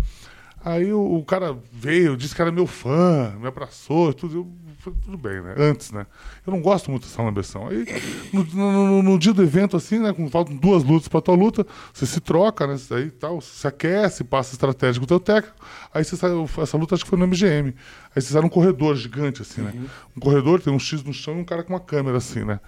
aí 0.65 0.93
o, 0.93 1.19
o 1.19 1.25
cara 1.25 1.57
veio, 1.73 2.17
disse 2.17 2.35
que 2.35 2.43
era 2.43 2.51
meu 2.51 2.67
fã, 2.67 3.35
me 3.41 3.47
abraçou, 3.47 4.11
e 4.11 4.15
tudo, 4.15 4.39
eu 4.39 4.53
falei, 4.79 4.99
tudo 5.05 5.17
bem, 5.17 5.41
né, 5.41 5.55
antes, 5.57 5.93
né, 5.93 6.05
eu 6.45 6.53
não 6.53 6.61
gosto 6.61 6.91
muito 6.91 7.07
dessa 7.07 7.23
lambeção. 7.23 7.69
Aí, 7.69 7.87
no, 8.33 8.45
no- 8.45 9.03
no- 9.05 9.19
dia 9.19 9.33
do 9.33 9.41
evento, 9.43 9.77
assim, 9.77 10.01
né, 10.01 10.13
com 10.13 10.29
faltam 10.29 10.57
duas 10.57 10.83
lutas 10.83 11.07
pra 11.07 11.21
tua 11.21 11.37
luta, 11.37 11.65
você 11.95 12.05
se 12.05 12.21
troca, 12.21 12.67
né, 12.67 12.75
aí 12.91 13.09
tal, 13.11 13.41
se 13.41 13.67
aquece, 13.69 14.25
passa 14.25 14.55
estratégia 14.55 14.99
com 14.99 15.05
o 15.05 15.09
teu 15.09 15.21
técnico, 15.21 15.57
aí 15.95 16.05
você 16.05 16.17
sai, 16.17 16.31
essa 16.61 16.77
luta 16.77 16.97
acho 16.97 17.05
que 17.05 17.11
foi 17.11 17.19
no 17.19 17.27
MGM, 17.27 17.73
aí 18.15 18.21
você 18.21 18.33
sai 18.33 18.43
num 18.43 18.49
corredor 18.49 18.97
gigante, 18.97 19.43
assim, 19.43 19.61
né, 19.63 19.73
um 20.17 20.21
corredor, 20.21 20.61
tem 20.61 20.73
um 20.73 20.79
X 20.79 21.05
no 21.05 21.13
chão 21.13 21.37
e 21.37 21.41
um 21.41 21.45
cara 21.45 21.63
com 21.63 21.73
uma 21.73 21.81
câmera, 21.81 22.19
assim, 22.19 22.45
né, 22.45 22.59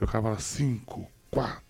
aí 0.00 0.04
o 0.04 0.10
cara 0.10 0.24
fala, 0.24 0.38
5, 0.40 1.06
4, 1.30 1.62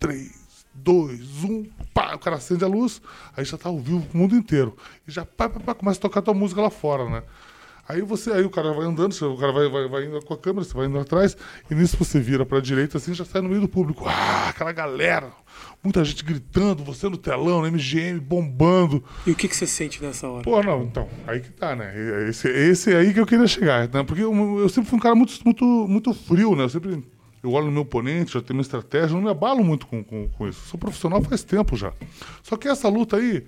3, 0.00 0.39
2, 0.74 1.44
1, 1.44 1.66
pá, 1.92 2.14
o 2.14 2.18
cara 2.18 2.36
acende 2.36 2.64
a 2.64 2.68
luz, 2.68 3.02
aí 3.36 3.44
já 3.44 3.58
tá 3.58 3.68
ao 3.68 3.78
vivo 3.78 4.02
pro 4.06 4.18
mundo 4.18 4.34
inteiro, 4.34 4.76
e 5.06 5.10
já 5.10 5.24
pá, 5.24 5.48
pá, 5.48 5.60
pá, 5.60 5.74
começa 5.74 5.98
a 5.98 6.02
tocar 6.02 6.22
tua 6.22 6.34
música 6.34 6.60
lá 6.60 6.70
fora, 6.70 7.08
né, 7.08 7.22
Aí 7.90 8.02
você, 8.02 8.30
aí 8.30 8.44
o 8.44 8.50
cara 8.50 8.72
vai 8.72 8.86
andando, 8.86 9.12
o 9.12 9.36
cara 9.36 9.50
vai, 9.50 9.68
vai, 9.68 9.88
vai 9.88 10.04
indo 10.04 10.22
com 10.22 10.32
a 10.32 10.38
câmera, 10.38 10.64
você 10.64 10.72
vai 10.72 10.86
indo 10.86 10.96
atrás, 10.96 11.36
e 11.68 11.74
nisso 11.74 11.96
você 11.96 12.20
vira 12.20 12.46
pra 12.46 12.60
direita 12.60 12.98
assim, 12.98 13.12
já 13.12 13.24
sai 13.24 13.42
no 13.42 13.48
meio 13.48 13.62
do 13.62 13.68
público. 13.68 14.04
Ah, 14.06 14.50
aquela 14.50 14.70
galera, 14.70 15.32
muita 15.82 16.04
gente 16.04 16.24
gritando, 16.24 16.84
você 16.84 17.08
no 17.08 17.16
telão, 17.16 17.62
no 17.62 17.66
MGM, 17.66 18.20
bombando. 18.20 19.02
E 19.26 19.32
o 19.32 19.34
que, 19.34 19.48
que 19.48 19.56
você 19.56 19.66
sente 19.66 20.00
nessa 20.00 20.28
hora? 20.28 20.44
Pô, 20.44 20.62
não, 20.62 20.84
então, 20.84 21.08
aí 21.26 21.40
que 21.40 21.50
tá, 21.50 21.74
né? 21.74 21.92
Esse, 22.28 22.48
esse 22.48 22.92
é 22.92 22.98
aí 22.98 23.12
que 23.12 23.18
eu 23.18 23.26
queria 23.26 23.48
chegar, 23.48 23.88
né? 23.88 24.04
Porque 24.04 24.22
eu, 24.22 24.60
eu 24.60 24.68
sempre 24.68 24.88
fui 24.88 24.96
um 24.96 25.02
cara 25.02 25.16
muito, 25.16 25.34
muito, 25.44 25.64
muito 25.64 26.14
frio, 26.14 26.54
né? 26.54 26.62
Eu 26.62 26.68
sempre. 26.68 27.04
Eu 27.42 27.52
olho 27.52 27.66
no 27.66 27.72
meu 27.72 27.82
oponente, 27.82 28.34
já 28.34 28.40
tenho 28.40 28.56
minha 28.56 28.62
estratégia, 28.62 29.14
não 29.14 29.22
me 29.22 29.30
abalo 29.30 29.64
muito 29.64 29.86
com, 29.86 30.04
com, 30.04 30.28
com 30.28 30.48
isso. 30.48 30.60
Sou 30.68 30.78
profissional 30.78 31.22
faz 31.22 31.42
tempo 31.42 31.76
já. 31.76 31.92
Só 32.42 32.56
que 32.56 32.68
essa 32.68 32.88
luta 32.88 33.16
aí, 33.16 33.46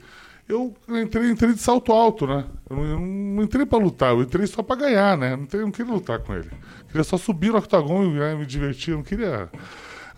eu 0.48 0.74
entrei, 0.88 1.31
entrei 1.31 1.52
de 1.52 1.61
salto 1.61 1.92
alto, 1.92 2.26
né? 2.26 2.44
Eu 2.68 2.76
não, 2.76 2.85
eu 2.85 3.00
não 3.00 3.42
entrei 3.42 3.66
pra 3.66 3.78
lutar, 3.78 4.12
eu 4.12 4.22
entrei 4.22 4.46
só 4.46 4.62
pra 4.62 4.76
ganhar, 4.76 5.16
né? 5.16 5.37
Não, 5.37 5.44
entrei, 5.44 5.62
não 5.62 5.70
queria 5.70 5.92
lutar 5.92 6.20
com 6.20 6.35
ele. 6.35 6.50
Queria 6.88 7.05
só 7.05 7.18
subir 7.18 7.50
no 7.50 7.59
octagon 7.59 8.05
e 8.05 8.14
né, 8.14 8.35
me 8.35 8.46
divertir, 8.46 8.94
não 8.94 9.02
queria. 9.02 9.50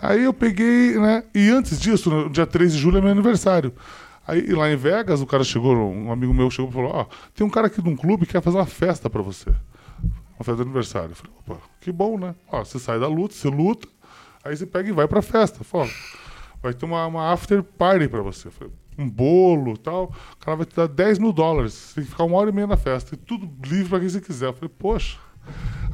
Aí 0.01 0.23
eu 0.23 0.33
peguei, 0.33 0.99
né? 0.99 1.25
E 1.35 1.49
antes 1.51 1.81
disso, 1.81 2.11
no 2.11 2.31
dia 2.31 2.47
3 2.47 2.73
de 2.73 2.79
julho 2.79 2.99
é 2.99 3.01
meu 3.01 3.11
aniversário. 3.11 3.73
Aí 4.27 4.53
lá 4.53 4.71
em 4.71 4.77
Vegas, 4.77 5.21
o 5.21 5.27
cara 5.27 5.45
chegou, 5.45 5.77
um 5.77 6.11
amigo 6.11 6.33
meu 6.33 6.51
chegou 6.51 6.71
e 6.71 6.75
falou: 6.75 6.91
Ó, 6.93 7.07
tem 7.35 7.47
um 7.47 7.51
cara 7.51 7.67
aqui 7.67 7.83
de 7.83 7.89
um 7.89 7.97
clube 7.97 8.25
que 8.25 8.33
quer 8.33 8.43
fazer 8.43 8.57
uma 8.57 8.67
festa 8.67 9.11
pra 9.11 9.21
você. 9.21 9.51
Festa 10.45 10.57
de 10.57 10.63
aniversário. 10.63 11.11
Eu 11.11 11.17
falei: 11.17 11.33
opa, 11.41 11.61
que 11.81 11.91
bom, 11.91 12.19
né? 12.19 12.35
Ó, 12.53 12.63
você 12.63 12.79
sai 12.79 13.01
da 13.01 13.09
luta, 13.09 13.35
você 13.35 13.49
luta, 13.49 13.89
aí 14.45 14.55
você 14.55 14.67
pega 14.67 14.89
e 14.89 14.93
vai 14.93 15.09
pra 15.09 15.23
festa. 15.23 15.65
Ó, 15.73 15.89
vai 16.63 16.75
ter 16.75 16.85
uma, 16.85 17.07
uma 17.07 17.33
after 17.33 17.63
party 17.63 18.09
pra 18.09 18.21
você. 18.21 18.49
Eu 18.49 18.53
falei, 18.53 18.73
um 18.99 19.09
bolo 19.09 19.77
tal. 19.79 20.15
O 20.35 20.37
cara 20.45 20.59
vai 20.59 20.67
te 20.67 20.77
dar 20.77 20.87
10 20.87 21.19
mil 21.19 21.33
dólares. 21.33 21.73
Você 21.73 21.95
tem 21.95 22.05
que 22.05 22.11
ficar 22.11 22.25
uma 22.25 22.37
hora 22.37 22.51
e 22.51 22.53
meia 22.53 22.67
na 22.67 22.77
festa. 22.77 23.15
E 23.15 23.19
tudo 23.19 23.51
livre 23.67 23.89
pra 23.89 24.01
quem 24.01 24.09
você 24.09 24.21
quiser. 24.21 24.47
Eu 24.47 24.53
falei, 24.53 24.71
poxa. 24.79 25.19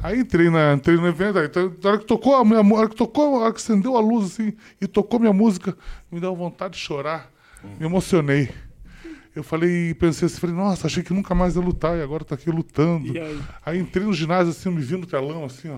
Aí 0.03 0.19
entrei, 0.19 0.49
na, 0.49 0.73
entrei 0.73 0.97
no 0.97 1.07
evento, 1.07 1.37
aí 1.37 1.49
na 1.83 1.89
hora 1.89 1.99
que 1.99 2.05
tocou 2.05 2.35
a 2.35 2.43
minha 2.43 2.61
hora 2.75 2.89
que 2.89 2.95
tocou, 2.95 3.37
na 3.37 3.45
hora 3.45 3.53
que 3.53 3.59
acendeu 3.59 3.95
a 3.95 3.99
luz 3.99 4.31
assim 4.31 4.53
e 4.79 4.87
tocou 4.87 5.19
minha 5.19 5.33
música, 5.33 5.77
me 6.11 6.19
deu 6.19 6.35
vontade 6.35 6.73
de 6.73 6.79
chorar. 6.79 7.29
Me 7.79 7.85
emocionei. 7.85 8.49
Eu 9.35 9.43
falei, 9.43 9.93
pensei 9.93 10.25
assim, 10.25 10.37
falei, 10.39 10.55
nossa, 10.55 10.87
achei 10.87 11.03
que 11.03 11.13
nunca 11.13 11.33
mais 11.33 11.55
ia 11.55 11.61
lutar 11.61 11.97
e 11.97 12.01
agora 12.01 12.23
tô 12.25 12.33
aqui 12.33 12.49
lutando. 12.51 13.11
Aí? 13.17 13.39
Aí 13.65 13.79
entrei 13.79 14.05
no 14.05 14.13
ginásio 14.13 14.51
assim, 14.51 14.67
eu 14.69 14.75
me 14.75 14.81
vi 14.81 14.97
no 14.97 15.05
telão 15.05 15.45
assim, 15.45 15.69
ó. 15.69 15.77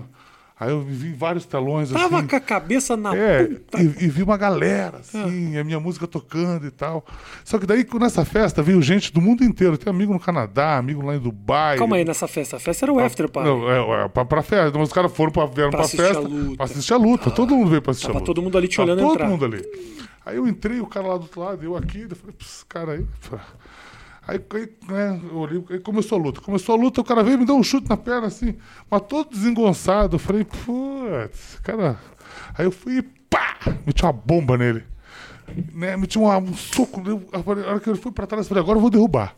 Aí 0.58 0.70
eu 0.70 0.80
vi 0.82 1.12
vários 1.12 1.44
telões 1.44 1.90
Tava 1.90 2.18
assim. 2.18 2.28
com 2.28 2.36
a 2.36 2.40
cabeça 2.40 2.96
na 2.96 3.14
É, 3.14 3.44
puta. 3.44 3.82
e, 3.82 3.86
e 3.86 4.08
vi 4.08 4.22
uma 4.22 4.36
galera, 4.36 4.98
assim, 4.98 5.56
a 5.58 5.64
minha 5.64 5.80
música 5.80 6.06
tocando 6.06 6.64
e 6.64 6.70
tal. 6.70 7.04
Só 7.44 7.58
que 7.58 7.66
daí, 7.66 7.84
nessa 8.00 8.24
festa, 8.24 8.62
veio 8.62 8.80
gente 8.80 9.12
do 9.12 9.20
mundo 9.20 9.42
inteiro. 9.42 9.76
Tem 9.76 9.90
amigo 9.92 10.12
no 10.12 10.20
Canadá, 10.20 10.76
amigo 10.78 11.04
lá 11.04 11.16
em 11.16 11.18
Dubai. 11.18 11.76
Calma 11.76 11.96
aí, 11.96 12.04
nessa 12.04 12.28
festa. 12.28 12.56
A 12.56 12.60
festa 12.60 12.84
era 12.84 12.92
o 12.92 13.00
after 13.00 13.28
party. 13.28 13.48
Não, 13.50 13.68
é, 13.68 14.04
é, 14.04 14.08
pra, 14.08 14.24
pra 14.24 14.42
festa. 14.42 14.78
Mas 14.78 14.88
os 14.88 14.94
caras 14.94 15.12
foram 15.12 15.32
pra, 15.32 15.44
vieram 15.46 15.70
Pra 15.70 15.80
pra, 15.80 15.88
festa 15.88 16.18
a 16.18 16.20
luta. 16.20 16.56
pra 16.56 16.64
assistir 16.66 16.92
a 16.94 16.96
luta. 16.98 17.30
Todo 17.32 17.56
mundo 17.56 17.70
veio 17.70 17.82
pra 17.82 17.90
assistir 17.90 18.06
Tava 18.06 18.18
a 18.18 18.20
luta. 18.20 18.26
todo 18.32 18.40
mundo 18.42 18.56
ali 18.56 18.68
te 18.68 18.76
Tava 18.76 18.92
olhando 18.92 19.00
todo 19.02 19.12
entrar. 19.14 19.28
mundo 19.28 19.44
ali. 19.44 19.62
Aí 20.24 20.36
eu 20.36 20.46
entrei, 20.48 20.80
o 20.80 20.86
cara 20.86 21.06
lá 21.06 21.16
do 21.16 21.22
outro 21.22 21.40
lado, 21.40 21.62
eu 21.64 21.76
aqui, 21.76 22.02
eu 22.08 22.16
falei, 22.16 22.34
cara 22.68 22.92
aí. 22.92 23.06
Aí, 24.26 24.40
né, 24.88 25.20
eu 25.30 25.36
olhei, 25.36 25.62
aí 25.68 25.78
começou 25.80 26.18
a 26.18 26.22
luta. 26.22 26.40
Começou 26.40 26.74
a 26.74 26.78
luta, 26.78 27.00
o 27.00 27.04
cara 27.04 27.22
veio 27.22 27.38
me 27.38 27.44
deu 27.44 27.56
um 27.56 27.62
chute 27.62 27.88
na 27.90 27.96
perna, 27.96 28.26
assim, 28.28 28.56
mas 28.90 29.02
todo 29.02 29.28
desengonçado. 29.30 30.16
Eu 30.16 30.18
falei, 30.18 30.44
putz, 30.44 31.58
cara. 31.62 31.98
Aí 32.56 32.64
eu 32.64 32.70
fui 32.72 32.98
e 32.98 33.02
pá! 33.02 33.56
Meti 33.86 34.02
uma 34.02 34.12
bomba 34.14 34.56
nele. 34.56 34.82
Né, 35.74 35.94
meti 35.98 36.16
uma- 36.18 36.38
um 36.38 36.54
soco. 36.54 37.02
A 37.32 37.50
hora 37.70 37.80
que 37.80 37.90
ele 37.90 37.98
foi 37.98 38.12
pra 38.12 38.26
trás, 38.26 38.46
eu 38.46 38.48
falei, 38.48 38.62
agora 38.62 38.78
eu 38.78 38.80
vou 38.80 38.90
derrubar. 38.90 39.34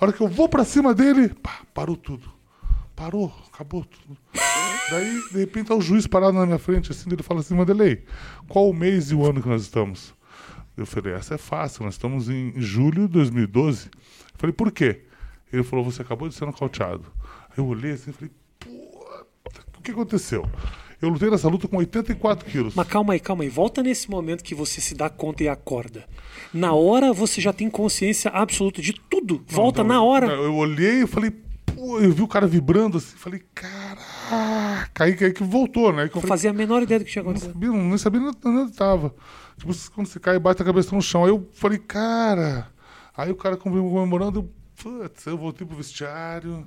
A 0.00 0.02
hora 0.04 0.12
que 0.14 0.22
eu 0.22 0.28
vou 0.28 0.48
pra 0.48 0.64
cima 0.64 0.94
dele, 0.94 1.28
pá, 1.28 1.60
parou 1.74 1.94
tudo. 1.96 2.32
Parou, 2.96 3.30
acabou 3.52 3.84
tudo. 3.84 4.16
Daí, 4.90 5.20
de 5.30 5.38
repente, 5.40 5.68
tá 5.68 5.74
o 5.74 5.80
juiz 5.82 6.06
parado 6.06 6.32
na 6.38 6.46
minha 6.46 6.58
frente, 6.58 6.90
assim, 6.90 7.10
ele 7.12 7.22
fala 7.22 7.40
assim, 7.40 7.54
Mandelei, 7.54 8.04
qual 8.48 8.68
o 8.68 8.74
mês 8.74 9.10
e 9.10 9.14
o 9.14 9.24
ano 9.28 9.42
que 9.42 9.48
nós 9.48 9.62
estamos? 9.62 10.14
Eu 10.76 10.86
falei, 10.86 11.12
essa 11.14 11.34
é 11.34 11.38
fácil, 11.38 11.84
nós 11.84 11.94
estamos 11.94 12.28
em 12.28 12.52
julho 12.56 13.06
de 13.06 13.12
2012. 13.14 13.86
Eu 13.86 14.38
falei, 14.38 14.52
por 14.54 14.70
quê? 14.72 15.02
Ele 15.52 15.62
falou, 15.62 15.84
você 15.84 16.00
acabou 16.02 16.28
de 16.28 16.34
ser 16.34 16.46
nocauteado. 16.46 17.04
Aí 17.50 17.58
eu 17.58 17.66
olhei 17.66 17.92
assim 17.92 18.10
e 18.10 18.12
falei, 18.14 18.30
o 19.78 19.82
que 19.82 19.90
aconteceu? 19.90 20.48
Eu 21.00 21.08
lutei 21.08 21.28
nessa 21.28 21.48
luta 21.48 21.66
com 21.66 21.76
84 21.78 22.48
quilos. 22.48 22.74
Mas 22.76 22.86
calma 22.86 23.12
aí, 23.12 23.18
calma 23.20 23.42
aí. 23.42 23.48
Volta 23.48 23.82
nesse 23.82 24.08
momento 24.08 24.44
que 24.44 24.54
você 24.54 24.80
se 24.80 24.94
dá 24.94 25.10
conta 25.10 25.42
e 25.42 25.48
acorda. 25.48 26.06
Na 26.54 26.72
hora 26.72 27.12
você 27.12 27.40
já 27.40 27.52
tem 27.52 27.68
consciência 27.68 28.30
absoluta 28.30 28.80
de 28.80 28.92
tudo. 28.92 29.44
Volta 29.48 29.82
Não, 29.82 29.88
na 29.96 30.02
hora. 30.02 30.28
não, 30.28 30.44
Eu 30.44 30.54
olhei 30.54 31.02
e 31.02 31.06
falei, 31.06 31.32
pô, 31.66 31.98
eu 31.98 32.12
vi 32.12 32.22
o 32.22 32.28
cara 32.28 32.46
vibrando 32.46 32.98
assim, 32.98 33.16
falei, 33.16 33.42
caraca, 33.52 33.81
aí, 34.98 35.16
aí 35.20 35.32
que 35.32 35.42
voltou, 35.44 35.92
né? 35.92 36.08
Que 36.08 36.12
eu 36.12 36.16
Não 36.16 36.22
falei, 36.22 36.28
fazia 36.28 36.50
a 36.50 36.54
menor 36.54 36.82
ideia 36.82 36.98
do 37.00 37.04
que 37.04 37.10
tinha 37.12 37.22
não 37.22 37.30
acontecido. 37.30 37.52
sabia, 37.52 37.68
não, 37.68 37.84
nem 37.88 37.98
sabia 37.98 38.20
onde 38.20 38.36
onde 38.44 38.72
tava. 38.72 39.14
Tipo, 39.56 39.72
quando 39.94 40.06
você 40.06 40.18
cai 40.20 40.38
bate 40.38 40.62
a 40.62 40.64
cabeça 40.64 40.94
no 40.94 41.02
chão. 41.02 41.24
Aí 41.24 41.30
eu 41.30 41.48
falei, 41.52 41.78
cara. 41.78 42.68
Aí 43.16 43.30
o 43.30 43.36
cara 43.36 43.56
comemorando, 43.56 44.40
eu, 44.40 44.50
putz, 44.82 45.26
eu 45.26 45.36
voltei 45.36 45.66
pro 45.66 45.76
vestiário, 45.76 46.66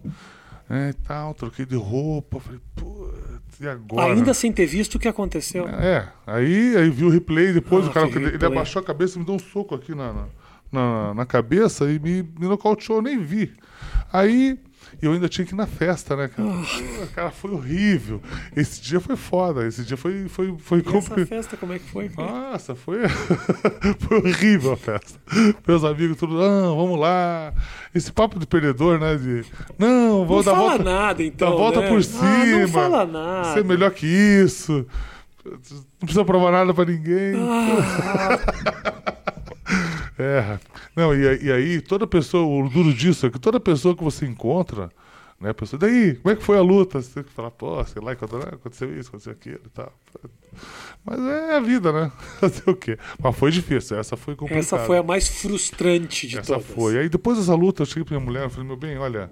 né, 0.69 0.91
e 0.91 0.93
tal, 0.93 1.33
troquei 1.33 1.65
de 1.65 1.75
roupa, 1.75 2.39
falei, 2.39 2.59
putz, 2.75 3.59
e 3.59 3.67
agora? 3.67 4.13
Ainda 4.13 4.31
sem 4.33 4.51
ter 4.51 4.67
visto 4.67 4.95
o 4.95 4.99
que 4.99 5.07
aconteceu. 5.07 5.67
É, 5.67 6.07
aí, 6.27 6.77
aí 6.77 6.89
vi 6.89 7.03
o 7.03 7.09
replay 7.09 7.51
depois, 7.51 7.87
Ah, 7.87 7.89
o 7.89 7.93
cara, 7.93 8.07
ele, 8.07 8.35
ele 8.35 8.45
abaixou 8.45 8.79
a 8.79 8.85
cabeça 8.85 9.15
e 9.17 9.19
me 9.19 9.25
deu 9.25 9.33
um 9.35 9.39
soco 9.39 9.73
aqui 9.73 9.95
na, 9.95 10.13
na, 10.13 10.25
na, 10.71 11.13
na 11.15 11.25
cabeça 11.25 11.89
e 11.91 11.97
me, 11.97 12.21
me 12.21 12.47
nocauteou, 12.47 12.99
eu 12.99 13.01
nem 13.03 13.17
vi. 13.17 13.51
Aí 14.13 14.59
eu 15.05 15.13
ainda 15.13 15.27
tinha 15.29 15.45
que 15.45 15.53
ir 15.53 15.57
na 15.57 15.67
festa, 15.67 16.15
né, 16.15 16.27
cara? 16.27 16.49
Ah. 16.49 16.61
Pô, 16.99 17.07
Cara, 17.15 17.31
foi 17.31 17.51
horrível. 17.51 18.21
Esse 18.55 18.81
dia 18.81 18.99
foi 18.99 19.15
foda, 19.15 19.65
esse 19.67 19.83
dia 19.83 19.95
foi, 19.97 20.27
foi, 20.27 20.55
foi 20.59 20.79
E 20.79 20.81
essa 20.81 20.91
compli- 20.91 21.25
festa, 21.25 21.57
como 21.57 21.73
é 21.73 21.79
que 21.79 21.89
foi? 21.89 22.09
Nossa, 22.17 22.75
foi, 22.75 22.99
foi 23.99 24.17
horrível 24.17 24.73
a 24.73 24.77
festa. 24.77 25.19
Meus 25.67 25.83
amigos, 25.83 26.17
tudo, 26.17 26.35
não, 26.39 26.75
vamos 26.75 26.99
lá. 26.99 27.53
Esse 27.93 28.11
papo 28.11 28.37
de 28.39 28.45
perdedor, 28.47 28.99
né? 28.99 29.15
De, 29.15 29.45
não, 29.79 30.25
vou 30.25 30.37
Não 30.37 30.43
dar 30.43 30.51
fala 30.51 30.69
volta, 30.69 30.83
nada, 30.83 31.23
então. 31.23 31.49
dar 31.51 31.55
volta 31.55 31.81
né? 31.81 31.87
por 31.89 31.97
Ah, 31.99 32.03
cima. 32.03 32.59
não 32.59 32.67
fala 32.67 33.05
nada. 33.05 33.53
Ser 33.53 33.63
melhor 33.63 33.91
que 33.91 34.05
isso. 34.05 34.85
Não 35.45 35.59
precisa 35.99 36.25
provar 36.25 36.51
nada 36.51 36.73
pra 36.73 36.85
ninguém. 36.85 37.35
Ah, 37.37 39.14
É. 40.17 40.59
Não, 40.95 41.13
e, 41.13 41.27
aí- 41.27 41.43
e 41.43 41.51
aí, 41.51 41.81
toda 41.81 42.07
pessoa, 42.07 42.45
o 42.45 42.69
duro 42.69 42.93
disso 42.93 43.25
é 43.25 43.29
que 43.29 43.39
toda 43.39 43.59
pessoa 43.59 43.95
que 43.95 44.03
você 44.03 44.25
encontra, 44.25 44.89
né, 45.39 45.49
a 45.49 45.53
pessoa, 45.53 45.77
daí, 45.79 46.15
como 46.15 46.31
é 46.33 46.35
que 46.37 46.43
foi 46.43 46.57
a 46.57 46.61
luta? 46.61 47.01
Você 47.01 47.13
tem 47.15 47.23
que 47.23 47.31
falar, 47.31 47.51
pô, 47.51 47.83
sei 47.85 48.01
lá, 48.01 48.13
aconteceu 48.13 48.49
aconteceu 48.53 48.97
isso, 48.99 49.09
aconteceu 49.09 49.33
aquilo 49.33 49.59
e 49.65 49.69
tal. 49.69 49.91
Mas 51.03 51.19
é 51.19 51.55
a 51.57 51.59
vida, 51.59 51.91
né? 51.91 52.11
Fazer 52.39 52.63
o 52.69 52.75
quê? 52.75 52.97
Mas 53.21 53.35
foi 53.35 53.51
difícil, 53.51 53.97
essa 53.99 54.15
foi 54.15 54.35
complicada. 54.35 54.61
essa 54.61 54.79
foi 54.79 54.97
a 54.97 55.03
mais 55.03 55.27
frustrante 55.27 56.27
de 56.27 56.37
Essa 56.37 56.53
todas. 56.53 56.65
foi. 56.65 56.97
Aí 56.97 57.09
depois 57.09 57.37
dessa 57.37 57.53
luta, 57.53 57.81
eu 57.81 57.85
cheguei 57.85 58.05
pra 58.05 58.15
minha 58.17 58.25
mulher, 58.25 58.43
eu 58.45 58.49
falei, 58.49 58.65
meu 58.67 58.77
bem, 58.77 58.97
olha, 58.97 59.29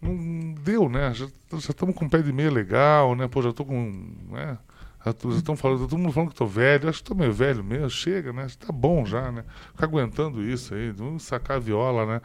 não 0.00 0.54
deu, 0.64 0.88
né? 0.88 1.12
Já 1.14 1.26
estamos 1.52 1.94
com 1.94 2.06
um 2.06 2.08
pé 2.08 2.22
de 2.22 2.32
meia 2.32 2.50
legal, 2.50 3.14
né? 3.14 3.28
Pô, 3.28 3.42
já 3.42 3.52
tô 3.52 3.64
com. 3.64 3.92
Né? 4.30 4.56
Estão 5.36 5.56
falando, 5.56 5.80
todo 5.88 5.98
mundo 5.98 6.12
falando 6.12 6.28
que 6.30 6.34
tô 6.36 6.46
velho, 6.46 6.88
acho 6.88 6.98
que 7.02 7.08
tô 7.08 7.14
meio 7.14 7.32
velho 7.32 7.62
mesmo, 7.64 7.90
chega, 7.90 8.32
né? 8.32 8.46
Tá 8.64 8.72
bom 8.72 9.04
já, 9.04 9.32
né? 9.32 9.44
Ficar 9.72 9.86
aguentando 9.86 10.42
isso 10.42 10.74
aí, 10.74 10.90
vamos 10.92 11.24
sacar 11.24 11.56
a 11.56 11.60
viola, 11.60 12.06
né? 12.06 12.20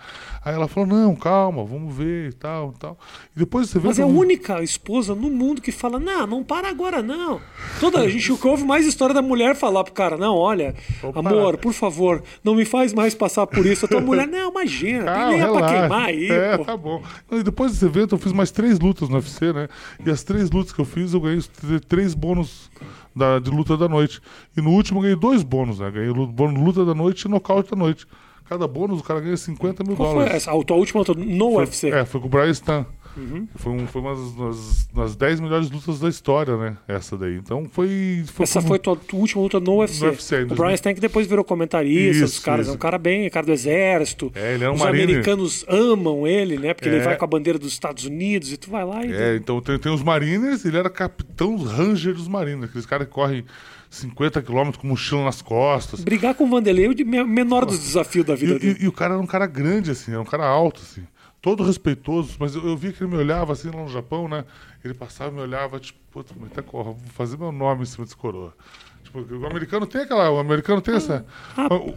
Aí 0.45 0.53
ela 0.53 0.67
falou, 0.67 0.87
não, 0.87 1.15
calma, 1.15 1.63
vamos 1.65 1.95
ver 1.95 2.29
e 2.29 2.33
tal, 2.33 2.73
e 2.75 2.79
tal. 2.79 2.99
E 3.35 3.39
depois 3.39 3.69
você 3.69 3.79
vê. 3.79 3.87
Mas 3.87 3.95
que 3.97 4.01
é 4.01 4.05
a 4.05 4.07
única 4.07 4.61
esposa 4.61 5.15
no 5.15 5.29
mundo 5.29 5.61
que 5.61 5.71
fala: 5.71 5.99
não, 5.99 6.27
não 6.27 6.43
para 6.43 6.69
agora, 6.69 7.01
não. 7.01 7.41
Toda 7.79 7.99
a 7.99 8.07
gente 8.09 8.31
ouve 8.47 8.63
mais 8.63 8.85
história 8.85 9.13
da 9.13 9.21
mulher 9.21 9.55
falar 9.55 9.83
pro 9.83 9.93
cara: 9.93 10.15
não, 10.17 10.35
olha, 10.35 10.75
Vou 11.01 11.11
amor, 11.15 11.45
parar." 11.53 11.57
por 11.57 11.73
favor, 11.73 12.21
não 12.43 12.53
me 12.55 12.63
faz 12.65 12.93
mais 12.93 13.15
passar 13.15 13.47
por 13.47 13.65
isso. 13.65 13.85
A 13.85 13.87
tua 13.89 14.01
mulher, 14.01 14.27
não, 14.27 14.51
imagina, 14.51 15.11
tem 15.13 15.29
lenha 15.29 15.47
pra 15.47 15.55
relaxa. 15.55 15.79
queimar 15.79 16.05
aí, 16.09 16.29
É, 16.31 16.57
pô. 16.57 16.65
tá 16.65 16.77
bom. 16.77 17.01
E 17.31 17.41
depois 17.43 17.71
desse 17.71 17.85
evento 17.85 18.13
eu 18.15 18.19
fiz 18.19 18.31
mais 18.31 18.51
três 18.51 18.79
lutas 18.79 19.09
no 19.09 19.15
UFC, 19.15 19.51
né? 19.51 19.67
E 20.05 20.09
as 20.09 20.23
três 20.23 20.51
lutas 20.51 20.71
que 20.71 20.79
eu 20.79 20.85
fiz, 20.85 21.13
eu 21.13 21.21
ganhei 21.21 21.41
três 21.87 22.13
bônus 22.13 22.66
da, 23.15 23.39
de 23.39 23.49
luta 23.49 23.75
da 23.77 23.87
noite. 23.87 24.19
E 24.55 24.61
no 24.61 24.71
último 24.71 24.99
eu 24.99 25.03
ganhei 25.03 25.15
dois 25.17 25.43
bônus, 25.43 25.79
né? 25.79 25.89
Ganhei 25.91 26.09
lu- 26.09 26.27
bônus 26.27 26.61
luta 26.61 26.85
da 26.85 26.93
noite 26.93 27.23
e 27.23 27.27
nocaute 27.29 27.71
da 27.71 27.75
noite. 27.77 28.05
Cada 28.49 28.65
bônus 28.67 29.01
o 29.01 29.03
cara 29.03 29.19
ganha 29.19 29.35
50 29.35 29.83
mil 29.83 29.95
Qual 29.97 30.07
foi 30.09 30.19
dólares. 30.19 30.35
essa? 30.47 30.51
A 30.57 30.63
tua 30.63 30.77
última 30.77 30.99
luta 31.01 31.13
no 31.13 31.51
Foi- 31.51 31.63
UFC? 31.65 31.89
É, 31.91 32.05
foi 32.05 32.21
com 32.21 32.27
o 32.27 32.29
Brian 32.29 32.49
Stan. 32.51 32.85
Uhum. 33.17 33.47
Foi, 33.55 33.71
um, 33.73 33.87
foi 33.87 34.01
uma 34.01 34.15
das, 34.15 34.31
das, 34.35 34.87
das 34.93 35.15
10 35.15 35.39
melhores 35.39 35.69
lutas 35.71 35.99
da 35.99 36.07
história, 36.07 36.55
né? 36.55 36.77
Essa 36.87 37.17
daí. 37.17 37.35
Então 37.35 37.65
foi. 37.71 38.23
foi 38.27 38.43
Essa 38.43 38.59
como- 38.59 38.67
foi 38.67 38.79
tua 38.79 38.97
última 39.13 39.41
luta 39.41 39.59
no 39.59 39.77
UFC. 39.79 40.03
No 40.05 40.11
UFC, 40.11 40.35
o 40.35 40.37
2000. 40.47 40.55
Brian 40.65 40.73
Stank 40.75 40.99
depois 41.01 41.25
virou 41.27 41.43
comentarista 41.43 42.11
Isso, 42.11 42.35
dos 42.35 42.39
caras. 42.39 42.67
É 42.67 42.69
um 42.69 42.73
isso. 42.73 42.79
cara 42.79 42.97
bem, 42.97 43.25
é 43.25 43.29
cara 43.29 43.45
do 43.45 43.51
exército. 43.53 44.31
É, 44.35 44.53
ele 44.53 44.63
é 44.63 44.69
um 44.69 44.73
Os 44.75 44.79
marine. 44.81 45.03
americanos 45.03 45.65
amam 45.67 46.27
ele, 46.27 46.57
né? 46.57 46.73
Porque 46.73 46.87
ele 46.89 46.97
É. 46.97 47.03
vai 47.03 47.17
com 47.17 47.25
a 47.25 47.27
bandeira 47.27 47.57
dos 47.57 47.73
Estados 47.73 48.05
Unidos 48.05 48.51
e 48.53 48.57
tu 48.57 48.69
vai 48.69 48.85
lá 48.85 49.03
e. 49.05 49.11
É, 49.11 49.35
então 49.35 49.59
tem, 49.61 49.79
tem 49.79 49.91
os 49.91 50.03
Mariners, 50.03 50.63
ele 50.63 50.77
era 50.77 50.89
capitão 50.89 51.57
Ranger 51.57 52.13
dos 52.13 52.27
Mariners, 52.27 52.69
aqueles 52.69 52.85
caras 52.85 53.07
que 53.07 53.13
correm 53.13 53.43
50 53.89 54.41
quilômetros 54.41 54.77
com 54.81 54.87
mochila 54.87 55.23
nas 55.23 55.41
costas. 55.41 56.03
Brigar 56.03 56.35
com 56.35 56.43
o 56.43 56.49
Vanderlei 56.49 56.85
é 56.85 56.89
o 57.23 57.27
menor 57.27 57.65
dos 57.65 57.79
desafios 57.79 58.25
da 58.25 58.35
vida 58.35 58.55
E, 58.55 58.59
dele. 58.59 58.77
e- 58.81 58.83
e 58.83 58.87
o 58.87 58.91
cara 58.91 59.13
era 59.13 59.23
um 59.23 59.25
cara 59.25 59.47
grande, 59.47 59.91
assim, 59.91 60.11
era 60.11 60.21
um 60.21 60.25
cara 60.25 60.45
alto, 60.45 60.81
assim, 60.81 61.03
todo 61.47 61.63
respeitoso, 61.63 62.35
mas 62.41 62.55
eu, 62.55 62.67
eu 62.67 62.75
vi 62.75 62.91
que 62.91 63.01
ele 63.01 63.09
me 63.11 63.15
olhava 63.17 63.53
assim 63.53 63.69
lá 63.69 63.81
no 63.81 63.87
Japão, 63.87 64.27
né? 64.27 64.43
Ele 64.83 64.93
passava 64.93 65.31
e 65.31 65.35
me 65.35 65.39
olhava, 65.39 65.79
tipo, 65.79 65.97
puta, 66.11 66.33
mas 66.37 66.51
tá 66.51 66.61
corra, 66.61 66.91
vou 66.91 66.97
fazer 67.13 67.37
meu 67.37 67.53
nome 67.53 67.83
em 67.83 67.85
cima 67.85 68.03
desse 68.03 68.17
coroa. 68.17 68.53
Tipo, 69.01 69.19
o 69.21 69.45
americano 69.47 69.87
tem 69.87 70.01
aquela. 70.01 70.29
O 70.29 70.39
americano 70.39 70.81
tem 70.81 70.95
essa. 70.95 71.25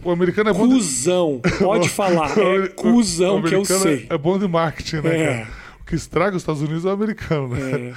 O, 0.03 0.07
o 0.07 0.11
americano 0.13 0.51
é 0.51 0.53
bom. 0.53 0.69
de- 0.69 0.75
Cusão, 0.75 1.41
pode 1.59 1.89
falar. 1.91 2.31
É 2.39 2.67
cusão 2.69 3.41
que 3.41 3.53
eu 3.53 3.65
sei. 3.65 4.07
É, 4.09 4.17
bom 4.17 4.39
de 4.39 4.47
marketing, 4.47 5.01
né, 5.01 5.17
É. 5.41 5.47
O 5.81 5.83
que 5.83 5.95
estraga 5.95 6.37
os 6.37 6.41
Estados 6.43 6.61
Unidos 6.61 6.85
é 6.85 6.87
o 6.87 6.91
americano, 6.91 7.49
né? 7.49 7.89
É. 7.89 7.93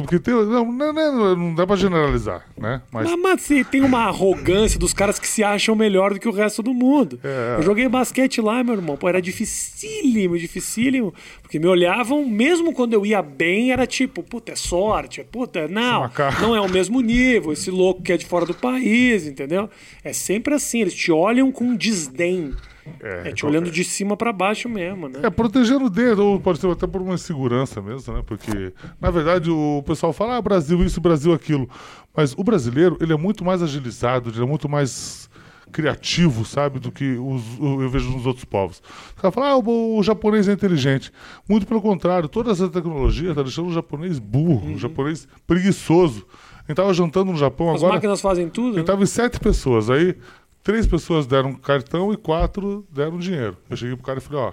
Porque 0.00 0.18
tem, 0.18 0.32
não, 0.32 0.72
não, 0.72 0.92
não, 0.92 1.36
não 1.36 1.54
dá 1.54 1.66
pra 1.66 1.76
generalizar, 1.76 2.46
né? 2.56 2.80
Mas 2.90 3.10
Mas, 3.10 3.20
mas 3.20 3.42
assim, 3.42 3.62
tem 3.62 3.82
uma 3.82 4.04
arrogância 4.06 4.78
dos 4.78 4.94
caras 4.94 5.18
que 5.18 5.28
se 5.28 5.44
acham 5.44 5.74
melhor 5.74 6.14
do 6.14 6.20
que 6.20 6.28
o 6.28 6.32
resto 6.32 6.62
do 6.62 6.72
mundo. 6.72 7.20
É. 7.22 7.56
Eu 7.58 7.62
joguei 7.62 7.88
basquete 7.88 8.40
lá, 8.40 8.64
meu 8.64 8.74
irmão. 8.74 8.96
Pô, 8.96 9.08
era 9.08 9.20
dificílimo, 9.20 10.38
dificílimo. 10.38 11.12
Porque 11.42 11.58
me 11.58 11.66
olhavam, 11.66 12.26
mesmo 12.26 12.72
quando 12.72 12.94
eu 12.94 13.04
ia 13.04 13.20
bem, 13.20 13.70
era 13.72 13.86
tipo, 13.86 14.22
puta, 14.22 14.52
é 14.52 14.56
sorte. 14.56 15.20
é 15.20 15.24
Puta, 15.24 15.68
não, 15.68 16.10
não 16.40 16.56
é 16.56 16.60
o 16.60 16.68
mesmo 16.68 17.00
nível. 17.00 17.52
Esse 17.52 17.70
louco 17.70 18.02
que 18.02 18.12
é 18.12 18.16
de 18.16 18.24
fora 18.24 18.46
do 18.46 18.54
país, 18.54 19.26
entendeu? 19.26 19.68
É 20.02 20.12
sempre 20.12 20.54
assim, 20.54 20.80
eles 20.80 20.94
te 20.94 21.12
olham 21.12 21.52
com 21.52 21.76
desdém. 21.76 22.54
É, 23.00 23.32
te 23.32 23.46
olhando 23.46 23.70
de 23.70 23.84
cima 23.84 24.16
pra 24.16 24.32
baixo 24.32 24.68
mesmo, 24.68 25.08
né? 25.08 25.20
É, 25.22 25.30
protegendo 25.30 25.84
o 25.84 25.90
dedo, 25.90 26.26
ou 26.26 26.40
pode 26.40 26.58
ser 26.58 26.68
até 26.70 26.86
por 26.86 27.00
uma 27.00 27.14
insegurança 27.14 27.80
mesmo, 27.80 28.12
né? 28.12 28.22
Porque, 28.26 28.72
na 29.00 29.10
verdade, 29.10 29.50
o 29.50 29.82
pessoal 29.86 30.12
fala, 30.12 30.36
ah, 30.36 30.42
Brasil 30.42 30.82
isso, 30.84 31.00
Brasil 31.00 31.32
aquilo. 31.32 31.68
Mas 32.14 32.34
o 32.36 32.42
brasileiro, 32.42 32.96
ele 33.00 33.12
é 33.12 33.16
muito 33.16 33.44
mais 33.44 33.62
agilizado, 33.62 34.30
ele 34.30 34.42
é 34.42 34.46
muito 34.46 34.68
mais 34.68 35.30
criativo, 35.70 36.44
sabe, 36.44 36.78
do 36.78 36.92
que 36.92 37.16
os, 37.16 37.42
eu 37.58 37.88
vejo 37.88 38.10
nos 38.10 38.26
outros 38.26 38.44
povos. 38.44 38.82
O 39.16 39.22
cara 39.22 39.32
fala, 39.32 39.48
ah, 39.50 39.56
o, 39.56 39.98
o 39.98 40.02
japonês 40.02 40.46
é 40.48 40.52
inteligente. 40.52 41.10
Muito 41.48 41.66
pelo 41.66 41.80
contrário, 41.80 42.28
toda 42.28 42.52
essa 42.52 42.68
tecnologia 42.68 43.30
está 43.30 43.42
deixando 43.42 43.68
o 43.68 43.72
japonês 43.72 44.18
burro, 44.18 44.74
o 44.74 44.78
japonês 44.78 45.26
preguiçoso. 45.46 46.26
A 46.58 46.66
gente 46.68 46.76
tava 46.76 46.94
jantando 46.94 47.32
no 47.32 47.38
Japão 47.38 47.70
As 47.70 47.76
agora. 47.76 47.94
máquinas 47.94 48.20
fazem 48.20 48.48
tudo. 48.48 48.74
Ele 48.74 48.78
né? 48.78 48.84
tava 48.84 49.02
em 49.02 49.06
sete 49.06 49.40
pessoas. 49.40 49.90
Aí, 49.90 50.14
três 50.62 50.86
pessoas 50.86 51.26
deram 51.26 51.54
cartão 51.54 52.12
e 52.12 52.16
quatro 52.16 52.86
deram 52.90 53.18
dinheiro. 53.18 53.56
Eu 53.68 53.76
cheguei 53.76 53.96
pro 53.96 54.04
cara 54.04 54.18
e 54.18 54.22
falei, 54.22 54.40
ó, 54.40 54.52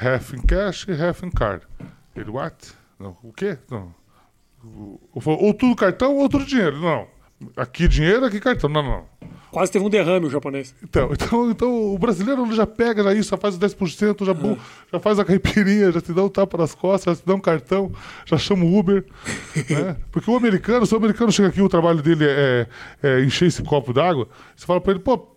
half 0.00 0.32
in 0.34 0.42
cash 0.42 0.86
e 0.88 0.92
half 1.02 1.22
in 1.22 1.30
card. 1.30 1.64
Ele, 2.14 2.30
what? 2.30 2.72
Não, 2.98 3.16
o 3.22 3.32
quê? 3.32 3.58
Não. 3.70 3.94
Falei, 5.20 5.38
ou 5.42 5.54
tudo 5.54 5.76
cartão 5.76 6.16
ou 6.16 6.28
tudo 6.28 6.44
dinheiro. 6.44 6.80
Não. 6.80 7.06
Aqui 7.56 7.86
dinheiro, 7.86 8.24
aqui 8.24 8.40
cartão. 8.40 8.68
Não, 8.70 8.82
não. 8.82 9.04
Quase 9.50 9.70
teve 9.70 9.84
um 9.84 9.90
derrame 9.90 10.26
o 10.26 10.30
japonês. 10.30 10.74
Então, 10.82 11.10
então, 11.12 11.50
então 11.50 11.94
o 11.94 11.98
brasileiro 11.98 12.50
já 12.54 12.66
pega 12.66 13.02
já 13.02 13.12
isso, 13.14 13.30
já 13.30 13.36
faz 13.36 13.54
os 13.54 13.60
10%, 13.60 14.24
já, 14.24 14.34
bu- 14.34 14.58
já 14.92 14.98
faz 14.98 15.18
a 15.18 15.24
caipirinha, 15.24 15.92
já 15.92 16.00
te 16.00 16.12
dá 16.12 16.24
um 16.24 16.28
tapa 16.28 16.56
nas 16.58 16.74
costas, 16.74 17.16
já 17.18 17.22
te 17.22 17.26
dá 17.26 17.34
um 17.34 17.40
cartão, 17.40 17.92
já 18.24 18.38
chama 18.38 18.64
o 18.64 18.78
Uber. 18.78 19.04
né? 19.70 19.96
Porque 20.10 20.30
o 20.30 20.36
americano, 20.36 20.86
se 20.86 20.94
o 20.94 20.96
americano 20.96 21.30
chega 21.30 21.48
aqui, 21.48 21.60
o 21.60 21.68
trabalho 21.68 22.02
dele 22.02 22.24
é, 22.26 22.66
é 23.02 23.22
encher 23.22 23.46
esse 23.48 23.62
copo 23.62 23.92
d'água, 23.92 24.26
você 24.56 24.64
fala 24.66 24.80
pra 24.80 24.92
ele, 24.92 25.00
pô, 25.00 25.35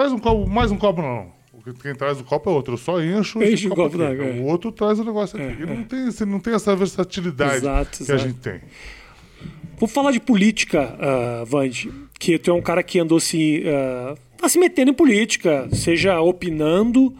traz 0.00 0.12
um 0.12 0.18
copo, 0.18 0.48
mais 0.48 0.70
um 0.70 0.76
copo 0.76 1.02
não. 1.02 1.40
Quem 1.82 1.94
traz 1.94 2.18
o 2.18 2.24
copo 2.24 2.48
é 2.48 2.52
outro, 2.54 2.72
eu 2.74 2.78
só 2.78 3.02
encho 3.02 3.42
Enche 3.42 3.68
o 3.68 3.74
copo 3.74 3.98
d'água, 3.98 4.24
é. 4.24 4.40
O 4.40 4.44
outro 4.44 4.72
traz 4.72 4.98
o 4.98 5.04
negócio 5.04 5.36
aqui. 5.38 5.62
Ele 5.62 5.74
não 5.74 5.84
tem, 5.84 6.26
não 6.26 6.40
tem 6.40 6.54
essa 6.54 6.74
versatilidade 6.74 7.56
Exato, 7.56 7.98
que 7.98 8.02
exato. 8.04 8.20
a 8.20 8.26
gente 8.26 8.38
tem. 8.38 8.60
Vamos 9.78 9.92
falar 9.92 10.10
de 10.10 10.20
política, 10.20 10.96
uh, 10.96 11.44
Vande, 11.44 11.92
que 12.18 12.38
tu 12.38 12.50
é 12.50 12.54
um 12.54 12.62
cara 12.62 12.82
que 12.82 12.98
andou 12.98 13.20
se, 13.20 13.62
ah, 13.66 14.14
tá 14.36 14.48
se 14.48 14.58
metendo 14.58 14.90
em 14.90 14.94
política, 14.94 15.68
seja 15.72 16.20
opinando 16.20 17.14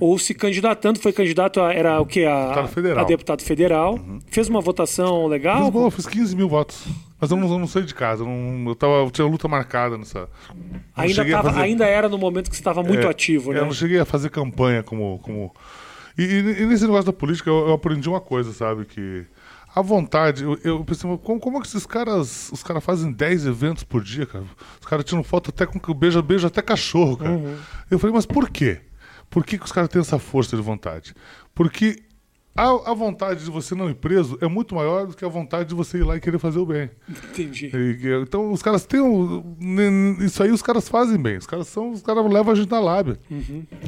ou 0.00 0.18
se 0.18 0.32
candidatando, 0.32 0.98
foi 0.98 1.12
candidato 1.12 1.60
a, 1.60 1.72
era 1.72 2.00
o 2.00 2.06
que? 2.06 2.24
A, 2.24 2.46
Deputado 2.46 2.68
federal. 2.68 3.04
a 3.04 3.08
deputado 3.08 3.42
federal. 3.42 4.00
Fez 4.30 4.48
uma 4.48 4.60
votação 4.60 5.26
legal? 5.26 5.70
Fiz, 5.72 5.80
eu 5.80 5.90
fiz 5.90 6.06
15 6.06 6.36
mil 6.36 6.48
votos. 6.48 6.86
Mas 7.20 7.30
eu 7.30 7.36
não, 7.36 7.50
eu 7.50 7.58
não 7.58 7.66
saí 7.66 7.84
de 7.84 7.94
casa. 7.94 8.22
Eu, 8.22 8.26
não, 8.28 8.68
eu, 8.70 8.74
tava, 8.76 8.92
eu 8.94 9.10
tinha 9.10 9.26
luta 9.26 9.48
marcada 9.48 9.98
nessa. 9.98 10.28
ainda, 10.96 11.24
tava- 11.28 11.50
fazer- 11.50 11.60
ainda 11.62 11.84
era 11.86 12.08
no 12.08 12.16
momento 12.18 12.48
que 12.48 12.56
você 12.56 12.60
estava 12.60 12.82
muito 12.82 13.06
É, 13.06 13.10
ativo, 13.10 13.52
né? 13.52 13.60
Eu 13.60 13.66
não 13.66 13.72
cheguei 13.72 13.98
a 13.98 14.04
fazer 14.04 14.30
campanha 14.30 14.82
como. 14.82 15.18
como... 15.20 15.54
E, 16.16 16.22
e- 16.22 16.62
e 16.62 16.66
nesse 16.66 16.84
negócio 16.84 17.06
da 17.06 17.12
política 17.12 17.50
eu, 17.50 17.68
eu 17.68 17.72
aprendi 17.74 18.08
uma 18.08 18.20
coisa, 18.20 18.52
sabe? 18.52 18.84
Que 18.84 19.24
a 19.74 19.82
vontade. 19.82 20.42
Eu, 20.44 20.58
eu 20.64 20.84
pensei, 20.84 21.08
como, 21.18 21.38
como 21.40 21.58
é 21.58 21.60
que 21.60 21.66
esses 21.66 21.86
caras. 21.86 22.50
Os 22.52 22.62
caras 22.62 22.82
fazem 22.84 23.12
10 23.12 23.46
eventos 23.46 23.84
por 23.84 24.02
dia, 24.02 24.24
cara? 24.26 24.44
Os 24.80 24.86
caras 24.86 25.04
tiram 25.04 25.22
foto 25.24 25.50
até 25.50 25.66
com 25.66 25.94
beijo, 25.94 26.22
beijo 26.22 26.46
até 26.46 26.62
cachorro, 26.62 27.16
cara. 27.16 27.30
Uhum. 27.32 27.56
Eu 27.90 27.98
falei, 27.98 28.14
mas 28.14 28.26
por 28.26 28.48
quê? 28.50 28.80
Por 29.30 29.44
que, 29.44 29.58
que 29.58 29.64
os 29.64 29.72
caras 29.72 29.90
têm 29.90 30.00
essa 30.00 30.18
força 30.18 30.56
de 30.56 30.62
vontade? 30.62 31.14
Porque 31.54 32.02
a, 32.60 32.90
a 32.90 32.94
vontade 32.94 33.44
de 33.44 33.50
você 33.50 33.74
não 33.74 33.88
ir 33.88 33.94
preso 33.94 34.36
é 34.40 34.48
muito 34.48 34.74
maior 34.74 35.06
do 35.06 35.16
que 35.16 35.24
a 35.24 35.28
vontade 35.28 35.68
de 35.68 35.74
você 35.74 35.98
ir 35.98 36.02
lá 36.04 36.16
e 36.16 36.20
querer 36.20 36.38
fazer 36.38 36.58
o 36.58 36.66
bem. 36.66 36.90
Entendi. 37.08 37.70
E- 37.74 38.22
Então 38.22 38.50
os 38.52 38.62
caras 38.62 38.84
têm. 38.84 39.00
um- 39.00 40.16
Isso 40.20 40.42
aí 40.42 40.50
os 40.50 40.62
caras 40.62 40.88
fazem 40.88 41.16
bem. 41.16 41.36
Os 41.36 41.46
caras 41.46 41.68
são. 41.68 41.92
Os 41.92 42.02
caras 42.02 42.24
levam 42.30 42.52
a 42.52 42.56
gente 42.56 42.70
na 42.70 42.80
lábia. 42.80 43.18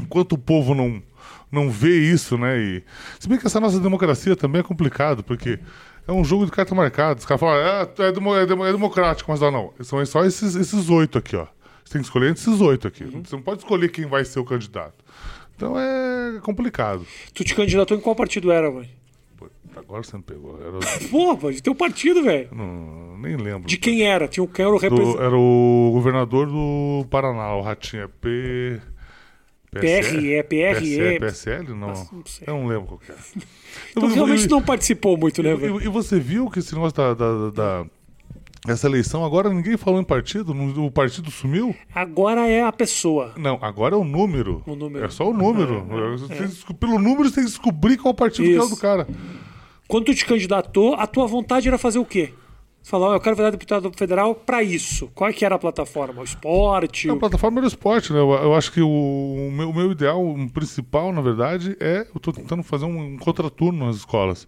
Enquanto 0.01 0.33
o 0.33 0.39
povo 0.39 0.75
não, 0.75 1.03
não 1.51 1.71
vê 1.71 1.99
isso, 1.99 2.39
né? 2.39 2.59
E, 2.59 2.83
se 3.19 3.29
bem 3.29 3.39
que 3.39 3.47
essa 3.47 3.61
nossa 3.61 3.81
democracia 3.81 4.37
também 4.37 4.61
é 4.61 4.63
complicado, 4.65 5.23
porque 5.23 5.59
é 6.07 6.13
um 6.13 6.25
jogo 6.25 6.45
de 6.47 6.53
carta 6.53 6.75
marcada. 6.75 7.19
Os 7.19 7.27
caras 7.27 7.41
falam, 7.41 7.57
é, 7.57 7.89
é, 8.09 8.13
demo- 8.13 8.35
é 8.37 8.47
demo- 8.47 8.65
é 8.65 8.73
democrático, 8.73 9.31
mas 9.31 9.41
não, 9.41 9.51
não. 9.51 9.73
São 9.83 10.05
só 10.07 10.25
esses, 10.25 10.89
oito 10.89 11.19
aqui, 11.19 11.37
ó. 11.37 11.47
Você 11.85 11.95
tem 11.95 12.03
que 12.03 12.07
escolher 12.07 12.31
entre 12.31 12.41
esses 12.43 12.61
oito 12.61 12.87
aqui. 12.87 13.03
Você 13.05 13.35
não 13.35 13.43
pode 13.43 13.61
escolher 13.61 13.89
quem 13.91 14.07
vai 14.07 14.25
ser 14.25 14.39
o 14.39 14.45
candidato. 14.45 14.95
Então 15.61 15.79
é 15.79 16.41
complicado. 16.41 17.07
Tu 17.35 17.45
te 17.45 17.55
candidatou 17.55 17.95
em 17.95 18.01
qual 18.01 18.17
partido 18.17 18.51
era? 18.51 18.73
Pô, 19.37 19.47
agora 19.77 20.03
você 20.03 20.17
me 20.17 20.23
pegou. 20.23 20.59
Era, 20.59 20.79
o- 20.79 21.37
Pô, 21.37 21.51
de 21.53 21.63
teu 21.63 21.75
partido, 21.75 22.23
velho. 22.23 22.49
não, 22.51 23.19
nem 23.19 23.37
lembro. 23.37 23.69
De 23.69 23.77
quem 23.77 24.03
era? 24.03 24.27
Tinha 24.27 24.43
um 24.43 24.47
quem 24.47 24.65
era 24.65 24.75
o 24.75 24.79
representante. 24.79 25.23
era 25.23 25.37
o 25.37 25.91
governador 25.93 26.47
do 26.47 27.05
Paraná, 27.11 27.55
o 27.57 27.61
Ratinho. 27.61 28.05
É 28.05 28.09
P. 28.09 28.81
PRE, 29.71 30.43
PRE. 30.45 31.19
PSL? 31.21 31.69
Não. 31.75 31.89
Não. 31.89 32.25
Eu 32.47 32.55
não 32.55 32.67
lembro 32.67 32.87
qual 32.87 32.99
que 32.99 33.13
é. 33.13 33.15
Então 33.91 34.09
realmente 34.09 34.49
não 34.49 34.61
participou 34.63 35.17
muito, 35.17 35.43
né, 35.43 35.53
e, 35.53 35.57
velho? 35.57 35.81
e- 35.83 35.89
você 35.89 36.19
viu 36.19 36.51
que 36.51 36.59
esse 36.59 36.75
negócio 36.75 36.97
da- 36.97 37.87
essa 38.69 38.87
eleição, 38.87 39.25
agora 39.25 39.49
ninguém 39.49 39.77
falou 39.77 40.01
em 40.01 40.05
partido? 40.05 40.53
O 40.53 40.91
partido 40.91 41.31
sumiu? 41.31 41.75
Agora 41.95 42.47
é 42.49 42.63
a 42.63 42.73
pessoa. 42.73 43.33
Não, 43.37 43.59
agora 43.63 43.95
é 43.95 43.99
o 43.99 44.05
número. 44.05 44.63
O 44.67 44.75
número. 44.77 45.05
É 45.05 45.09
só 45.09 45.29
o 45.29 45.33
número. 45.33 45.87
Que 46.29 46.35
desco- 46.43 46.75
Pelo 46.75 46.99
número 46.99 47.29
você 47.29 47.37
tem 47.37 47.45
que 47.45 47.51
descobrir 47.51 47.97
qual 47.97 48.13
partido 48.15 48.47
que 48.47 48.55
é 48.55 48.63
o 48.63 48.69
do 48.69 48.77
cara. 48.77 49.07
Quando 49.89 50.05
tu 50.07 50.15
te 50.15 50.25
candidatou, 50.25 50.95
a 50.95 51.07
tua 51.07 51.27
vontade 51.27 51.67
era 51.67 51.77
fazer 51.79 51.99
o 51.99 52.05
quê? 52.05 52.33
"Ó, 52.93 53.15
eu 53.15 53.21
quero 53.21 53.37
virar 53.37 53.51
deputado 53.51 53.91
federal 53.97 54.35
pra 54.35 54.63
isso. 54.63 55.09
Qual 55.15 55.29
é 55.29 55.33
que 55.33 55.45
era 55.45 55.55
a 55.55 55.59
plataforma? 55.59 56.21
O 56.21 56.25
esporte? 56.25 57.11
A 57.11 57.17
plataforma 57.17 57.59
era 57.59 57.67
o 57.67 57.69
esporte, 57.69 58.13
né? 58.13 58.19
Eu, 58.19 58.31
eu 58.31 58.55
acho 58.55 58.73
que 58.73 58.81
o, 58.81 58.89
o 58.89 59.51
meu, 59.53 59.71
o 59.71 59.75
meu 59.75 59.93
ideal 59.93 60.23
principal, 60.53 61.13
na 61.13 61.21
verdade, 61.21 61.77
é. 61.81 62.07
Eu 62.15 62.21
tô 62.21 62.33
tentando 62.33 62.63
fazer 62.63 62.87
um, 62.87 63.15
um 63.15 63.19
contraturno 63.19 63.87
nas 63.87 63.97
escolas. 63.97 64.47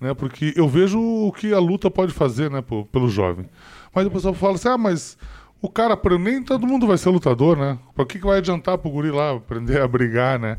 Né? 0.00 0.14
Porque 0.14 0.52
eu 0.56 0.68
vejo 0.68 1.00
o 1.00 1.32
que 1.32 1.52
a 1.52 1.58
luta 1.58 1.90
pode 1.90 2.12
fazer, 2.12 2.50
né, 2.50 2.62
pô, 2.62 2.84
pelo 2.86 3.08
jovem. 3.08 3.46
Mas 3.94 4.06
o 4.06 4.10
pessoal 4.10 4.34
fala 4.34 4.54
assim: 4.54 4.68
ah, 4.68 4.78
mas 4.78 5.18
o 5.62 5.68
cara, 5.68 5.98
nem 6.18 6.42
todo 6.42 6.66
mundo 6.66 6.86
vai 6.86 6.96
ser 6.98 7.10
lutador, 7.10 7.56
né? 7.56 7.78
Pra 7.94 8.04
que, 8.06 8.18
que 8.18 8.24
vai 8.26 8.38
adiantar 8.38 8.78
pro 8.78 8.90
guri 8.90 9.10
lá 9.10 9.32
aprender 9.32 9.80
a 9.80 9.86
brigar, 9.88 10.38
né? 10.38 10.56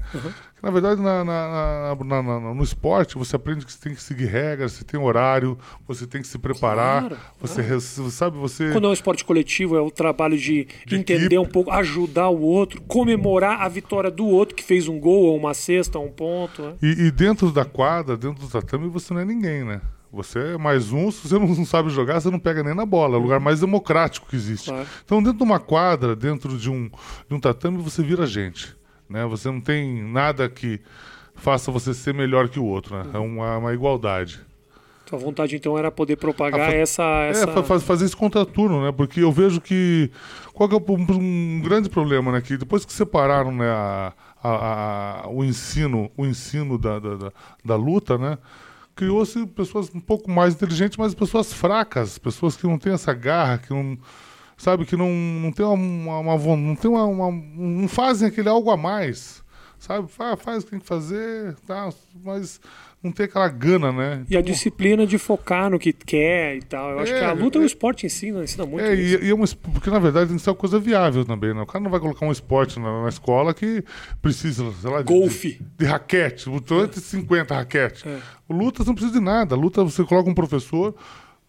Na 0.62 0.70
verdade, 0.70 1.02
na, 1.02 1.24
na- 1.24 1.96
na- 2.04 2.40
no 2.54 2.64
esporte, 2.64 3.18
você 3.18 3.36
aprende 3.36 3.66
que 3.66 3.74
você 3.74 3.80
tem 3.80 3.96
que 3.96 4.02
seguir 4.04 4.26
regras, 4.26 4.74
você 4.74 4.84
tem 4.84 5.00
horário, 5.00 5.58
você 5.88 6.06
tem 6.06 6.22
que 6.22 6.28
se 6.28 6.38
preparar, 6.38 7.00
Claro, 7.08 7.18
você, 7.40 7.62
res- 7.64 8.00
sabe, 8.12 8.38
você. 8.38 8.72
Quando 8.72 8.86
é 8.86 8.90
um 8.92 8.94
esporte 8.94 9.26
coletivo, 9.26 9.76
é 9.76 9.82
o 9.82 9.90
trabalho 9.90 10.38
de, 10.38 10.68
De 10.86 10.96
entender 10.96 11.22
equipe. 11.36 11.38
um 11.40 11.46
pouco, 11.48 11.72
ajudar 11.72 12.30
o 12.30 12.40
outro, 12.42 12.80
comemorar 12.84 13.62
a 13.62 13.68
vitória 13.68 14.12
do 14.12 14.28
outro 14.28 14.54
que 14.56 14.64
fez 14.64 14.88
um 14.88 15.00
gol, 15.00 15.24
ou 15.24 15.36
uma 15.38 15.56
cesta, 15.56 15.98
ou 15.98 16.06
um 16.06 16.12
ponto. 16.12 16.62
Né? 16.62 16.74
E, 16.84 17.08
e 17.08 17.12
dentro 17.12 17.52
da 17.52 17.66
quadra, 17.66 18.16
dentro 18.16 18.46
do 18.46 18.48
tatame, 18.48 18.88
você 18.88 19.16
não 19.16 19.22
é 19.22 19.26
ninguém, 19.26 19.64
né? 19.64 19.82
Você 20.12 20.40
é 20.40 20.58
mais 20.58 20.92
um, 20.92 21.10
se 21.10 21.28
você 21.28 21.38
não, 21.40 21.66
sabe 21.66 21.90
jogar, 21.90 22.20
você 22.20 22.30
não 22.30 22.40
pega 22.40 22.64
nem 22.64 22.74
na 22.76 22.86
bola. 22.86 23.16
É 23.16 23.20
o 23.20 23.22
lugar 23.22 23.40
mais 23.40 23.60
democrático 23.62 24.28
que 24.30 24.36
existe. 24.36 24.70
Claro. 24.70 24.88
Então, 25.06 25.22
dentro 25.24 25.38
de 25.38 25.44
uma 25.44 25.60
quadra, 25.60 26.16
dentro 26.16 26.58
de 26.58 26.70
um, 26.70 26.90
de 27.30 27.34
um 27.36 27.40
tatame, 27.40 27.78
você 27.78 28.04
vira 28.04 28.26
gente. 28.26 28.76
Né? 29.10 29.26
Você 29.26 29.50
não 29.50 29.62
tem 29.62 30.04
nada 30.04 30.50
que 30.50 30.80
faça 31.36 31.72
você 31.72 31.94
ser 31.94 32.14
melhor 32.14 32.50
que 32.50 32.60
o 32.60 32.66
outro. 32.66 32.96
Né? 32.98 33.10
É 33.14 33.18
uma, 33.18 33.58
uma 33.58 33.74
igualdade. 33.74 34.40
Tua 35.06 35.18
vontade, 35.20 35.56
então, 35.58 35.78
era 35.78 35.92
poder 35.92 36.16
propagar 36.16 36.62
Ah, 36.62 36.66
fa- 36.72 36.74
essa... 36.78 37.04
essa... 37.24 37.44
É, 37.50 37.54
fa- 37.54 37.64
fa- 37.64 37.80
fazer 37.82 38.06
esse 38.06 38.16
contraturno, 38.16 38.84
né? 38.86 38.92
Porque 38.94 39.20
eu 39.22 39.32
vejo 39.32 39.60
que. 39.60 40.10
Qual 40.54 40.70
que 40.70 40.76
é 40.76 40.78
um, 40.78 41.06
um 41.18 41.62
grande 41.62 41.90
problema, 41.90 42.32
né? 42.32 42.40
Que 42.40 42.56
depois 42.56 42.86
que 42.86 42.94
separaram 42.94 43.52
né, 43.52 43.68
a, 43.70 44.14
a- 44.42 45.22
a- 45.24 45.28
o 45.30 45.44
ensino, 45.44 46.10
o 46.16 46.26
ensino 46.26 46.78
da, 46.78 46.98
da, 47.00 47.16
da- 47.16 47.32
da 47.66 47.76
luta, 47.76 48.18
né? 48.18 48.38
Criou-se 48.96 49.46
pessoas 49.48 49.90
um 49.94 50.00
pouco 50.00 50.30
mais 50.30 50.54
inteligentes, 50.54 50.98
mas 50.98 51.14
pessoas 51.14 51.52
fracas, 51.54 52.18
pessoas 52.18 52.56
que 52.58 52.68
não 52.68 52.78
têm 52.78 52.94
essa 52.94 53.14
garra, 53.14 53.58
que 53.58 53.72
não. 53.72 53.98
Sabe, 54.58 54.86
que 54.86 54.96
não, 54.96 55.10
não 55.10 55.52
tem 55.52 55.66
uma, 55.66 56.20
uma, 56.20 56.56
não 56.56 56.76
tem 56.76 56.92
uma, 56.92 57.06
uma- 57.06 57.32
não 57.32 57.88
fazem 57.88 58.28
aquele 58.28 58.48
algo 58.50 58.70
a 58.70 58.78
mais. 58.78 59.44
Sabe, 59.80 60.08
faz, 60.08 60.40
faz 60.40 60.62
o 60.62 60.66
que 60.66 60.72
tem 60.72 60.80
que 60.80 60.86
fazer, 60.86 61.56
tá, 61.66 61.90
mas 62.24 62.62
não 63.04 63.12
tem 63.12 63.26
aquela 63.26 63.48
gana, 63.50 63.92
né? 63.92 64.24
E 64.30 64.36
a 64.38 64.40
Então- 64.40 64.52
disciplina 64.52 65.08
de 65.08 65.18
focar 65.18 65.70
no 65.70 65.80
que 65.80 65.92
quer 65.92 66.56
e 66.58 66.62
tal. 66.62 66.92
Eu 66.92 67.00
acho 67.00 67.14
É, 67.14 67.20
que 67.20 67.26
a 67.26 67.34
luta 67.34 67.58
e 67.58 67.62
é- 67.62 67.64
o 67.64 67.66
esporte 67.66 68.06
ensina, 68.06 68.44
ensina 68.44 68.66
muito 68.66 68.86
É, 68.86 68.94
e, 68.94 69.26
e 69.26 69.30
é 69.30 69.34
um, 69.34 69.44
porque 69.74 69.90
na 69.90 69.98
verdade 70.00 70.28
tem 70.28 70.38
que 70.38 70.44
ser 70.44 70.50
uma 70.52 70.56
coisa 70.56 70.80
viável 70.80 71.26
também, 71.26 71.54
né? 71.54 71.62
O 71.62 71.66
cara 71.66 71.84
não 71.84 71.90
vai 71.90 72.00
colocar 72.00 72.26
um 72.26 72.32
esporte 72.32 72.80
na, 72.80 73.04
na 73.04 73.10
escola 73.10 73.54
que 73.54 73.84
precisa, 74.22 74.72
sei 74.74 74.90
lá, 74.92 75.02
Golfe. 75.02 75.54
de, 75.54 75.66
de 75.80 75.86
raquete, 75.86 76.50
entre 76.50 77.00
50 77.02 77.56
raquete. 77.56 78.08
É. 78.08 78.20
Luta 78.50 78.84
você 78.84 78.90
não 78.90 78.96
precisa 78.96 79.18
de 79.18 79.24
nada. 79.24 79.56
Luta 79.56 79.84
você 79.84 80.04
coloca 80.04 80.30
um 80.30 80.34
professor, 80.36 80.94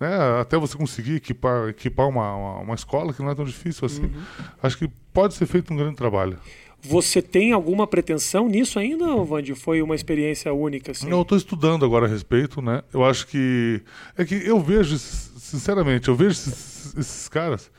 né? 0.01 0.41
Até 0.41 0.57
você 0.57 0.77
conseguir 0.77 1.17
equipar, 1.17 1.69
equipar 1.69 2.09
uma, 2.09 2.35
uma, 2.35 2.59
uma 2.61 2.75
escola, 2.75 3.13
que 3.13 3.21
não 3.23 3.31
é 3.31 3.35
tão 3.35 3.45
difícil 3.45 3.85
assim. 3.87 4.05
Uhum. 4.05 4.23
Acho 4.63 4.79
que 4.79 4.89
pode 5.13 5.35
ser 5.35 5.47
feito 5.47 5.73
um 5.73 5.77
grande 5.77 5.97
trabalho. 5.97 6.39
Você 6.85 7.23
tem 7.23 7.53
alguma 7.53 7.87
pretensão 7.87 8.49
nisso 8.49 8.79
ainda, 8.79 9.05
ou, 9.07 9.25
Vandy? 9.25 9.55
Foi 9.55 9.81
uma 9.81 9.95
experiência 9.95 10.53
única, 10.53 10.91
assim? 10.91 11.09
Eu 11.09 11.23
estou 11.23 11.39
estudando 11.39 11.85
agora 11.85 12.07
a 12.07 12.09
respeito, 12.09 12.61
né? 12.61 12.83
Eu 12.93 13.05
acho 13.05 13.27
que. 13.29 13.81
É 14.17 14.25
que 14.25 14.35
eu 14.35 14.61
vejo, 14.61 14.99
sinceramente, 14.99 16.09
eu 16.09 16.17
vejo 16.17 16.31
esses, 16.31 16.95
esses 16.97 17.29
caras. 17.29 17.71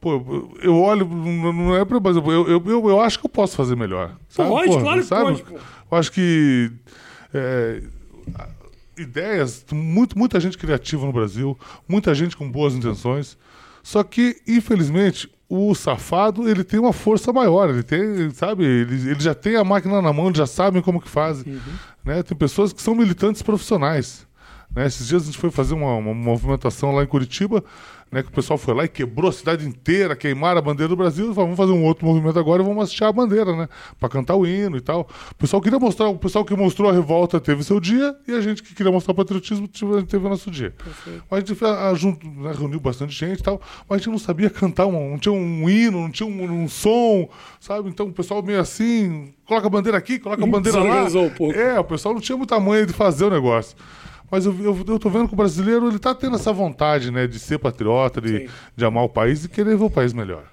Pô, 0.00 0.48
eu 0.62 0.76
olho, 0.76 1.06
não 1.06 1.52
não 1.52 1.76
é 1.76 1.84
pra. 1.84 1.98
Mas 1.98 2.16
eu, 2.16 2.48
eu, 2.48 2.62
eu, 2.64 2.88
eu 2.88 3.00
acho 3.00 3.18
que 3.18 3.26
eu 3.26 3.30
posso 3.30 3.56
fazer 3.56 3.76
melhor. 3.76 4.16
Sabe? 4.28 4.48
Pode, 4.48 4.68
Pô, 4.68 4.80
claro 4.80 5.00
que 5.00 5.06
sabe? 5.06 5.24
pode, 5.24 5.42
pô. 5.42 5.58
Eu 5.90 5.98
acho 5.98 6.12
que. 6.12 6.70
é, 7.34 7.82
ideias, 8.96 9.64
muito, 9.72 10.16
muita 10.16 10.38
gente 10.38 10.56
criativa 10.56 11.04
no 11.04 11.12
Brasil, 11.12 11.58
muita 11.88 12.14
gente 12.14 12.36
com 12.36 12.50
boas 12.50 12.74
intenções. 12.74 13.36
Só 13.82 14.02
que, 14.02 14.40
infelizmente, 14.46 15.28
o 15.50 15.74
safado 15.74 16.48
ele 16.48 16.62
tem 16.62 16.78
uma 16.78 16.92
força 16.92 17.32
maior. 17.32 17.68
Ele 17.68 17.82
tem, 17.82 18.30
sabe, 18.30 18.64
ele, 18.64 19.10
ele 19.10 19.20
já 19.20 19.34
tem 19.34 19.56
a 19.56 19.64
máquina 19.64 20.00
na 20.00 20.12
mão, 20.12 20.26
eles 20.26 20.38
já 20.38 20.46
sabem 20.46 20.80
como 20.80 21.00
que 21.00 21.08
fazem. 21.08 21.60
Né? 22.04 22.22
Tem 22.22 22.38
pessoas 22.38 22.72
que 22.72 22.80
são 22.80 22.94
militantes 22.94 23.42
profissionais. 23.42 24.24
Né? 24.74 24.86
Esses 24.86 25.08
dias 25.08 25.22
a 25.22 25.26
gente 25.26 25.38
foi 25.38 25.50
fazer 25.50 25.74
uma, 25.74 25.96
uma 25.96 26.14
movimentação 26.14 26.92
lá 26.92 27.02
em 27.02 27.06
Curitiba, 27.06 27.64
né? 28.10 28.22
que 28.22 28.28
o 28.28 28.32
pessoal 28.32 28.58
foi 28.58 28.74
lá 28.74 28.84
e 28.84 28.88
quebrou 28.88 29.28
a 29.28 29.32
cidade 29.32 29.66
inteira, 29.66 30.16
queimaram 30.16 30.58
a 30.58 30.62
bandeira 30.62 30.88
do 30.88 30.96
Brasil. 30.96 31.30
e 31.30 31.34
falou, 31.34 31.50
Vamos 31.50 31.56
fazer 31.56 31.72
um 31.72 31.84
outro 31.84 32.06
movimento 32.06 32.38
agora 32.38 32.62
e 32.62 32.64
vamos 32.64 32.82
hastear 32.82 33.10
a 33.10 33.12
bandeira, 33.12 33.56
né? 33.56 33.68
Para 33.98 34.08
cantar 34.08 34.36
o 34.36 34.46
hino 34.46 34.76
e 34.76 34.80
tal. 34.80 35.08
O 35.30 35.34
pessoal 35.34 35.60
queria 35.62 35.78
mostrar, 35.78 36.08
o 36.08 36.18
pessoal 36.18 36.44
que 36.44 36.54
mostrou 36.54 36.90
a 36.90 36.92
revolta 36.92 37.40
teve 37.40 37.62
seu 37.62 37.78
dia 37.80 38.14
e 38.26 38.32
a 38.32 38.40
gente 38.40 38.62
que 38.62 38.74
queria 38.74 38.92
mostrar 38.92 39.12
o 39.12 39.14
patriotismo 39.14 39.68
teve 39.68 40.26
o 40.26 40.28
nosso 40.28 40.50
dia. 40.50 40.74
Mas 41.30 41.38
a 41.38 41.40
gente 41.40 41.54
fez, 41.54 41.70
ah, 41.70 41.94
junto, 41.94 42.26
né, 42.26 42.52
reuniu 42.56 42.80
bastante 42.80 43.12
gente 43.12 43.40
e 43.40 43.42
tal, 43.42 43.60
mas 43.88 43.96
a 43.96 43.98
gente 43.98 44.10
não 44.10 44.18
sabia 44.18 44.50
cantar, 44.50 44.86
um, 44.86 45.10
não 45.10 45.18
tinha 45.18 45.32
um 45.32 45.68
hino, 45.68 46.00
não 46.00 46.10
tinha 46.10 46.28
um, 46.28 46.62
um 46.62 46.68
som, 46.68 47.28
sabe? 47.60 47.88
Então 47.88 48.06
o 48.06 48.12
pessoal 48.12 48.42
meio 48.42 48.60
assim, 48.60 49.32
coloca 49.44 49.66
a 49.66 49.70
bandeira 49.70 49.98
aqui, 49.98 50.18
coloca 50.18 50.42
a 50.42 50.46
bandeira 50.48 50.82
lá. 50.82 51.04
Um 51.04 51.30
pouco. 51.30 51.52
É, 51.52 51.78
o 51.78 51.84
pessoal 51.84 52.14
não 52.14 52.20
tinha 52.20 52.36
muita 52.36 52.58
manha 52.58 52.86
de 52.86 52.92
fazer 52.92 53.24
o 53.24 53.30
negócio. 53.30 53.76
Mas 54.30 54.46
eu, 54.46 54.54
eu, 54.62 54.84
eu 54.86 54.98
tô 54.98 55.10
vendo 55.10 55.26
que 55.26 55.34
o 55.34 55.36
brasileiro 55.36 55.88
ele 55.88 55.98
tá 55.98 56.14
tendo 56.14 56.36
essa 56.36 56.52
vontade, 56.52 57.10
né, 57.10 57.26
de 57.26 57.38
ser 57.38 57.58
patriota, 57.58 58.20
de, 58.20 58.48
de 58.76 58.84
amar 58.84 59.04
o 59.04 59.08
país 59.08 59.44
e 59.44 59.48
querer 59.48 59.76
ver 59.76 59.84
o 59.84 59.90
país 59.90 60.12
melhor. 60.12 60.44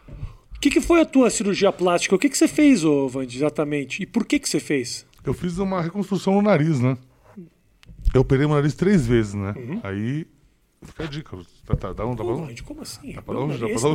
O 0.56 0.60
que, 0.60 0.72
que 0.72 0.82
foi 0.82 1.02
a 1.02 1.06
tua 1.06 1.30
cirurgia 1.30 1.72
plástica? 1.72 2.16
O 2.16 2.20
que, 2.20 2.30
que 2.30 2.38
você 2.38 2.48
fez, 2.48 2.84
ô, 2.84 3.08
Vandy, 3.08 3.38
exatamente? 3.38 4.02
E 4.02 4.06
por 4.08 4.26
que, 4.26 4.40
que 4.40 4.50
você 4.50 4.60
fez? 4.60 5.06
Eu 5.24 5.34
fiz 5.34 5.60
uma 5.60 5.82
reconstrução 5.82 6.34
no 6.34 6.42
nariz, 6.42 6.80
né? 6.80 6.98
Eu 8.14 8.22
operei 8.22 8.48
meu 8.48 8.56
nariz 8.56 8.74
três 8.74 9.06
vezes, 9.06 9.36
né? 9.36 9.54
Uhum. 9.56 9.80
Aí. 9.84 10.26
Fica 10.82 11.04
a 11.04 11.08
dica. 11.08 11.38
Tá, 11.68 11.76
tá, 11.76 11.92
dá 11.94 12.06
um, 12.06 12.12
dá 12.16 12.24
pra 12.24 12.34
Pô, 12.34 12.40
um- 12.40 12.46
Vandy, 12.46 12.64
como 12.64 12.82
assim? 12.82 13.12
dá 13.12 13.22
pra 13.22 13.34
dar 13.34 13.40
um- 13.42 13.48
Meu 13.48 13.58
dá 13.58 13.68
pra 13.68 13.80
dar 13.82 13.88
um- 13.90 13.94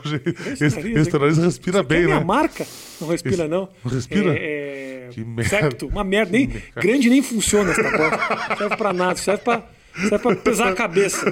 esse 0.00 0.08
jeito. 0.08 0.30
Esse 0.30 0.64
Esse 0.64 0.76
nariz 0.76 0.96
esse 0.96 1.08
aqui. 1.10 1.18
nariz 1.18 1.36
respira 1.38 1.78
é 1.80 1.82
bem, 1.82 2.04
minha 2.04 2.18
né? 2.18 2.24
marca? 2.24 2.66
Não 2.98 3.08
respira, 3.08 3.34
Esse- 3.42 3.48
não? 3.48 3.68
não 3.84 3.92
respira? 3.92 4.34
É, 4.38 5.06
é, 5.06 5.08
Que 5.10 5.22
merda. 5.22 5.50
septo, 5.50 5.86
uma 5.86 6.02
merda. 6.02 6.32
Nem, 6.32 6.50
grande 6.74 7.10
nem 7.10 7.20
funciona 7.22 7.72
essa 7.72 7.82
bosta. 7.82 8.46
Não 8.48 8.56
serve 8.56 8.76
pra 8.76 8.92
nada, 8.94 9.16
serve 9.16 9.42
pra, 9.42 9.68
serve 9.96 10.18
pra 10.18 10.36
pesar 10.36 10.68
a 10.68 10.74
cabeça. 10.74 11.24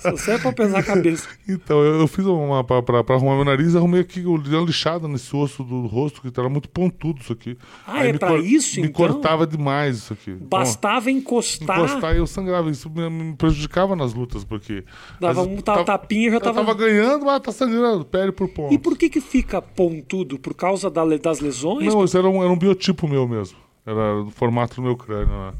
Só 0.00 0.16
serve 0.16 0.42
pra 0.42 0.52
pesar 0.52 0.78
a 0.78 0.82
cabeça. 0.82 1.28
Então, 1.48 1.82
eu, 1.82 2.00
eu 2.00 2.06
fiz 2.06 2.24
uma. 2.26 2.62
Pra, 2.64 2.82
pra, 2.82 3.04
pra 3.04 3.16
arrumar 3.16 3.34
meu 3.36 3.44
nariz, 3.44 3.74
arrumei 3.76 4.00
aqui, 4.00 4.22
eu 4.22 4.38
dei 4.38 4.54
uma 4.58 4.66
lixada 4.66 5.06
nesse 5.08 5.34
osso 5.34 5.62
do 5.64 5.86
rosto, 5.86 6.20
que 6.22 6.40
era 6.40 6.48
muito 6.48 6.68
pontudo 6.68 7.20
isso 7.20 7.32
aqui. 7.32 7.56
Ah, 7.86 8.00
Aí 8.00 8.10
é 8.10 8.12
pra 8.18 8.36
isso, 8.38 8.80
Me 8.80 8.88
então? 8.88 9.08
cortava 9.08 9.46
demais 9.46 9.96
isso 9.98 10.12
aqui. 10.12 10.30
Então, 10.32 10.46
Bastava 10.48 11.10
encostar, 11.10 11.78
encostar 11.78 12.14
e 12.14 12.18
eu 12.18 12.26
sangrava. 12.26 12.70
Isso 12.70 12.90
me, 12.90 13.08
me 13.10 13.36
prejudicava 13.36 13.94
nas 13.96 14.12
lutas, 14.14 14.44
porque. 14.44 14.84
dava 15.20 15.42
um 15.42 15.56
tava- 15.58 15.84
tapinha 15.84 16.30
já 16.30 16.36
Eu 16.36 16.40
tava 16.40 16.60
tava. 16.64 16.74
ganhando, 16.74 17.24
mas 17.26 17.40
tá 17.40 17.52
sangrando, 17.52 18.04
pele 18.04 18.32
por 18.32 18.48
ponto. 18.48 18.72
E 18.74 18.78
por 18.78 18.96
que 18.98 19.08
que 19.08 19.20
fica 19.20 19.60
pontudo? 19.62 20.38
Por 20.38 20.54
causa 20.54 20.90
da 20.90 21.04
das 21.16 21.40
lesões? 21.40 21.86
Não, 21.92 22.04
isso 22.04 22.16
era 22.18 22.28
um, 22.28 22.42
era 22.42 22.52
um 22.52 22.58
biotipo 22.58 23.06
meu 23.08 23.26
mesmo. 23.28 23.56
Era 23.86 24.22
do 24.24 24.30
formato 24.30 24.76
do 24.76 24.82
meu 24.82 24.96
crânio, 24.96 25.28
né? 25.28 25.52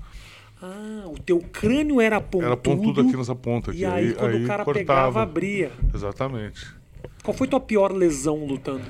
Ah, 0.68 1.04
o 1.08 1.18
teu 1.20 1.38
crânio 1.40 2.00
era 2.00 2.20
pontudo. 2.20 2.44
Era 2.46 2.56
pontudo 2.56 3.00
aqui 3.02 3.16
nessa 3.16 3.34
ponta 3.36 3.70
aqui. 3.70 3.80
E 3.80 3.84
aí, 3.84 4.12
quando 4.14 4.36
o 4.42 4.46
cara 4.46 4.64
cortava. 4.64 4.78
pegava, 4.84 5.22
abria. 5.22 5.70
Exatamente. 5.94 6.66
Qual 7.22 7.36
foi 7.36 7.46
tua 7.46 7.60
pior 7.60 7.92
lesão 7.92 8.44
lutando? 8.44 8.82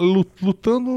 Lu- 0.00 0.24
Lutando, 0.40 0.90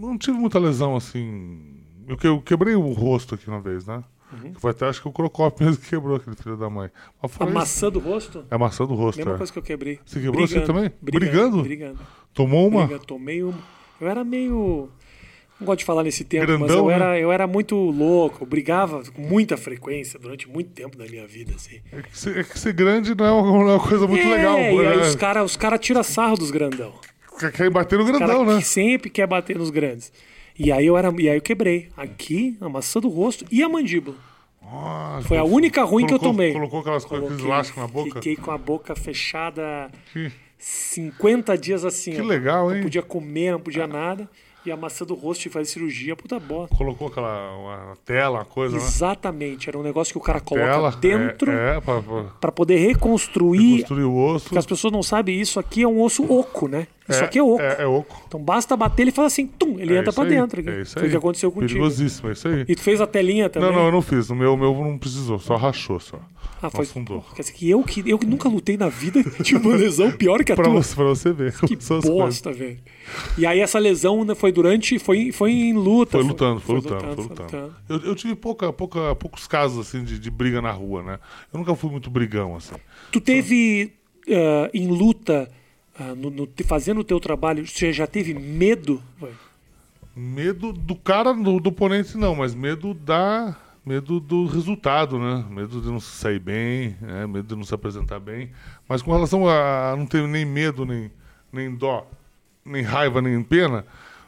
não 0.00 0.16
tive 0.16 0.38
muita 0.38 0.58
lesão 0.58 0.96
assim. 0.96 1.60
Eu, 2.06 2.16
que- 2.16 2.26
eu 2.26 2.40
quebrei 2.40 2.74
o 2.74 2.92
rosto 2.92 3.34
aqui 3.34 3.48
uma 3.48 3.60
vez, 3.60 3.84
né? 3.86 4.02
Uhum. 4.32 4.54
Foi 4.54 4.70
até 4.70 4.86
acho 4.88 5.02
que 5.02 5.08
o 5.08 5.12
Crocop 5.12 5.58
mesmo 5.64 5.82
que 5.82 5.88
quebrou 5.90 6.16
aquele 6.16 6.36
filho 6.36 6.56
da 6.56 6.70
mãe. 6.70 6.88
Mas 7.20 7.32
A 7.40 7.44
isso, 7.44 7.52
maçã 7.54 7.90
do 7.90 7.98
rosto? 7.98 8.44
É 8.48 8.54
a 8.54 8.58
maçã 8.58 8.86
do 8.86 8.94
rosto, 8.94 9.18
Mesma 9.18 9.34
é. 9.34 9.36
coisa 9.38 9.52
que 9.52 9.58
eu 9.58 9.62
quebrei. 9.62 9.98
Você 10.06 10.20
quebrou 10.20 10.44
assim 10.44 10.60
também? 10.60 10.90
Brigando? 11.02 11.62
Brigando. 11.62 11.98
Tomou 12.32 12.68
uma? 12.68 12.82
Brigando. 12.86 13.06
Tomei 13.06 13.42
uma. 13.42 13.58
Eu 14.00 14.08
era 14.08 14.22
meio. 14.24 14.88
Não 15.60 15.66
gosto 15.66 15.80
de 15.80 15.84
falar 15.84 16.02
nesse 16.02 16.24
mas 16.24 16.46
Grandão, 16.46 16.68
eu, 16.78 16.86
né? 16.86 16.92
era, 16.94 17.18
eu 17.20 17.30
era 17.30 17.46
muito 17.46 17.76
louco. 17.76 18.38
Eu 18.42 18.46
brigava 18.46 19.02
com 19.12 19.20
muita 19.20 19.58
frequência 19.58 20.18
durante 20.18 20.48
muito 20.48 20.70
tempo 20.70 20.96
da 20.96 21.04
minha 21.04 21.26
vida, 21.26 21.52
assim. 21.54 21.80
É 21.92 22.00
que, 22.02 22.18
ser, 22.18 22.38
é 22.38 22.44
que 22.44 22.58
ser 22.58 22.72
grande 22.72 23.14
não 23.14 23.26
é 23.26 23.30
uma, 23.30 23.64
não 23.64 23.76
é 23.76 23.78
coisa 23.88 24.06
muito 24.06 24.26
é, 24.26 24.30
legal. 24.36 24.58
E 24.58 24.86
aí 24.86 24.96
né? 24.96 25.02
os 25.02 25.14
caras 25.14 25.44
os 25.44 25.56
cara 25.56 25.76
tiram 25.76 26.02
sarro 26.02 26.36
dos 26.38 26.50
grandão. 26.50 26.94
Quer- 27.54 27.70
bater 27.70 27.98
no 27.98 28.04
grandão, 28.06 28.44
né? 28.44 28.56
que 28.58 28.64
sempre 28.64 29.10
quer 29.10 29.26
bater 29.26 29.56
nos 29.58 29.68
grandes. 29.70 30.10
E 30.58 30.70
aí 30.72 30.86
eu 30.86 30.96
era, 30.96 31.12
e 31.18 31.28
aí 31.28 31.36
eu 31.36 31.42
quebrei. 31.42 31.88
Aqui, 31.96 32.56
a 32.60 32.68
maçã 32.68 32.98
do 33.00 33.08
rosto 33.08 33.44
e 33.50 33.62
a 33.62 33.68
mandíbula. 33.68 34.16
Ah, 34.62 35.20
Foi 35.24 35.36
a 35.36 35.44
única 35.44 35.82
ruim 35.84 36.06
que 36.06 36.14
eu 36.14 36.18
colocou- 36.18 36.32
tomei. 36.38 36.52
Colocou 36.52 36.80
aquelas 36.80 37.04
coisas, 37.04 37.38
elásticos 37.40 37.82
na 37.82 37.88
boca. 37.88 38.14
Fiquei 38.14 38.36
com 38.36 38.50
a 38.50 38.58
boca 38.58 38.94
fechada 38.94 39.90
Que, 40.12 40.30
50 40.58 41.56
dias 41.58 41.84
assim. 41.84 42.12
que 42.12 42.20
ó. 42.20 42.24
legal, 42.24 42.68
Não 42.68 42.76
hein? 42.76 42.82
podia 42.82 43.02
comer, 43.02 43.52
não 43.52 43.60
podia 43.60 43.86
nada. 43.86 44.28
E 44.64 44.70
a 44.70 44.76
maçã 44.76 45.06
do 45.06 45.14
rosto 45.14 45.42
de 45.42 45.48
fazer 45.48 45.64
cirurgia, 45.64 46.14
puta 46.14 46.38
bosta. 46.38 46.76
Colocou 46.76 47.08
aquela 47.08 47.56
uma 47.56 47.96
tela, 48.04 48.40
uma 48.40 48.44
coisa, 48.44 48.76
né? 48.76 48.82
Exatamente. 48.82 49.68
Era 49.68 49.78
um 49.78 49.82
negócio 49.82 50.12
que 50.12 50.18
o 50.18 50.20
cara 50.20 50.38
coloca 50.38 50.66
Tela. 50.66 50.90
dentro 51.00 51.50
É, 51.50 51.78
é 51.78 51.80
pra 52.40 52.52
poder 52.52 52.76
reconstruir. 52.76 53.80
construir 53.80 54.04
o 54.04 54.14
osso. 54.14 54.44
Porque 54.44 54.58
as 54.58 54.66
pessoas 54.66 54.92
não 54.92 55.02
sabem, 55.02 55.40
isso 55.40 55.58
aqui 55.58 55.82
é 55.82 55.88
um 55.88 56.02
osso 56.02 56.30
oco, 56.30 56.68
né? 56.68 56.86
Isso 57.10 57.24
aqui 57.24 57.38
é 57.38 57.42
oco. 57.42 57.60
É, 57.62 57.82
é 57.82 57.86
oco. 57.86 58.22
Então 58.26 58.40
basta 58.40 58.76
bater 58.76 59.02
ele 59.02 59.10
e 59.10 59.14
fala 59.14 59.26
assim, 59.26 59.46
tum, 59.46 59.78
ele 59.78 59.94
É 59.94 59.98
entra 59.98 60.12
pra 60.12 60.24
aí, 60.24 60.30
dentro. 60.30 60.70
É 60.70 60.80
isso 60.82 60.98
Foi 60.98 61.08
o 61.08 61.10
que 61.10 61.16
aconteceu 61.16 61.50
contigo. 61.50 61.68
Perigosíssimo, 61.68 62.28
é 62.28 62.32
isso 62.32 62.48
aí. 62.48 62.64
E 62.68 62.74
tu 62.74 62.82
fez 62.82 63.00
a 63.00 63.06
telinha 63.06 63.48
também? 63.48 63.70
Não, 63.70 63.78
não, 63.78 63.86
eu 63.86 63.92
não 63.92 64.02
fiz. 64.02 64.30
O 64.30 64.34
meu, 64.34 64.56
meu 64.56 64.72
não 64.74 64.98
precisou, 64.98 65.38
só 65.38 65.56
rachou 65.56 65.98
só. 66.00 66.18
Ah, 66.62 66.68
foi. 66.68 66.84
afundou. 66.84 67.24
Quer 67.34 67.42
dizer 67.42 67.54
que 67.54 67.70
eu 67.70 67.82
que 67.82 68.02
eu 68.06 68.18
que 68.18 68.26
nunca 68.26 68.48
lutei 68.48 68.76
na 68.76 68.88
vida 68.88 69.22
tive 69.42 69.66
uma 69.66 69.76
lesão 69.76 70.10
pior 70.12 70.44
que 70.44 70.52
a 70.52 70.56
Pra 70.56 70.64
tua. 70.64 70.74
você, 70.74 70.94
pra 70.94 71.04
você 71.04 71.32
ver. 71.32 71.54
Que 71.60 71.76
bosta, 72.06 72.52
velho. 72.52 72.78
E 73.38 73.46
aí 73.46 73.60
essa 73.60 73.78
lesão 73.78 74.26
foi 74.34 74.52
durante. 74.52 74.98
Foi, 74.98 75.32
foi 75.32 75.52
em 75.52 75.72
luta. 75.72 76.12
Foi 76.12 76.22
lutando, 76.22 76.60
foi, 76.60 76.74
lutando, 76.76 77.00
foi 77.00 77.24
lutando. 77.24 77.42
lutando. 77.42 77.74
Eu, 77.88 77.98
eu 78.10 78.14
tive 78.14 78.34
pouca, 78.34 78.72
pouca, 78.72 79.14
poucos 79.16 79.46
casos 79.46 79.86
assim 79.86 80.04
de, 80.04 80.18
de 80.18 80.30
briga 80.30 80.60
na 80.60 80.70
rua, 80.70 81.02
né? 81.02 81.18
Eu 81.52 81.58
nunca 81.58 81.74
fui 81.74 81.90
muito 81.90 82.10
brigão, 82.10 82.54
assim. 82.56 82.74
Tu 83.10 83.20
teve 83.20 83.92
ah, 84.28 84.70
em 84.74 84.86
luta, 84.88 85.48
no, 86.16 86.30
no- 86.30 86.48
fazendo 86.64 87.00
o 87.00 87.04
teu 87.04 87.20
trabalho, 87.20 87.66
você 87.66 87.92
já 87.92 88.06
teve 88.06 88.34
medo? 88.34 89.02
Medo 90.14 90.72
do 90.72 90.96
cara, 90.96 91.32
do, 91.32 91.60
do 91.60 91.68
oponente 91.70 92.16
não, 92.16 92.34
mas 92.34 92.54
medo 92.54 92.92
da. 92.94 93.56
Medo 93.86 94.20
do 94.20 94.44
resultado, 94.46 95.18
né? 95.18 95.44
Medo 95.48 95.80
de 95.80 95.86
não 95.88 96.00
sair 96.00 96.38
bem, 96.38 96.96
né? 97.00 97.26
medo 97.26 97.48
de 97.48 97.56
não 97.56 97.64
se 97.64 97.74
apresentar 97.74 98.20
bem. 98.20 98.50
Mas 98.86 99.00
com 99.00 99.10
relação 99.12 99.48
a 99.48 99.94
não 99.96 100.04
ter 100.04 100.26
nem 100.28 100.44
medo, 100.44 100.84
nem, 100.84 101.10
nem 101.50 101.74
dó, 101.74 102.06
nem 102.64 102.82
raiva, 102.82 103.22
nem 103.22 103.42
pena, 103.42 103.86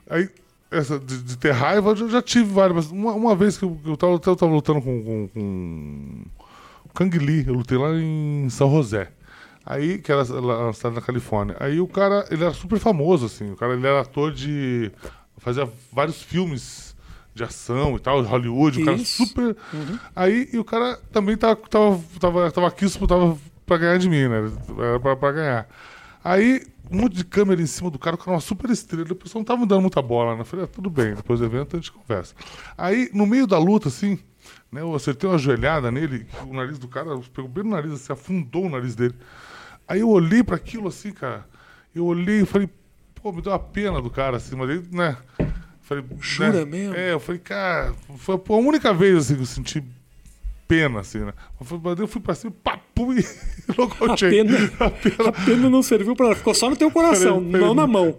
aí 0.08 0.28
essa 0.70 0.98
de, 0.98 1.22
de 1.22 1.36
ter 1.36 1.50
raiva 1.52 1.90
eu 1.90 2.08
já 2.08 2.22
tive 2.22 2.50
várias. 2.50 2.74
Mas 2.76 2.90
uma, 2.90 3.12
uma 3.12 3.36
vez 3.36 3.58
que 3.58 3.64
eu, 3.64 3.78
eu, 3.84 3.94
tava, 3.96 4.14
eu 4.14 4.18
tava 4.36 4.46
lutando 4.52 4.80
com, 4.80 5.02
com, 5.04 5.28
com 5.28 6.22
o 6.86 6.88
Kang 6.94 7.18
Lee, 7.18 7.44
eu 7.46 7.52
lutei 7.54 7.76
lá 7.76 7.90
em 7.94 8.48
São 8.48 8.70
José. 8.70 9.12
Aí, 9.64 9.98
que 9.98 10.10
era 10.10 10.22
lá 10.22 10.72
na 10.90 11.00
Califórnia. 11.00 11.56
Aí 11.60 11.80
o 11.80 11.86
cara, 11.86 12.26
ele 12.30 12.42
era 12.42 12.52
super 12.52 12.78
famoso, 12.78 13.26
assim. 13.26 13.52
O 13.52 13.56
cara, 13.56 13.74
ele 13.74 13.86
era 13.86 14.00
ator 14.00 14.32
de. 14.32 14.90
fazia 15.38 15.68
vários 15.92 16.20
filmes 16.22 16.96
de 17.34 17.44
ação 17.44 17.96
e 17.96 17.98
tal, 17.98 18.22
de 18.22 18.28
Hollywood, 18.28 18.82
o 18.82 18.84
cara 18.84 18.98
super. 18.98 19.56
Aí, 20.14 20.48
e 20.52 20.58
o 20.58 20.64
cara 20.64 20.98
também 21.10 21.36
tava, 21.36 21.56
tava, 21.56 22.00
tava, 22.20 22.50
tava 22.50 22.66
aqui, 22.68 22.86
tava 23.06 23.38
pra 23.64 23.78
ganhar 23.78 23.98
de 23.98 24.08
mim, 24.08 24.28
né? 24.28 24.50
Era 24.78 25.00
pra, 25.00 25.16
pra 25.16 25.32
ganhar. 25.32 25.68
Aí, 26.22 26.62
um 26.90 27.00
monte 27.00 27.16
de 27.16 27.24
câmera 27.24 27.62
em 27.62 27.66
cima 27.66 27.90
do 27.90 27.98
cara, 27.98 28.16
o 28.16 28.18
cara 28.18 28.30
era 28.30 28.34
uma 28.36 28.40
super 28.40 28.68
estrela. 28.70 29.06
O 29.10 29.14
pessoal 29.14 29.40
não 29.40 29.46
tava 29.46 29.64
dando 29.64 29.80
muita 29.80 30.02
bola, 30.02 30.34
né? 30.34 30.42
Eu 30.42 30.44
falei, 30.44 30.64
ah, 30.66 30.68
tudo 30.68 30.90
bem, 30.90 31.14
depois 31.14 31.40
do 31.40 31.46
evento 31.46 31.76
a 31.76 31.78
gente 31.78 31.90
conversa. 31.90 32.34
Aí, 32.76 33.08
no 33.14 33.26
meio 33.26 33.46
da 33.46 33.58
luta, 33.58 33.88
assim, 33.88 34.18
né? 34.70 34.82
Eu 34.82 34.94
acertei 34.94 35.28
uma 35.28 35.38
joelhada 35.38 35.90
nele, 35.90 36.26
o 36.46 36.52
nariz 36.52 36.78
do 36.78 36.88
cara 36.88 37.18
pegou 37.32 37.50
bem 37.50 37.64
no 37.64 37.70
nariz, 37.70 37.92
assim, 37.92 38.12
afundou 38.12 38.66
o 38.66 38.70
nariz 38.70 38.94
dele. 38.94 39.14
Aí 39.92 40.00
eu 40.00 40.08
olhei 40.08 40.42
pra 40.42 40.56
aquilo 40.56 40.88
assim, 40.88 41.12
cara. 41.12 41.44
Eu 41.94 42.06
olhei 42.06 42.40
e 42.40 42.46
falei, 42.46 42.66
pô, 43.14 43.30
me 43.30 43.42
deu 43.42 43.52
uma 43.52 43.58
pena 43.58 44.00
do 44.00 44.08
cara, 44.08 44.38
assim, 44.38 44.56
mas 44.56 44.70
aí, 44.70 44.82
né? 44.90 45.18
Falei, 45.82 46.02
Jura 46.18 46.64
né? 46.64 46.64
mesmo? 46.64 46.94
É, 46.94 47.12
eu 47.12 47.20
falei, 47.20 47.38
cara, 47.38 47.92
foi 48.16 48.40
a 48.48 48.52
única 48.54 48.94
vez 48.94 49.18
assim 49.18 49.34
que 49.34 49.42
eu 49.42 49.46
senti 49.46 49.84
pena, 50.68 51.00
assim, 51.00 51.18
né? 51.20 51.32
Eu 51.98 52.06
fui 52.06 52.20
pra 52.20 52.34
cima, 52.34 52.52
pá, 52.62 52.78
pum, 52.94 53.12
e 53.12 53.18
A 53.68 53.74
nocauteei. 53.76 54.30
pena, 54.44 54.58
A 54.80 54.90
pena. 54.90 55.28
a 55.28 55.32
pena 55.32 55.70
não 55.70 55.82
serviu 55.82 56.14
pra 56.16 56.26
nada, 56.26 56.38
ficou 56.38 56.54
só 56.54 56.68
no 56.70 56.76
teu 56.76 56.90
coração, 56.90 57.40
não 57.40 57.74
na 57.74 57.86
mão. 57.86 58.16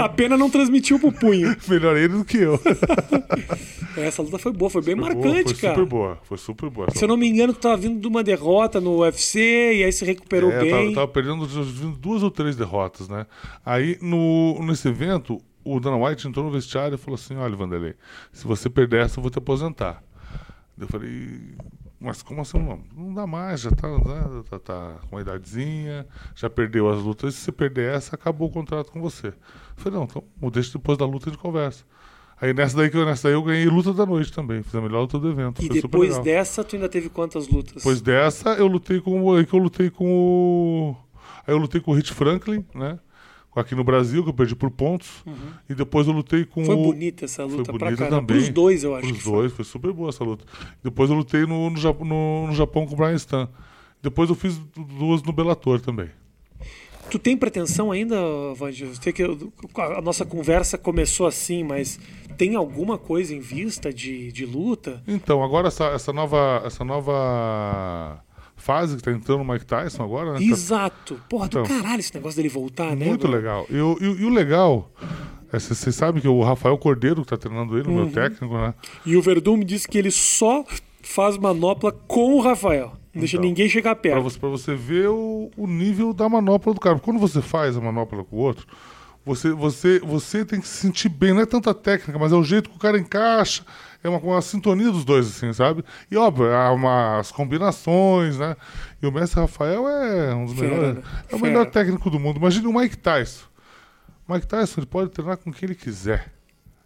A, 0.00 0.04
a 0.04 0.08
pena 0.08 0.36
não 0.36 0.48
transmitiu 0.48 0.98
pro 0.98 1.12
punho. 1.12 1.54
Melhor 1.68 1.96
ele 1.96 2.08
do 2.08 2.24
que 2.24 2.38
eu. 2.38 2.58
Essa 3.96 4.22
luta 4.22 4.38
foi 4.38 4.52
boa, 4.52 4.70
foi 4.70 4.82
bem 4.82 4.96
Foi 4.96 5.04
marcante, 5.04 5.44
boa, 5.44 5.44
foi 5.44 5.54
cara. 5.54 5.74
super 5.74 5.86
boa, 5.88 6.18
foi 6.22 6.38
super 6.38 6.70
boa. 6.70 6.86
Se 6.94 7.04
eu 7.04 7.08
não 7.08 7.16
me 7.16 7.28
engano, 7.28 7.52
tu 7.52 7.60
tava 7.60 7.76
vindo 7.76 8.00
de 8.00 8.06
uma 8.08 8.22
derrota 8.22 8.80
no 8.80 9.00
UFC 9.00 9.38
e 9.74 9.84
aí 9.84 9.92
se 9.92 10.04
recuperou 10.04 10.50
É, 10.50 10.54
eu 10.56 10.58
tava, 10.70 10.76
bem. 10.80 10.88
eu 10.88 10.94
tava 10.94 11.08
perdendo 11.08 11.46
duas 11.98 12.22
ou 12.22 12.30
três 12.30 12.56
derrotas, 12.56 13.08
né? 13.08 13.26
Aí, 13.64 13.98
no, 14.00 14.58
nesse 14.64 14.88
evento, 14.88 15.40
o 15.64 15.78
Dana 15.78 15.96
White 15.96 16.26
entrou 16.26 16.44
no 16.46 16.50
vestiário 16.50 16.94
e 16.94 16.98
falou 16.98 17.16
assim: 17.16 17.36
Olha, 17.36 17.54
Vanderlei, 17.54 17.94
se 18.32 18.46
você 18.46 18.70
perder 18.70 19.02
essa, 19.04 19.18
eu 19.18 19.22
vou 19.22 19.30
te 19.30 19.38
aposentar. 19.38 20.02
Eu 20.78 20.88
falei, 20.88 21.54
mas 22.00 22.22
como 22.22 22.40
assim? 22.40 22.58
Não, 22.58 22.80
não 22.96 23.14
dá 23.14 23.26
mais, 23.26 23.60
já 23.60 23.70
tá, 23.70 23.88
né, 23.88 24.42
tá, 24.50 24.58
tá 24.58 24.96
com 25.08 25.16
uma 25.16 25.20
idadezinha, 25.20 26.06
já 26.34 26.50
perdeu 26.50 26.88
as 26.90 26.98
lutas. 26.98 27.34
Se 27.34 27.42
você 27.42 27.52
perder 27.52 27.94
essa, 27.94 28.16
acabou 28.16 28.48
o 28.48 28.52
contrato 28.52 28.90
com 28.90 29.00
você. 29.00 29.28
Eu 29.28 29.34
falei, 29.76 29.98
não, 29.98 30.04
então 30.04 30.24
deixa 30.50 30.72
depois 30.72 30.98
da 30.98 31.04
luta 31.04 31.30
gente 31.30 31.38
conversa. 31.38 31.84
Aí 32.40 32.52
nessa 32.52 32.76
daí, 32.76 32.90
que 32.90 32.96
eu, 32.96 33.06
nessa 33.06 33.28
daí 33.28 33.34
eu 33.34 33.42
ganhei 33.44 33.66
luta 33.66 33.92
da 33.92 34.04
noite 34.04 34.32
também, 34.32 34.64
fiz 34.64 34.74
a 34.74 34.80
melhor 34.80 35.02
luta 35.02 35.16
do 35.16 35.30
evento. 35.30 35.62
E 35.62 35.68
depois 35.68 36.18
dessa, 36.18 36.64
tu 36.64 36.74
ainda 36.74 36.88
teve 36.88 37.08
quantas 37.08 37.46
lutas? 37.46 37.74
Depois 37.74 38.00
dessa, 38.00 38.54
eu 38.54 38.66
lutei 38.66 39.00
com 39.00 39.22
o. 39.22 39.36
aí 39.36 39.46
que 39.46 39.54
eu 39.54 39.60
lutei 39.60 39.88
com 39.88 40.04
o. 40.04 40.96
Aí 41.46 41.54
eu 41.54 41.58
lutei 41.58 41.80
com 41.80 41.92
o 41.92 41.94
Rich 41.94 42.12
Franklin, 42.12 42.64
né? 42.74 42.98
Aqui 43.54 43.74
no 43.74 43.84
Brasil, 43.84 44.22
que 44.22 44.30
eu 44.30 44.34
perdi 44.34 44.56
por 44.56 44.70
pontos. 44.70 45.22
E 45.68 45.74
depois 45.74 46.06
eu 46.06 46.12
lutei 46.14 46.44
com 46.46 46.60
Uhum. 46.60 46.66
Foi 46.66 46.74
o. 46.74 46.82
bonita 46.84 47.24
essa 47.26 47.44
luta 47.44 47.64
Foi 47.66 47.78
pra 47.78 47.86
bonita 47.88 48.04
caramba. 48.04 48.20
também. 48.22 48.36
Pros 48.38 48.48
dois, 48.48 48.82
eu 48.84 48.94
acho. 48.94 49.06
Pros 49.06 49.18
que 49.18 49.22
foi. 49.24 49.32
dois, 49.32 49.52
foi 49.52 49.64
super 49.64 49.92
boa 49.92 50.08
essa 50.08 50.24
luta. 50.24 50.44
Depois 50.82 51.10
eu 51.10 51.16
lutei 51.16 51.44
no, 51.46 51.68
no, 51.68 51.76
Jap- 51.76 52.00
no- 52.02 52.46
no 52.46 52.52
Japão 52.54 52.86
com 52.86 52.94
o 52.94 52.96
Brian 52.96 53.14
Stan. 53.14 53.48
Depois 54.02 54.30
eu 54.30 54.34
fiz 54.34 54.58
duas 54.98 55.22
no 55.22 55.32
Bellator 55.32 55.80
também. 55.80 56.08
Tu 57.10 57.18
tem 57.18 57.36
pretensão 57.36 57.92
ainda, 57.92 58.16
Vange? 58.54 58.84
Eu 58.84 58.94
sei 58.94 59.12
que 59.12 59.22
eu- 59.22 59.52
a 59.76 60.00
nossa 60.00 60.24
conversa 60.24 60.78
começou 60.78 61.26
assim, 61.26 61.62
mas 61.62 62.00
tem 62.38 62.56
alguma 62.56 62.96
coisa 62.96 63.34
em 63.34 63.40
vista 63.40 63.92
de, 63.92 64.32
de 64.32 64.46
luta? 64.46 65.02
Então, 65.06 65.42
agora 65.44 65.68
essa, 65.68 65.84
essa 65.88 66.10
nova. 66.12 66.62
Essa 66.64 66.82
nova 66.84 68.22
fase 68.62 68.96
que 68.96 69.02
tá 69.02 69.10
entrando 69.10 69.40
o 69.42 69.44
Mike 69.44 69.66
Tyson 69.66 70.02
agora, 70.02 70.32
né? 70.34 70.42
Exato. 70.42 71.20
Porra, 71.28 71.48
do 71.48 71.60
Então. 71.60 71.76
caralho 71.76 72.00
esse 72.00 72.14
negócio 72.14 72.36
dele 72.36 72.48
voltar, 72.48 72.94
né? 72.96 73.06
Muito 73.06 73.26
legal. 73.28 73.66
E, 73.68 73.76
o- 73.80 73.98
e- 74.00 74.22
e 74.22 74.24
o 74.24 74.30
legal, 74.30 74.90
vocês 75.52 75.94
sabem 75.94 76.20
que 76.22 76.28
o 76.28 76.42
Rafael 76.42 76.78
Cordeiro 76.78 77.22
que 77.22 77.28
tá 77.28 77.36
treinando 77.36 77.76
ele, 77.78 77.88
o 77.88 77.90
Uhum. 77.90 77.96
meu 78.04 78.10
técnico, 78.10 78.54
né? 78.56 78.72
E 79.04 79.16
o 79.16 79.22
Verdun 79.22 79.56
me 79.58 79.64
disse 79.64 79.86
que 79.88 79.98
ele 79.98 80.10
só 80.10 80.64
faz 81.02 81.36
manopla 81.36 81.92
com 81.92 82.34
o 82.36 82.40
Rafael. 82.40 82.92
Não 83.14 83.20
deixa 83.20 83.36
Então, 83.36 83.46
ninguém 83.46 83.68
chegar 83.68 83.94
Pra 83.94 84.02
perto. 84.02 84.22
você, 84.22 84.38
pra 84.38 84.48
você 84.48 84.74
ver 84.74 85.08
o, 85.08 85.50
o 85.56 85.66
nível 85.66 86.14
da 86.14 86.26
manopla 86.28 86.72
do 86.72 86.80
cara. 86.80 86.98
Quando 86.98 87.18
você 87.20 87.42
faz 87.42 87.76
a 87.76 87.80
manopla 87.80 88.24
com 88.24 88.36
o 88.36 88.38
outro, 88.38 88.66
Você, 89.24 89.52
você, 89.52 90.00
você 90.00 90.44
tem 90.44 90.60
que 90.60 90.66
se 90.66 90.78
sentir 90.78 91.08
bem, 91.08 91.32
não 91.32 91.42
é 91.42 91.46
tanta 91.46 91.72
técnica, 91.72 92.18
mas 92.18 92.32
é 92.32 92.34
o 92.34 92.42
jeito 92.42 92.68
que 92.68 92.74
o 92.74 92.78
cara 92.80 92.98
encaixa, 92.98 93.62
é 94.02 94.08
uma, 94.08 94.18
uma 94.18 94.42
sintonia 94.42 94.90
dos 94.90 95.04
dois, 95.04 95.26
assim, 95.28 95.52
sabe? 95.52 95.84
E 96.10 96.16
óbvio, 96.16 96.52
há 96.54 96.72
umas 96.72 97.30
combinações, 97.32 98.38
né? 98.38 98.56
E 99.02 99.06
o 99.06 99.12
mestre 99.12 99.40
Rafael 99.40 99.88
é 99.88 100.34
um 100.34 100.44
dos 100.46 100.54
Fera, 100.54 100.68
melhores. 100.74 100.94
né? 100.96 101.02
É 101.30 101.34
o 101.34 101.38
Fera. 101.38 101.42
melhor 101.42 101.66
técnico 101.66 102.10
do 102.10 102.18
mundo. 102.18 102.38
Imagine 102.38 102.66
o 102.66 102.72
Mike 102.78 102.96
Tyson. 102.98 103.44
O 104.28 104.32
Mike 104.34 104.46
Tyson 104.46 104.80
ele 104.80 104.86
pode 104.86 105.10
treinar 105.10 105.36
com 105.36 105.52
quem 105.52 105.66
ele 105.68 105.74
quiser. 105.74 106.32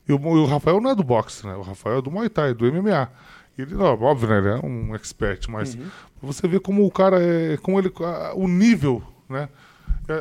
E 0.09 0.13
o, 0.13 0.17
o 0.21 0.47
Rafael 0.47 0.81
não 0.81 0.91
é 0.91 0.95
do 0.95 1.03
boxe, 1.03 1.47
né? 1.47 1.55
O 1.55 1.63
Rafael 1.63 1.99
é 1.99 2.03
do 2.03 2.11
Muay 2.11 2.29
Thai, 2.29 2.55
do 2.55 2.65
MMA. 2.73 3.11
Ele, 3.59 3.75
óbvio, 3.77 4.29
né? 4.29 4.39
Ele 4.39 4.49
é 4.49 4.67
um 4.67 4.95
expert, 4.95 5.49
mas 5.49 5.75
Uhum. 5.75 5.87
você 6.23 6.47
vê 6.47 6.61
como 6.61 6.85
o 6.87 6.91
cara 6.91 7.21
é. 7.23 7.57
Como 7.57 7.79
ele. 7.79 7.91
o 8.35 8.47
nível, 8.47 9.03
né? 9.29 9.49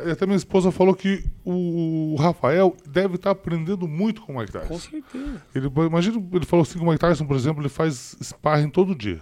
E 0.06 0.10
Até 0.10 0.26
minha 0.26 0.36
esposa 0.36 0.70
falou 0.72 0.94
que 0.94 1.24
o 1.44 2.16
Rafael 2.18 2.76
deve 2.88 3.14
estar 3.16 3.30
aprendendo 3.30 3.86
muito 3.86 4.22
com 4.22 4.34
o 4.34 4.38
Mike 4.38 4.52
Tyson. 4.52 4.66
Com 4.68 4.78
certeza. 4.78 5.42
Ele, 5.54 5.70
imagina, 5.86 6.22
ele 6.32 6.44
falou 6.44 6.62
assim 6.64 6.78
que 6.78 6.84
o 6.84 6.88
Mike 6.88 6.98
Tyson, 6.98 7.24
por 7.26 7.36
exemplo, 7.36 7.62
ele 7.62 7.68
faz 7.68 8.16
sparring 8.22 8.68
todo 8.70 8.94
dia. 8.94 9.20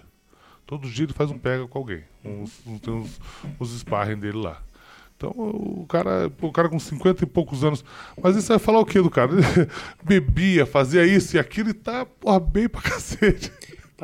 Todo 0.67 0.89
dia 0.89 1.05
ele 1.05 1.13
faz 1.13 1.31
um 1.31 1.37
pega 1.39 1.67
com 1.69 1.79
alguém. 1.79 2.03
Uns, 2.25 2.51
uns- 2.67 2.81
tem 2.81 2.99
os, 2.99 3.21
os 3.61 3.79
sparring 3.81 4.17
dele 4.19 4.39
lá. 4.39 4.63
Então 5.17 5.31
o 5.37 5.87
cara, 5.87 6.33
o 6.41 6.51
cara 6.51 6.69
com 6.69 6.79
50 6.79 7.23
e 7.23 7.27
poucos 7.27 7.63
anos. 7.63 7.85
Mas 8.21 8.35
isso 8.35 8.49
vai 8.49 8.59
falar 8.59 8.81
o 8.81 8.87
quê 8.87 9.01
do 9.01 9.11
cara? 9.11 9.31
Ele 9.37 9.69
bebia, 10.03 10.67
fazia 10.67 11.07
isso 11.07 11.37
e 11.37 11.39
aquilo 11.39 11.69
e 11.69 11.75
tá 11.75 12.05
porra, 12.05 12.41
bem 12.41 12.69
pra 12.69 12.81
cacete. 12.81 13.53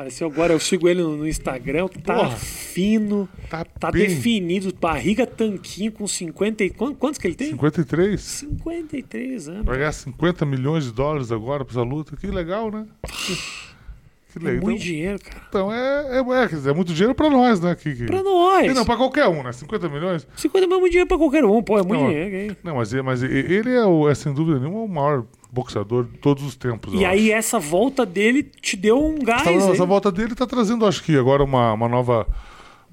Pareceu 0.01 0.27
agora, 0.27 0.51
eu 0.51 0.59
sigo 0.59 0.89
ele 0.89 1.03
no, 1.03 1.15
no 1.15 1.27
Instagram, 1.27 1.87
tá 1.87 2.15
Porra. 2.15 2.35
fino, 2.35 3.29
Tá, 3.47 3.63
tá 3.63 3.91
definido, 3.91 4.73
barriga 4.81 5.27
tanquinho 5.27 5.91
com 5.91 6.07
50 6.07 6.63
e... 6.63 6.69
quan- 6.71 6.95
Quantos 6.95 7.19
que 7.19 7.27
ele 7.27 7.35
tem? 7.35 7.51
53? 7.51 8.19
53 8.19 9.47
anos. 9.49 9.65
Vai 9.65 9.77
ganhar 9.77 9.91
50 9.91 10.43
milhões 10.43 10.85
de 10.85 10.91
dólares 10.91 11.31
agora 11.31 11.63
pra 11.63 11.71
essa 11.73 11.83
luta. 11.83 12.17
Que 12.17 12.25
legal, 12.27 12.71
né? 12.71 12.87
Que, 13.03 14.39
É 14.39 14.43
legal. 14.43 14.63
muito 14.63 14.77
Então, 14.81 14.85
dinheiro, 14.87 15.19
cara. 15.19 15.45
então 15.49 15.71
é, 15.71 16.17
é, 16.17 16.43
é, 16.43 16.47
quer 16.47 16.55
dizer, 16.55 16.69
é 16.71 16.73
muito 16.73 16.93
dinheiro 16.93 17.13
pra 17.13 17.29
nós, 17.29 17.59
né? 17.59 17.75
Que, 17.75 17.93
que... 17.93 18.05
Pra 18.05 18.23
nós. 18.23 18.71
E 18.71 18.73
não, 18.73 18.83
pra 18.85 18.97
qualquer 18.97 19.27
um, 19.27 19.43
né? 19.43 19.51
50 19.51 19.87
milhões? 19.87 20.27
50 20.35 20.65
mil 20.65 20.77
é 20.77 20.79
muito 20.79 20.91
dinheiro 20.93 21.07
pra 21.07 21.17
qualquer 21.19 21.45
um, 21.45 21.61
pô, 21.61 21.77
é 21.77 21.83
muito 21.83 22.01
Não, 22.01 22.07
dinheiro. 22.09 22.35
hein? 22.35 22.57
Não, 22.63 22.75
mas, 22.77 22.91
ele- 22.91 23.03
mas 23.03 23.21
ele 23.21 23.69
é, 23.69 23.85
o, 23.85 24.09
é 24.09 24.15
sem 24.15 24.33
dúvida 24.33 24.59
nenhuma 24.59 24.79
o 24.81 24.87
maior 24.87 25.25
boxeador 25.51 26.05
de 26.05 26.17
todos 26.19 26.43
os 26.43 26.55
tempos. 26.55 26.93
E 26.93 27.03
aí 27.05 27.27
acho. 27.31 27.37
essa 27.39 27.59
volta 27.59 28.05
dele 28.05 28.41
te 28.43 28.77
deu 28.77 29.03
um 29.03 29.19
gás, 29.19 29.41
Essa, 29.41 29.51
hein? 29.51 29.71
essa 29.71 29.85
volta 29.85 30.11
dele 30.11 30.33
tá 30.35 30.45
trazendo, 30.47 30.85
acho 30.85 31.03
que 31.03 31.17
agora 31.17 31.43
uma, 31.43 31.73
uma 31.73 31.87
nova. 31.89 32.25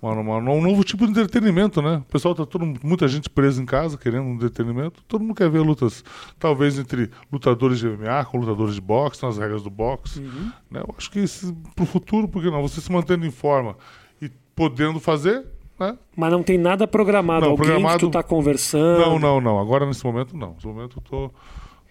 uma- 0.01 0.13
uma- 0.13 0.53
um 0.53 0.63
novo 0.63 0.85
tipo 0.85 1.05
de 1.07 1.11
entretenimento, 1.11 1.83
né? 1.83 1.97
O 2.09 2.13
pessoal 2.13 2.33
tá 2.33 2.47
todo, 2.47 2.65
muita 2.85 3.09
gente 3.09 3.29
presa 3.29 3.61
em 3.61 3.67
casa 3.67 3.99
querendo 3.99 4.23
um 4.27 4.35
entretenimento. 4.35 5.03
Todo 5.09 5.23
mundo 5.23 5.35
quer 5.35 5.51
ver 5.51 5.59
lutas, 5.59 6.05
talvez 6.39 6.79
entre 6.79 7.11
lutadores 7.33 7.81
de 7.81 7.89
MMA 7.89 8.25
com 8.27 8.39
lutadores 8.39 8.77
de 8.77 8.81
boxe, 8.81 9.21
nas 9.25 9.39
regras 9.39 9.61
do 9.65 9.71
boxe. 9.71 10.21
Uhum. 10.21 10.53
Né? 10.71 10.81
Eu 10.87 10.95
acho 10.97 11.11
que 11.11 11.19
isso, 11.19 11.53
pro 11.75 11.85
futuro, 11.85 12.29
por 12.29 12.41
que 12.43 12.49
não? 12.49 12.63
Você 12.63 12.81
se 12.81 12.93
mantendo 12.93 13.27
em 13.27 13.31
forma 13.33 13.77
e 14.23 14.31
podendo 14.55 15.01
fazer, 15.01 15.45
né? 15.81 15.99
Mas 16.17 16.31
não 16.31 16.45
tem 16.45 16.59
nada 16.59 16.87
programado. 16.87 17.41
Não, 17.47 17.51
Alguém 17.51 17.67
programado- 17.67 17.99
que 17.99 18.07
tu 18.07 18.11
tá 18.11 18.23
conversando. 18.23 19.01
Não, 19.01 19.19
não, 19.19 19.41
não. 19.41 19.59
Agora 19.59 19.85
nesse 19.85 20.05
momento 20.05 20.37
não. 20.37 20.53
Nesse 20.55 20.67
momento 20.69 20.99
eu 20.99 21.03
tô, 21.03 21.31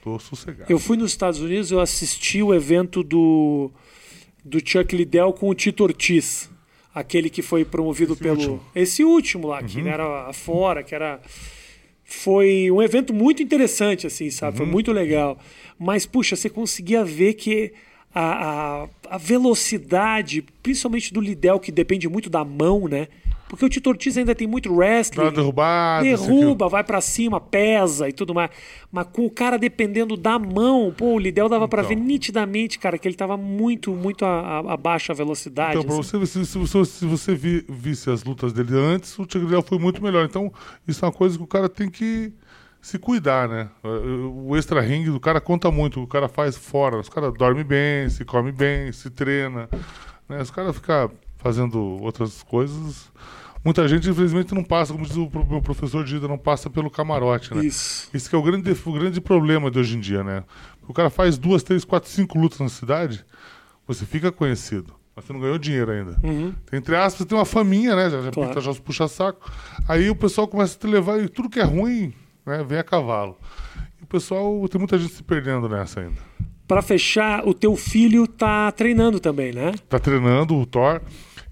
tô 0.07 0.19
sossegado. 0.19 0.71
Eu 0.71 0.79
fui 0.79 0.95
nos 0.97 1.11
Estados 1.11 1.39
Unidos, 1.39 1.71
eu 1.71 1.79
assisti 1.79 2.41
o 2.41 2.53
evento 2.53 3.03
do, 3.03 3.71
do 4.43 4.59
Chuck 4.59 4.95
Liddell 4.95 5.33
com 5.33 5.49
o 5.49 5.55
Tito 5.55 5.83
Ortiz. 5.83 6.49
Aquele 6.93 7.29
que 7.29 7.41
foi 7.41 7.63
promovido 7.63 8.13
Esse 8.13 8.23
pelo. 8.23 8.35
último. 8.35 8.53
Uhum. 8.53 8.59
Esse 8.73 9.03
último 9.03 9.47
lá, 9.47 9.61
que 9.61 9.79
era 9.87 10.33
fora, 10.33 10.81
que 10.81 10.95
era. 10.95 11.19
Foi 12.03 12.71
um 12.71 12.81
evento 12.81 13.13
muito 13.13 13.43
interessante, 13.43 14.07
assim, 14.07 14.31
sabe? 14.31 14.53
Uhum. 14.53 14.57
Foi 14.57 14.65
muito 14.65 14.91
legal. 14.91 15.37
Mas, 15.77 16.05
puxa, 16.05 16.35
você 16.35 16.49
conseguia 16.49 17.03
ver 17.03 17.33
que 17.33 17.73
a, 18.13 18.83
a, 18.83 18.87
a 19.11 19.17
velocidade, 19.17 20.43
principalmente 20.63 21.13
do 21.13 21.21
Liddell, 21.21 21.59
que 21.59 21.71
depende 21.71 22.07
muito 22.07 22.29
da 22.29 22.43
mão, 22.43 22.87
né? 22.87 23.07
Porque 23.49 23.63
o 23.63 23.69
Tito 23.69 23.89
Ortiz 23.89 24.17
ainda 24.17 24.35
tem 24.35 24.45
muito 24.45 24.73
wrestling. 24.73 25.23
Isso, 25.23 26.23
aquilo. 26.25 26.39
Derruba, 26.39 26.67
vai 26.67 26.83
pra 26.83 26.99
cima, 26.99 27.39
pesa 27.39 28.09
e 28.09 28.11
tudo 28.11 28.33
mais. 28.33 28.49
Mas 28.91 29.07
com 29.07 29.25
o 29.25 29.29
cara 29.31 29.57
dependendo 29.57 30.17
da 30.17 30.37
mão, 30.37 30.93
pô, 30.95 31.13
o 31.13 31.17
Lidel 31.19 31.47
dava 31.47 31.65
pra 31.65 31.81
Então. 31.81 31.95
ver 31.95 31.95
nitidamente, 31.95 32.77
cara, 32.77 32.97
que 32.97 33.07
ele 33.07 33.15
tava 33.15 33.37
muito, 33.37 33.93
muito 33.93 34.25
a- 34.25 34.41
a- 34.67 34.73
abaixo 34.73 35.13
a 35.13 35.15
velocidade. 35.15 35.77
Então, 35.77 35.83
pra 35.83 35.93
assim. 35.93 36.03
você, 36.03 36.17
ver, 36.17 36.25
se, 36.25 36.45
se 36.45 36.57
você, 36.57 36.83
se 36.85 37.05
você 37.05 37.35
vi- 37.35 37.63
visse 37.69 38.09
as 38.09 38.21
lutas 38.25 38.51
dele 38.51 38.73
antes, 38.75 39.17
o 39.17 39.25
Tigre 39.25 39.45
Liddell 39.45 39.63
foi 39.63 39.79
muito 39.79 40.03
melhor. 40.03 40.25
Então, 40.25 40.51
isso 40.85 41.05
é 41.05 41.07
uma 41.07 41.13
coisa 41.13 41.37
que 41.37 41.43
o 41.43 41.47
cara 41.47 41.69
tem 41.69 41.89
que 41.89 42.33
se 42.87 42.97
cuidar, 42.97 43.49
né? 43.49 43.69
O 43.83 44.55
extra 44.55 44.79
ring 44.79 45.03
do 45.11 45.19
cara 45.19 45.41
conta 45.41 45.69
muito, 45.69 46.01
o 46.01 46.07
cara 46.07 46.29
faz 46.29 46.55
fora. 46.55 46.97
Os 46.97 47.09
caras 47.09 47.33
dormem 47.33 47.65
bem, 47.65 48.07
se 48.09 48.23
come 48.23 48.49
bem, 48.49 48.93
se 48.93 49.09
treina. 49.09 49.67
Né? 50.29 50.41
Os 50.41 50.49
caras 50.49 50.73
ficam 50.73 51.11
fazendo 51.35 51.77
outras 52.01 52.41
coisas. 52.43 53.11
Muita 53.61 53.85
gente, 53.89 54.09
infelizmente, 54.09 54.55
não 54.55 54.63
passa, 54.63 54.93
como 54.93 55.05
diz 55.05 55.17
o 55.17 55.29
meu 55.49 55.61
professor 55.61 56.01
de 56.05 56.13
vida, 56.13 56.29
não 56.29 56.37
passa 56.37 56.69
pelo 56.69 56.89
camarote, 56.89 57.53
né? 57.53 57.65
Isso. 57.65 58.09
Esse 58.13 58.29
que 58.29 58.35
é 58.37 58.39
o 58.39 58.41
grande, 58.41 58.71
o 58.85 58.91
grande 58.93 59.19
problema 59.19 59.69
de 59.69 59.79
hoje 59.79 59.97
em 59.97 59.99
dia, 59.99 60.23
né? 60.23 60.45
O 60.87 60.93
cara 60.93 61.09
faz 61.09 61.37
duas, 61.37 61.63
três, 61.63 61.83
quatro, 61.83 62.09
cinco 62.09 62.39
lutas 62.39 62.59
na 62.61 62.69
cidade, 62.69 63.25
você 63.85 64.05
fica 64.05 64.31
conhecido. 64.31 64.93
Mas 65.13 65.25
você 65.25 65.33
não 65.33 65.41
ganhou 65.41 65.57
dinheiro 65.57 65.91
ainda. 65.91 66.17
Uhum. 66.23 66.53
Entre 66.71 66.95
aspas, 66.95 67.25
tem 67.27 67.37
uma 67.37 67.43
faminha, 67.43 67.97
né? 67.97 68.09
Já, 68.09 68.21
já, 68.21 68.31
Claro. 68.31 68.49
puxa, 68.49 68.61
já 68.61 68.71
os 68.71 68.79
puxa-saco. 68.79 69.51
Aí 69.89 70.09
o 70.09 70.15
pessoal 70.15 70.47
começa 70.47 70.77
a 70.77 70.79
te 70.79 70.87
levar 70.87 71.19
e 71.19 71.27
tudo 71.27 71.49
que 71.49 71.59
é 71.59 71.63
ruim, 71.63 72.13
né? 72.47 72.63
Vem 72.63 72.79
a 72.79 72.83
cavalo. 72.83 73.37
E 73.99 74.03
o 74.03 74.07
pessoal, 74.07 74.67
tem 74.69 74.79
muita 74.79 74.97
gente 74.97 75.13
se 75.13 75.21
perdendo 75.23 75.67
nessa 75.69 75.99
ainda. 75.99 76.19
Pra 76.67 76.81
fechar, 76.81 77.47
o 77.47 77.53
teu 77.53 77.75
filho 77.75 78.27
tá 78.27 78.71
treinando 78.71 79.19
também, 79.19 79.53
né? 79.53 79.73
Tá 79.87 79.99
treinando 79.99 80.55
o 80.55 80.65
Thor 80.65 81.01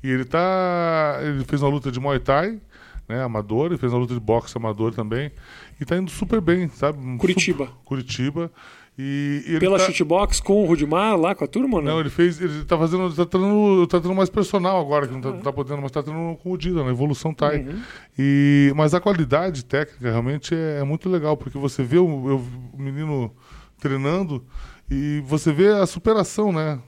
e 0.03 0.09
ele 0.09 0.25
tá. 0.25 1.19
Ele 1.21 1.43
fez 1.45 1.61
uma 1.61 1.69
luta 1.71 1.89
de 1.91 1.99
Muay 1.99 2.19
Thai, 2.19 2.59
né? 3.07 3.23
Amador, 3.23 3.67
ele 3.67 3.77
fez 3.77 3.93
uma 3.93 3.99
luta 3.99 4.13
de 4.13 4.19
boxe 4.19 4.57
amador 4.57 4.93
também. 4.93 5.31
E 5.79 5.85
tá 5.85 5.95
indo 5.95 6.11
super 6.11 6.41
bem, 6.41 6.67
sabe? 6.69 6.97
Curitiba. 7.17 7.65
super- 7.65 7.77
Curitiba. 7.85 8.51
E, 8.97 9.57
Pela 9.59 9.77
tá... 9.77 9.83
shootbox 9.85 10.39
com 10.39 10.63
o 10.63 10.65
Rudimar 10.65 11.17
lá 11.17 11.35
com 11.35 11.43
a 11.43 11.47
turma, 11.47 11.81
não? 11.81 11.93
Não, 11.93 11.99
ele 11.99 12.09
fez. 12.09 12.39
Ele 12.39 12.63
tá 12.63 12.77
fazendo. 12.77 13.13
Tá 13.13 13.25
treinando, 13.25 13.85
tá 13.87 13.99
treinando 13.99 14.15
mais 14.15 14.29
personal 14.29 14.79
agora, 14.79 15.05
que 15.05 15.13
não 15.13 15.19
tá, 15.19 15.31
não 15.31 15.39
tá 15.39 15.51
podendo, 15.51 15.81
mas 15.81 15.91
tá 15.91 16.01
treinando 16.01 16.37
com 16.37 16.51
o 16.51 16.57
Dida, 16.57 16.81
na 16.81 16.91
Evolução 16.91 17.33
Thai. 17.33 17.57
Uhum. 17.59 17.81
E, 18.17 18.71
mas 18.73 18.93
a 18.93 19.01
qualidade 19.01 19.65
técnica 19.65 20.09
realmente 20.09 20.55
é, 20.55 20.79
é 20.79 20.83
muito 20.85 21.09
legal, 21.09 21.35
porque 21.35 21.57
você 21.57 21.83
vê 21.83 21.97
o, 21.97 22.05
o 22.05 22.77
menino 22.77 23.35
treinando 23.79 24.45
e 24.89 25.21
você 25.25 25.51
vê 25.51 25.67
a 25.67 25.85
superação, 25.85 26.53
né? 26.53 26.79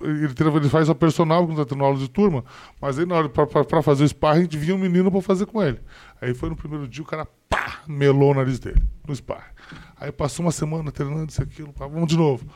Ele, 0.00 0.32
treina- 0.32 0.56
ele 0.56 0.68
faz 0.68 0.88
a 0.88 0.94
personal 0.94 1.44
quando 1.46 1.58
tá 1.58 1.64
tendo 1.64 1.84
aula 1.84 1.98
de 1.98 2.08
turma, 2.08 2.44
mas 2.80 2.96
aí 2.98 3.04
na 3.04 3.16
hora 3.16 3.28
pra 3.28 3.82
fazer 3.82 4.04
o 4.04 4.08
sparring, 4.08 4.46
vinha 4.50 4.74
um 4.74 4.78
menino 4.78 5.10
pra 5.10 5.20
fazer 5.20 5.46
com 5.46 5.60
ele. 5.62 5.80
Aí 6.22 6.32
foi 6.32 6.48
no 6.48 6.56
primeiro 6.56 6.86
dia, 6.86 7.02
o 7.02 7.06
cara 7.06 7.26
pá, 7.60 7.80
melou 7.86 8.30
o 8.30 8.34
nariz 8.34 8.58
dele 8.58 8.82
no 9.06 9.14
sparring. 9.14 9.52
Aí 9.96 10.10
passou 10.10 10.44
uma 10.44 10.52
semana 10.52 10.90
treinando 10.90 11.30
isso 11.30 11.42
aquilo, 11.42 11.72
pá, 11.72 11.86
vamos 11.86 12.08
de 12.08 12.16
novo. 12.16 12.46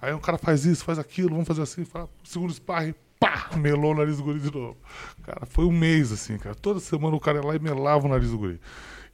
Aí 0.00 0.12
o 0.12 0.18
cara 0.18 0.38
faz 0.38 0.64
isso, 0.64 0.84
faz 0.84 0.98
aquilo, 0.98 1.30
vamos 1.30 1.46
fazer 1.46 1.62
assim, 1.62 1.84
fala, 1.84 2.08
segundo 2.24 2.52
sparring, 2.52 2.94
pá, 3.20 3.50
melou 3.56 3.92
o 3.92 3.94
nariz 3.94 4.16
do 4.16 4.24
guri 4.24 4.40
de 4.40 4.52
novo. 4.52 4.76
Cara, 5.22 5.46
foi 5.46 5.64
um 5.64 5.72
mês 5.72 6.10
assim, 6.10 6.38
cara. 6.38 6.54
Toda 6.54 6.80
semana 6.80 7.14
o 7.14 7.20
cara 7.20 7.38
ia 7.38 7.46
lá 7.46 7.54
e 7.54 7.58
melava 7.58 8.06
o 8.06 8.08
nariz 8.08 8.30
do 8.30 8.38
guri. 8.38 8.60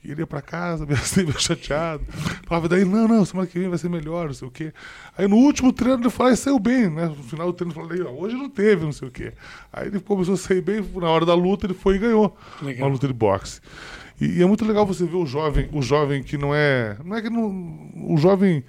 E 0.02 0.10
ele 0.10 0.22
ia 0.22 0.26
pra 0.26 0.40
casa, 0.40 0.86
meio 0.86 0.98
assim, 0.98 1.24
meio 1.24 1.38
chateado. 1.38 2.02
Falava 2.46 2.68
daí, 2.68 2.84
não, 2.84 3.06
não, 3.06 3.24
semana 3.24 3.46
que 3.46 3.58
vem 3.58 3.68
vai 3.68 3.76
ser 3.76 3.90
melhor, 3.90 4.28
não 4.28 4.34
sei 4.34 4.48
o 4.48 4.50
quê. 4.50 4.72
Aí 5.16 5.28
no 5.28 5.36
último 5.36 5.72
treino 5.72 6.00
ele 6.00 6.10
falou, 6.10 6.32
ah, 6.32 6.36
saiu 6.36 6.58
bem, 6.58 6.88
né? 6.88 7.06
No 7.06 7.16
final 7.16 7.48
do 7.48 7.52
treino 7.52 7.74
ele 7.74 7.80
falou, 7.80 7.92
"Aí, 7.92 8.02
ó, 8.02 8.18
hoje 8.18 8.34
não 8.34 8.48
teve, 8.48 8.84
não 8.84 8.92
sei 8.92 9.08
o 9.08 9.10
quê. 9.10 9.34
Aí 9.70 9.88
ele 9.88 10.00
começou 10.00 10.34
a 10.34 10.38
sair 10.38 10.62
bem, 10.62 10.80
na 10.94 11.10
hora 11.10 11.26
da 11.26 11.34
luta 11.34 11.66
ele 11.66 11.74
foi 11.74 11.96
e 11.96 11.98
ganhou. 11.98 12.36
Legal. 12.62 12.86
Uma 12.86 12.92
luta 12.94 13.06
de 13.06 13.12
boxe. 13.12 13.60
E, 14.20 14.42
é 14.42 14.46
muito 14.46 14.64
legal 14.64 14.86
você 14.86 15.04
ver 15.04 15.16
o 15.16 15.26
jovem, 15.26 15.68
o 15.72 15.80
jovem 15.82 16.22
que 16.22 16.36
não 16.36 16.54
é. 16.54 16.96
Não 17.04 17.16
é 17.16 17.22
que 17.22 17.30
não. 17.30 17.90
O 18.08 18.16
jovem. 18.18 18.62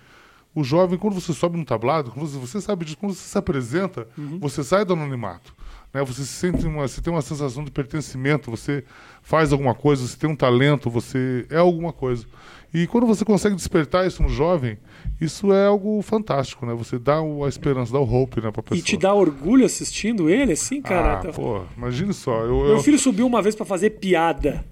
O 0.54 0.66
jovem, 0.66 1.00
quando 1.00 1.14
você 1.14 1.32
sobe 1.34 1.58
no 1.58 1.64
tablado, 1.64 2.12
quando 2.12 2.28
você, 2.28 2.38
você 2.38 2.60
sabe 2.60 2.84
disso, 2.84 2.98
quando 2.98 3.14
você 3.14 3.26
se 3.26 3.38
apresenta, 3.38 4.06
você 4.38 4.62
sai 4.66 4.84
do 4.84 4.92
anonimato. 4.92 5.56
Né? 5.94 6.04
Você 6.04 6.24
se 6.24 6.34
sente 6.34 6.66
uma, 6.66 6.86
você 6.86 7.02
tem 7.02 7.12
uma 7.12 7.22
sensação 7.22 7.64
de 7.64 7.72
pertencimento, 7.72 8.52
você 8.52 8.84
faz 9.22 9.54
alguma 9.54 9.74
coisa, 9.74 10.06
você 10.06 10.18
tem 10.18 10.30
um 10.30 10.36
talento, 10.36 10.90
você 10.90 11.46
é 11.50 11.56
alguma 11.56 11.94
coisa. 11.94 12.26
E 12.74 12.86
quando 12.86 13.08
você 13.08 13.24
consegue 13.24 13.56
despertar 13.56 14.06
isso 14.06 14.22
no 14.22 14.28
jovem, 14.28 14.78
isso 15.22 15.54
é 15.54 15.68
algo 15.68 16.02
fantástico, 16.02 16.66
né? 16.66 16.74
Você 16.74 17.00
dá 17.00 17.22
o- 17.22 17.46
a 17.46 17.50
esperança, 17.50 17.94
dá 17.94 18.00
o 18.00 18.04
hope, 18.14 18.42
né, 18.42 18.52
pra 18.52 18.62
pessoa. 18.62 18.78
E 18.80 18.82
te 18.82 18.98
dá 18.98 19.14
orgulho 19.14 19.66
assistindo 19.66 20.30
ele, 20.30 20.52
assim, 20.52 20.82
cara? 20.82 21.22
Ah, 21.30 21.32
pô, 21.34 21.62
imagine 21.78 22.14
só. 22.14 22.42
Eu, 22.42 22.58
Meu 22.58 22.68
eu, 22.74 22.80
filho 22.84 23.00
subiu 23.00 23.26
uma 23.26 23.42
vez 23.42 23.56
pra 23.56 23.66
fazer 23.66 23.92
piada. 23.92 24.66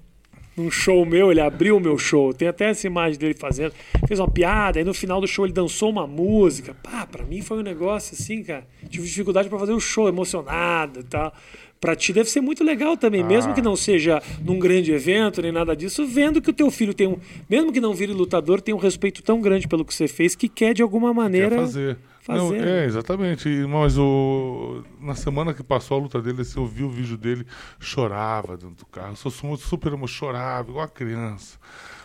Num 0.56 0.70
show 0.70 1.04
meu, 1.06 1.30
ele 1.30 1.40
abriu 1.40 1.76
o 1.76 1.80
meu 1.80 1.96
show. 1.96 2.32
Tem 2.32 2.48
até 2.48 2.70
essa 2.70 2.86
imagem 2.86 3.18
dele 3.18 3.34
fazendo. 3.34 3.72
Fez 4.06 4.20
uma 4.20 4.30
piada, 4.30 4.78
aí 4.78 4.84
no 4.84 4.94
final 4.94 5.20
do 5.20 5.26
show 5.26 5.46
ele 5.46 5.52
dançou 5.52 5.90
uma 5.90 6.06
música. 6.06 6.74
Pá, 6.82 7.06
pra 7.06 7.24
mim 7.24 7.40
foi 7.40 7.58
um 7.58 7.62
negócio 7.62 8.14
assim, 8.14 8.42
cara. 8.42 8.66
Tive 8.88 9.06
dificuldade 9.06 9.48
para 9.48 9.58
fazer 9.58 9.72
o 9.72 9.76
um 9.76 9.80
show, 9.80 10.08
emocionado 10.08 11.00
e 11.00 11.04
tal. 11.04 11.32
Pra 11.80 11.96
ti 11.96 12.12
deve 12.12 12.28
ser 12.28 12.42
muito 12.42 12.62
legal 12.62 12.94
também, 12.94 13.22
ah. 13.22 13.26
mesmo 13.26 13.54
que 13.54 13.62
não 13.62 13.74
seja 13.74 14.22
num 14.44 14.58
grande 14.58 14.92
evento 14.92 15.40
nem 15.40 15.50
nada 15.50 15.74
disso, 15.74 16.06
vendo 16.06 16.42
que 16.42 16.50
o 16.50 16.52
teu 16.52 16.70
filho 16.70 16.92
tem 16.92 17.06
um. 17.06 17.16
Mesmo 17.48 17.72
que 17.72 17.80
não 17.80 17.94
vire 17.94 18.12
lutador, 18.12 18.60
tem 18.60 18.74
um 18.74 18.78
respeito 18.78 19.22
tão 19.22 19.40
grande 19.40 19.66
pelo 19.66 19.82
que 19.82 19.94
você 19.94 20.06
fez 20.06 20.34
que 20.34 20.46
quer 20.46 20.74
de 20.74 20.82
alguma 20.82 21.14
maneira. 21.14 21.56
Quer 21.56 21.56
fazer. 21.56 21.98
Não, 22.28 22.54
é, 22.54 22.84
exatamente. 22.84 23.48
Mas 23.66 23.96
o, 23.98 24.84
na 25.00 25.14
semana 25.14 25.54
que 25.54 25.62
passou 25.62 25.98
a 25.98 26.00
luta 26.00 26.20
dele, 26.20 26.42
assim, 26.42 26.60
eu 26.60 26.66
vi 26.66 26.84
o 26.84 26.90
vídeo 26.90 27.16
dele, 27.16 27.46
chorava 27.78 28.56
dentro 28.56 28.76
do 28.76 28.86
carro. 28.86 29.12
Eu 29.12 29.30
sou 29.30 29.56
super 29.56 29.92
emo, 29.92 30.06
chorava, 30.06 30.70
igual 30.70 30.84
a 30.84 30.88
criança. 30.88 31.58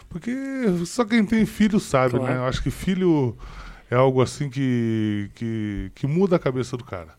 Porque 0.10 0.32
só 0.86 1.04
quem 1.04 1.26
tem 1.26 1.46
filho 1.46 1.80
sabe, 1.80 2.14
né? 2.14 2.20
claro. 2.20 2.34
né? 2.36 2.40
Eu 2.40 2.46
acho 2.46 2.64
que 2.64 2.72
filho 2.72 3.38
é 3.90 3.96
algo 3.96 4.22
assim 4.22 4.50
que, 4.50 5.30
que, 5.36 5.92
que 5.94 6.08
muda 6.08 6.38
a 6.38 6.40
cabeça 6.40 6.78
do 6.78 6.84
cara. 6.84 7.14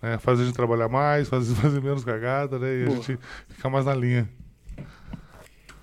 Né? 0.00 0.18
Faz 0.18 0.40
a 0.40 0.44
gente 0.44 0.54
trabalhar 0.54 0.88
mais, 0.88 1.28
faz 1.28 1.52
fazer 1.54 1.80
menos 1.80 2.04
cagada, 2.04 2.58
né? 2.58 2.74
E 2.74 2.84
Boa. 2.84 2.92
a 2.92 3.00
gente 3.00 3.18
fica 3.48 3.70
mais 3.70 3.86
na 3.86 3.94
linha. 3.94 4.28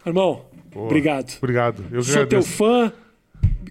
Irmão, 0.06 0.46
Boa. 0.72 0.86
obrigado. 0.86 1.38
Obrigado. 1.38 1.86
Eu 1.92 2.04
Sou 2.04 2.28
teu 2.28 2.44
fã, 2.44 2.92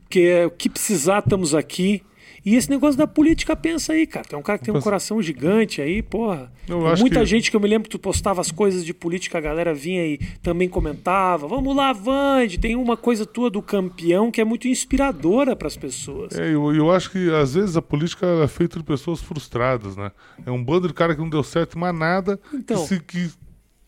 que 0.09 0.45
o 0.45 0.51
que 0.51 0.71
precisar, 0.71 1.19
estamos 1.19 1.55
aqui. 1.55 2.03
E 2.45 2.55
esse 2.55 2.71
negócio 2.71 2.97
da 2.97 3.07
política, 3.07 3.55
pensa 3.57 3.93
aí, 3.93 4.07
cara. 4.07 4.27
Tem 4.27 4.39
um 4.39 4.43
cara 4.43 4.59
que 4.59 4.65
tem 4.65 4.75
um 4.75 4.81
coração 4.81 5.21
gigante 5.21 5.83
aí, 5.83 6.03
porra. 6.03 6.53
muita 6.99 7.21
que... 7.21 7.27
gente 7.27 7.51
que 7.51 7.57
eu 7.57 7.61
me 7.61 7.69
lembro 7.69 7.85
que 7.89 7.97
tu 7.97 7.99
postava 7.99 8.41
as 8.41 8.51
coisas 8.51 8.85
de 8.85 8.95
política, 8.95 9.39
a 9.39 9.41
galera 9.41 9.75
vinha 9.75 10.07
e 10.07 10.19
também 10.43 10.69
comentava. 10.69 11.47
Vamos 11.47 11.75
lá, 11.75 11.93
Vande. 11.93 12.59
Tem 12.59 12.77
uma 12.77 12.97
coisa 12.97 13.27
tua 13.27 13.51
do 13.51 13.61
campeão 13.61 14.31
que 14.31 14.41
é 14.41 14.45
muito 14.45 14.69
inspiradora 14.69 15.57
para 15.57 15.69
as 15.69 15.77
pessoas. 15.77 16.39
É, 16.39 16.55
eu, 16.55 16.75
eu 16.75 16.91
acho 16.91 17.11
que 17.11 17.31
às 17.35 17.55
vezes 17.55 17.77
a 17.77 17.83
política 17.83 18.27
é 18.43 18.49
feita 18.49 18.79
de 18.79 18.85
pessoas 18.85 19.21
frustradas, 19.21 19.97
né? 19.97 20.13
É 20.47 20.51
um 20.51 20.63
bando 20.63 20.89
de 20.89 20.95
cara 20.95 21.15
que 21.15 21.21
não 21.21 21.29
deu 21.29 21.43
certo 21.43 21.79
mais 21.79 21.95
nada, 21.95 22.41
então... 22.53 22.81
que, 22.83 22.89
se, 22.89 23.01
que 23.01 23.31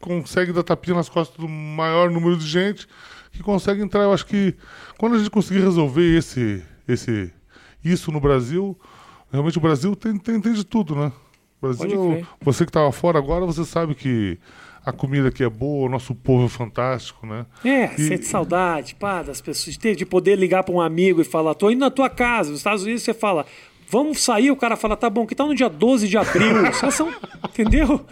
consegue 0.00 0.52
dar 0.52 0.62
tapinha 0.62 0.96
nas 0.96 1.08
costas 1.08 1.36
do 1.36 1.48
maior 1.48 2.10
número 2.10 2.36
de 2.36 2.46
gente, 2.46 2.86
que 3.32 3.42
consegue 3.42 3.82
entrar. 3.82 4.02
Eu 4.02 4.12
acho 4.12 4.26
que 4.26 4.54
quando 4.98 5.14
a 5.14 5.18
gente 5.18 5.30
conseguir 5.30 5.60
resolver 5.60 6.16
esse, 6.16 6.62
esse 6.88 7.32
isso 7.84 8.10
no 8.12 8.20
Brasil, 8.20 8.78
realmente 9.32 9.58
o 9.58 9.60
Brasil 9.60 9.94
tem, 9.96 10.16
tem, 10.16 10.40
tem 10.40 10.52
de 10.52 10.64
tudo, 10.64 10.94
né? 10.94 11.12
O 11.60 11.66
Brasil, 11.66 12.26
você 12.40 12.64
que 12.64 12.70
estava 12.70 12.90
fora 12.90 13.18
agora, 13.18 13.44
você 13.44 13.64
sabe 13.64 13.94
que 13.94 14.38
a 14.84 14.92
comida 14.92 15.28
aqui 15.28 15.44
é 15.44 15.48
boa, 15.48 15.86
o 15.86 15.90
nosso 15.90 16.14
povo 16.14 16.46
é 16.46 16.48
fantástico, 16.48 17.26
né? 17.26 17.44
É, 17.64 17.94
e... 17.94 18.08
sente 18.08 18.24
saudade, 18.24 18.94
pá, 18.94 19.22
das 19.22 19.40
pessoas, 19.40 19.76
de 19.76 20.06
poder 20.06 20.38
ligar 20.38 20.62
para 20.62 20.74
um 20.74 20.80
amigo 20.80 21.20
e 21.20 21.24
falar, 21.24 21.54
tô 21.54 21.70
indo 21.70 21.80
na 21.80 21.90
tua 21.90 22.08
casa, 22.08 22.50
nos 22.50 22.60
Estados 22.60 22.82
Unidos 22.82 23.02
você 23.02 23.12
fala, 23.12 23.44
vamos 23.88 24.22
sair, 24.22 24.50
o 24.50 24.56
cara 24.56 24.76
fala, 24.76 24.96
tá 24.96 25.10
bom, 25.10 25.26
que 25.26 25.34
tal 25.34 25.48
no 25.48 25.54
dia 25.54 25.68
12 25.68 26.08
de 26.08 26.16
abril? 26.16 26.72
são, 26.90 27.12
entendeu? 27.44 28.06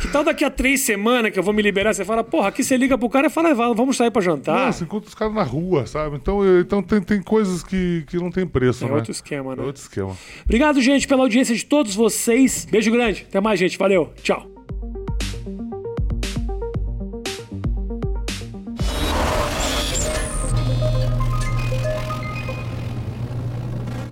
Que 0.00 0.06
tal 0.08 0.22
daqui 0.22 0.44
a 0.44 0.50
três 0.50 0.80
semanas 0.80 1.32
que 1.32 1.38
eu 1.38 1.42
vou 1.42 1.52
me 1.52 1.60
liberar? 1.60 1.92
Você 1.92 2.04
fala, 2.04 2.22
porra, 2.22 2.48
aqui 2.48 2.62
você 2.62 2.76
liga 2.76 2.96
pro 2.96 3.08
cara 3.08 3.26
e 3.26 3.30
fala, 3.30 3.52
vamos 3.74 3.96
sair 3.96 4.10
pra 4.10 4.22
jantar. 4.22 4.66
Não, 4.66 4.72
você 4.72 4.84
encontra 4.84 5.08
os 5.08 5.14
caras 5.14 5.34
na 5.34 5.42
rua, 5.42 5.86
sabe? 5.86 6.16
Então, 6.16 6.40
então 6.60 6.82
tem, 6.82 7.00
tem 7.00 7.20
coisas 7.20 7.62
que, 7.62 8.04
que 8.06 8.16
não 8.16 8.30
tem 8.30 8.46
preço, 8.46 8.84
é 8.84 8.88
né? 8.88 8.94
outro 8.94 9.10
esquema, 9.10 9.56
né? 9.56 9.62
É 9.62 9.66
outro 9.66 9.82
esquema. 9.82 10.16
Obrigado, 10.44 10.80
gente, 10.80 11.08
pela 11.08 11.22
audiência 11.22 11.54
de 11.54 11.64
todos 11.64 11.94
vocês. 11.94 12.66
Beijo 12.70 12.90
grande. 12.92 13.26
Até 13.28 13.40
mais, 13.40 13.58
gente. 13.58 13.76
Valeu. 13.76 14.12
Tchau. 14.22 14.46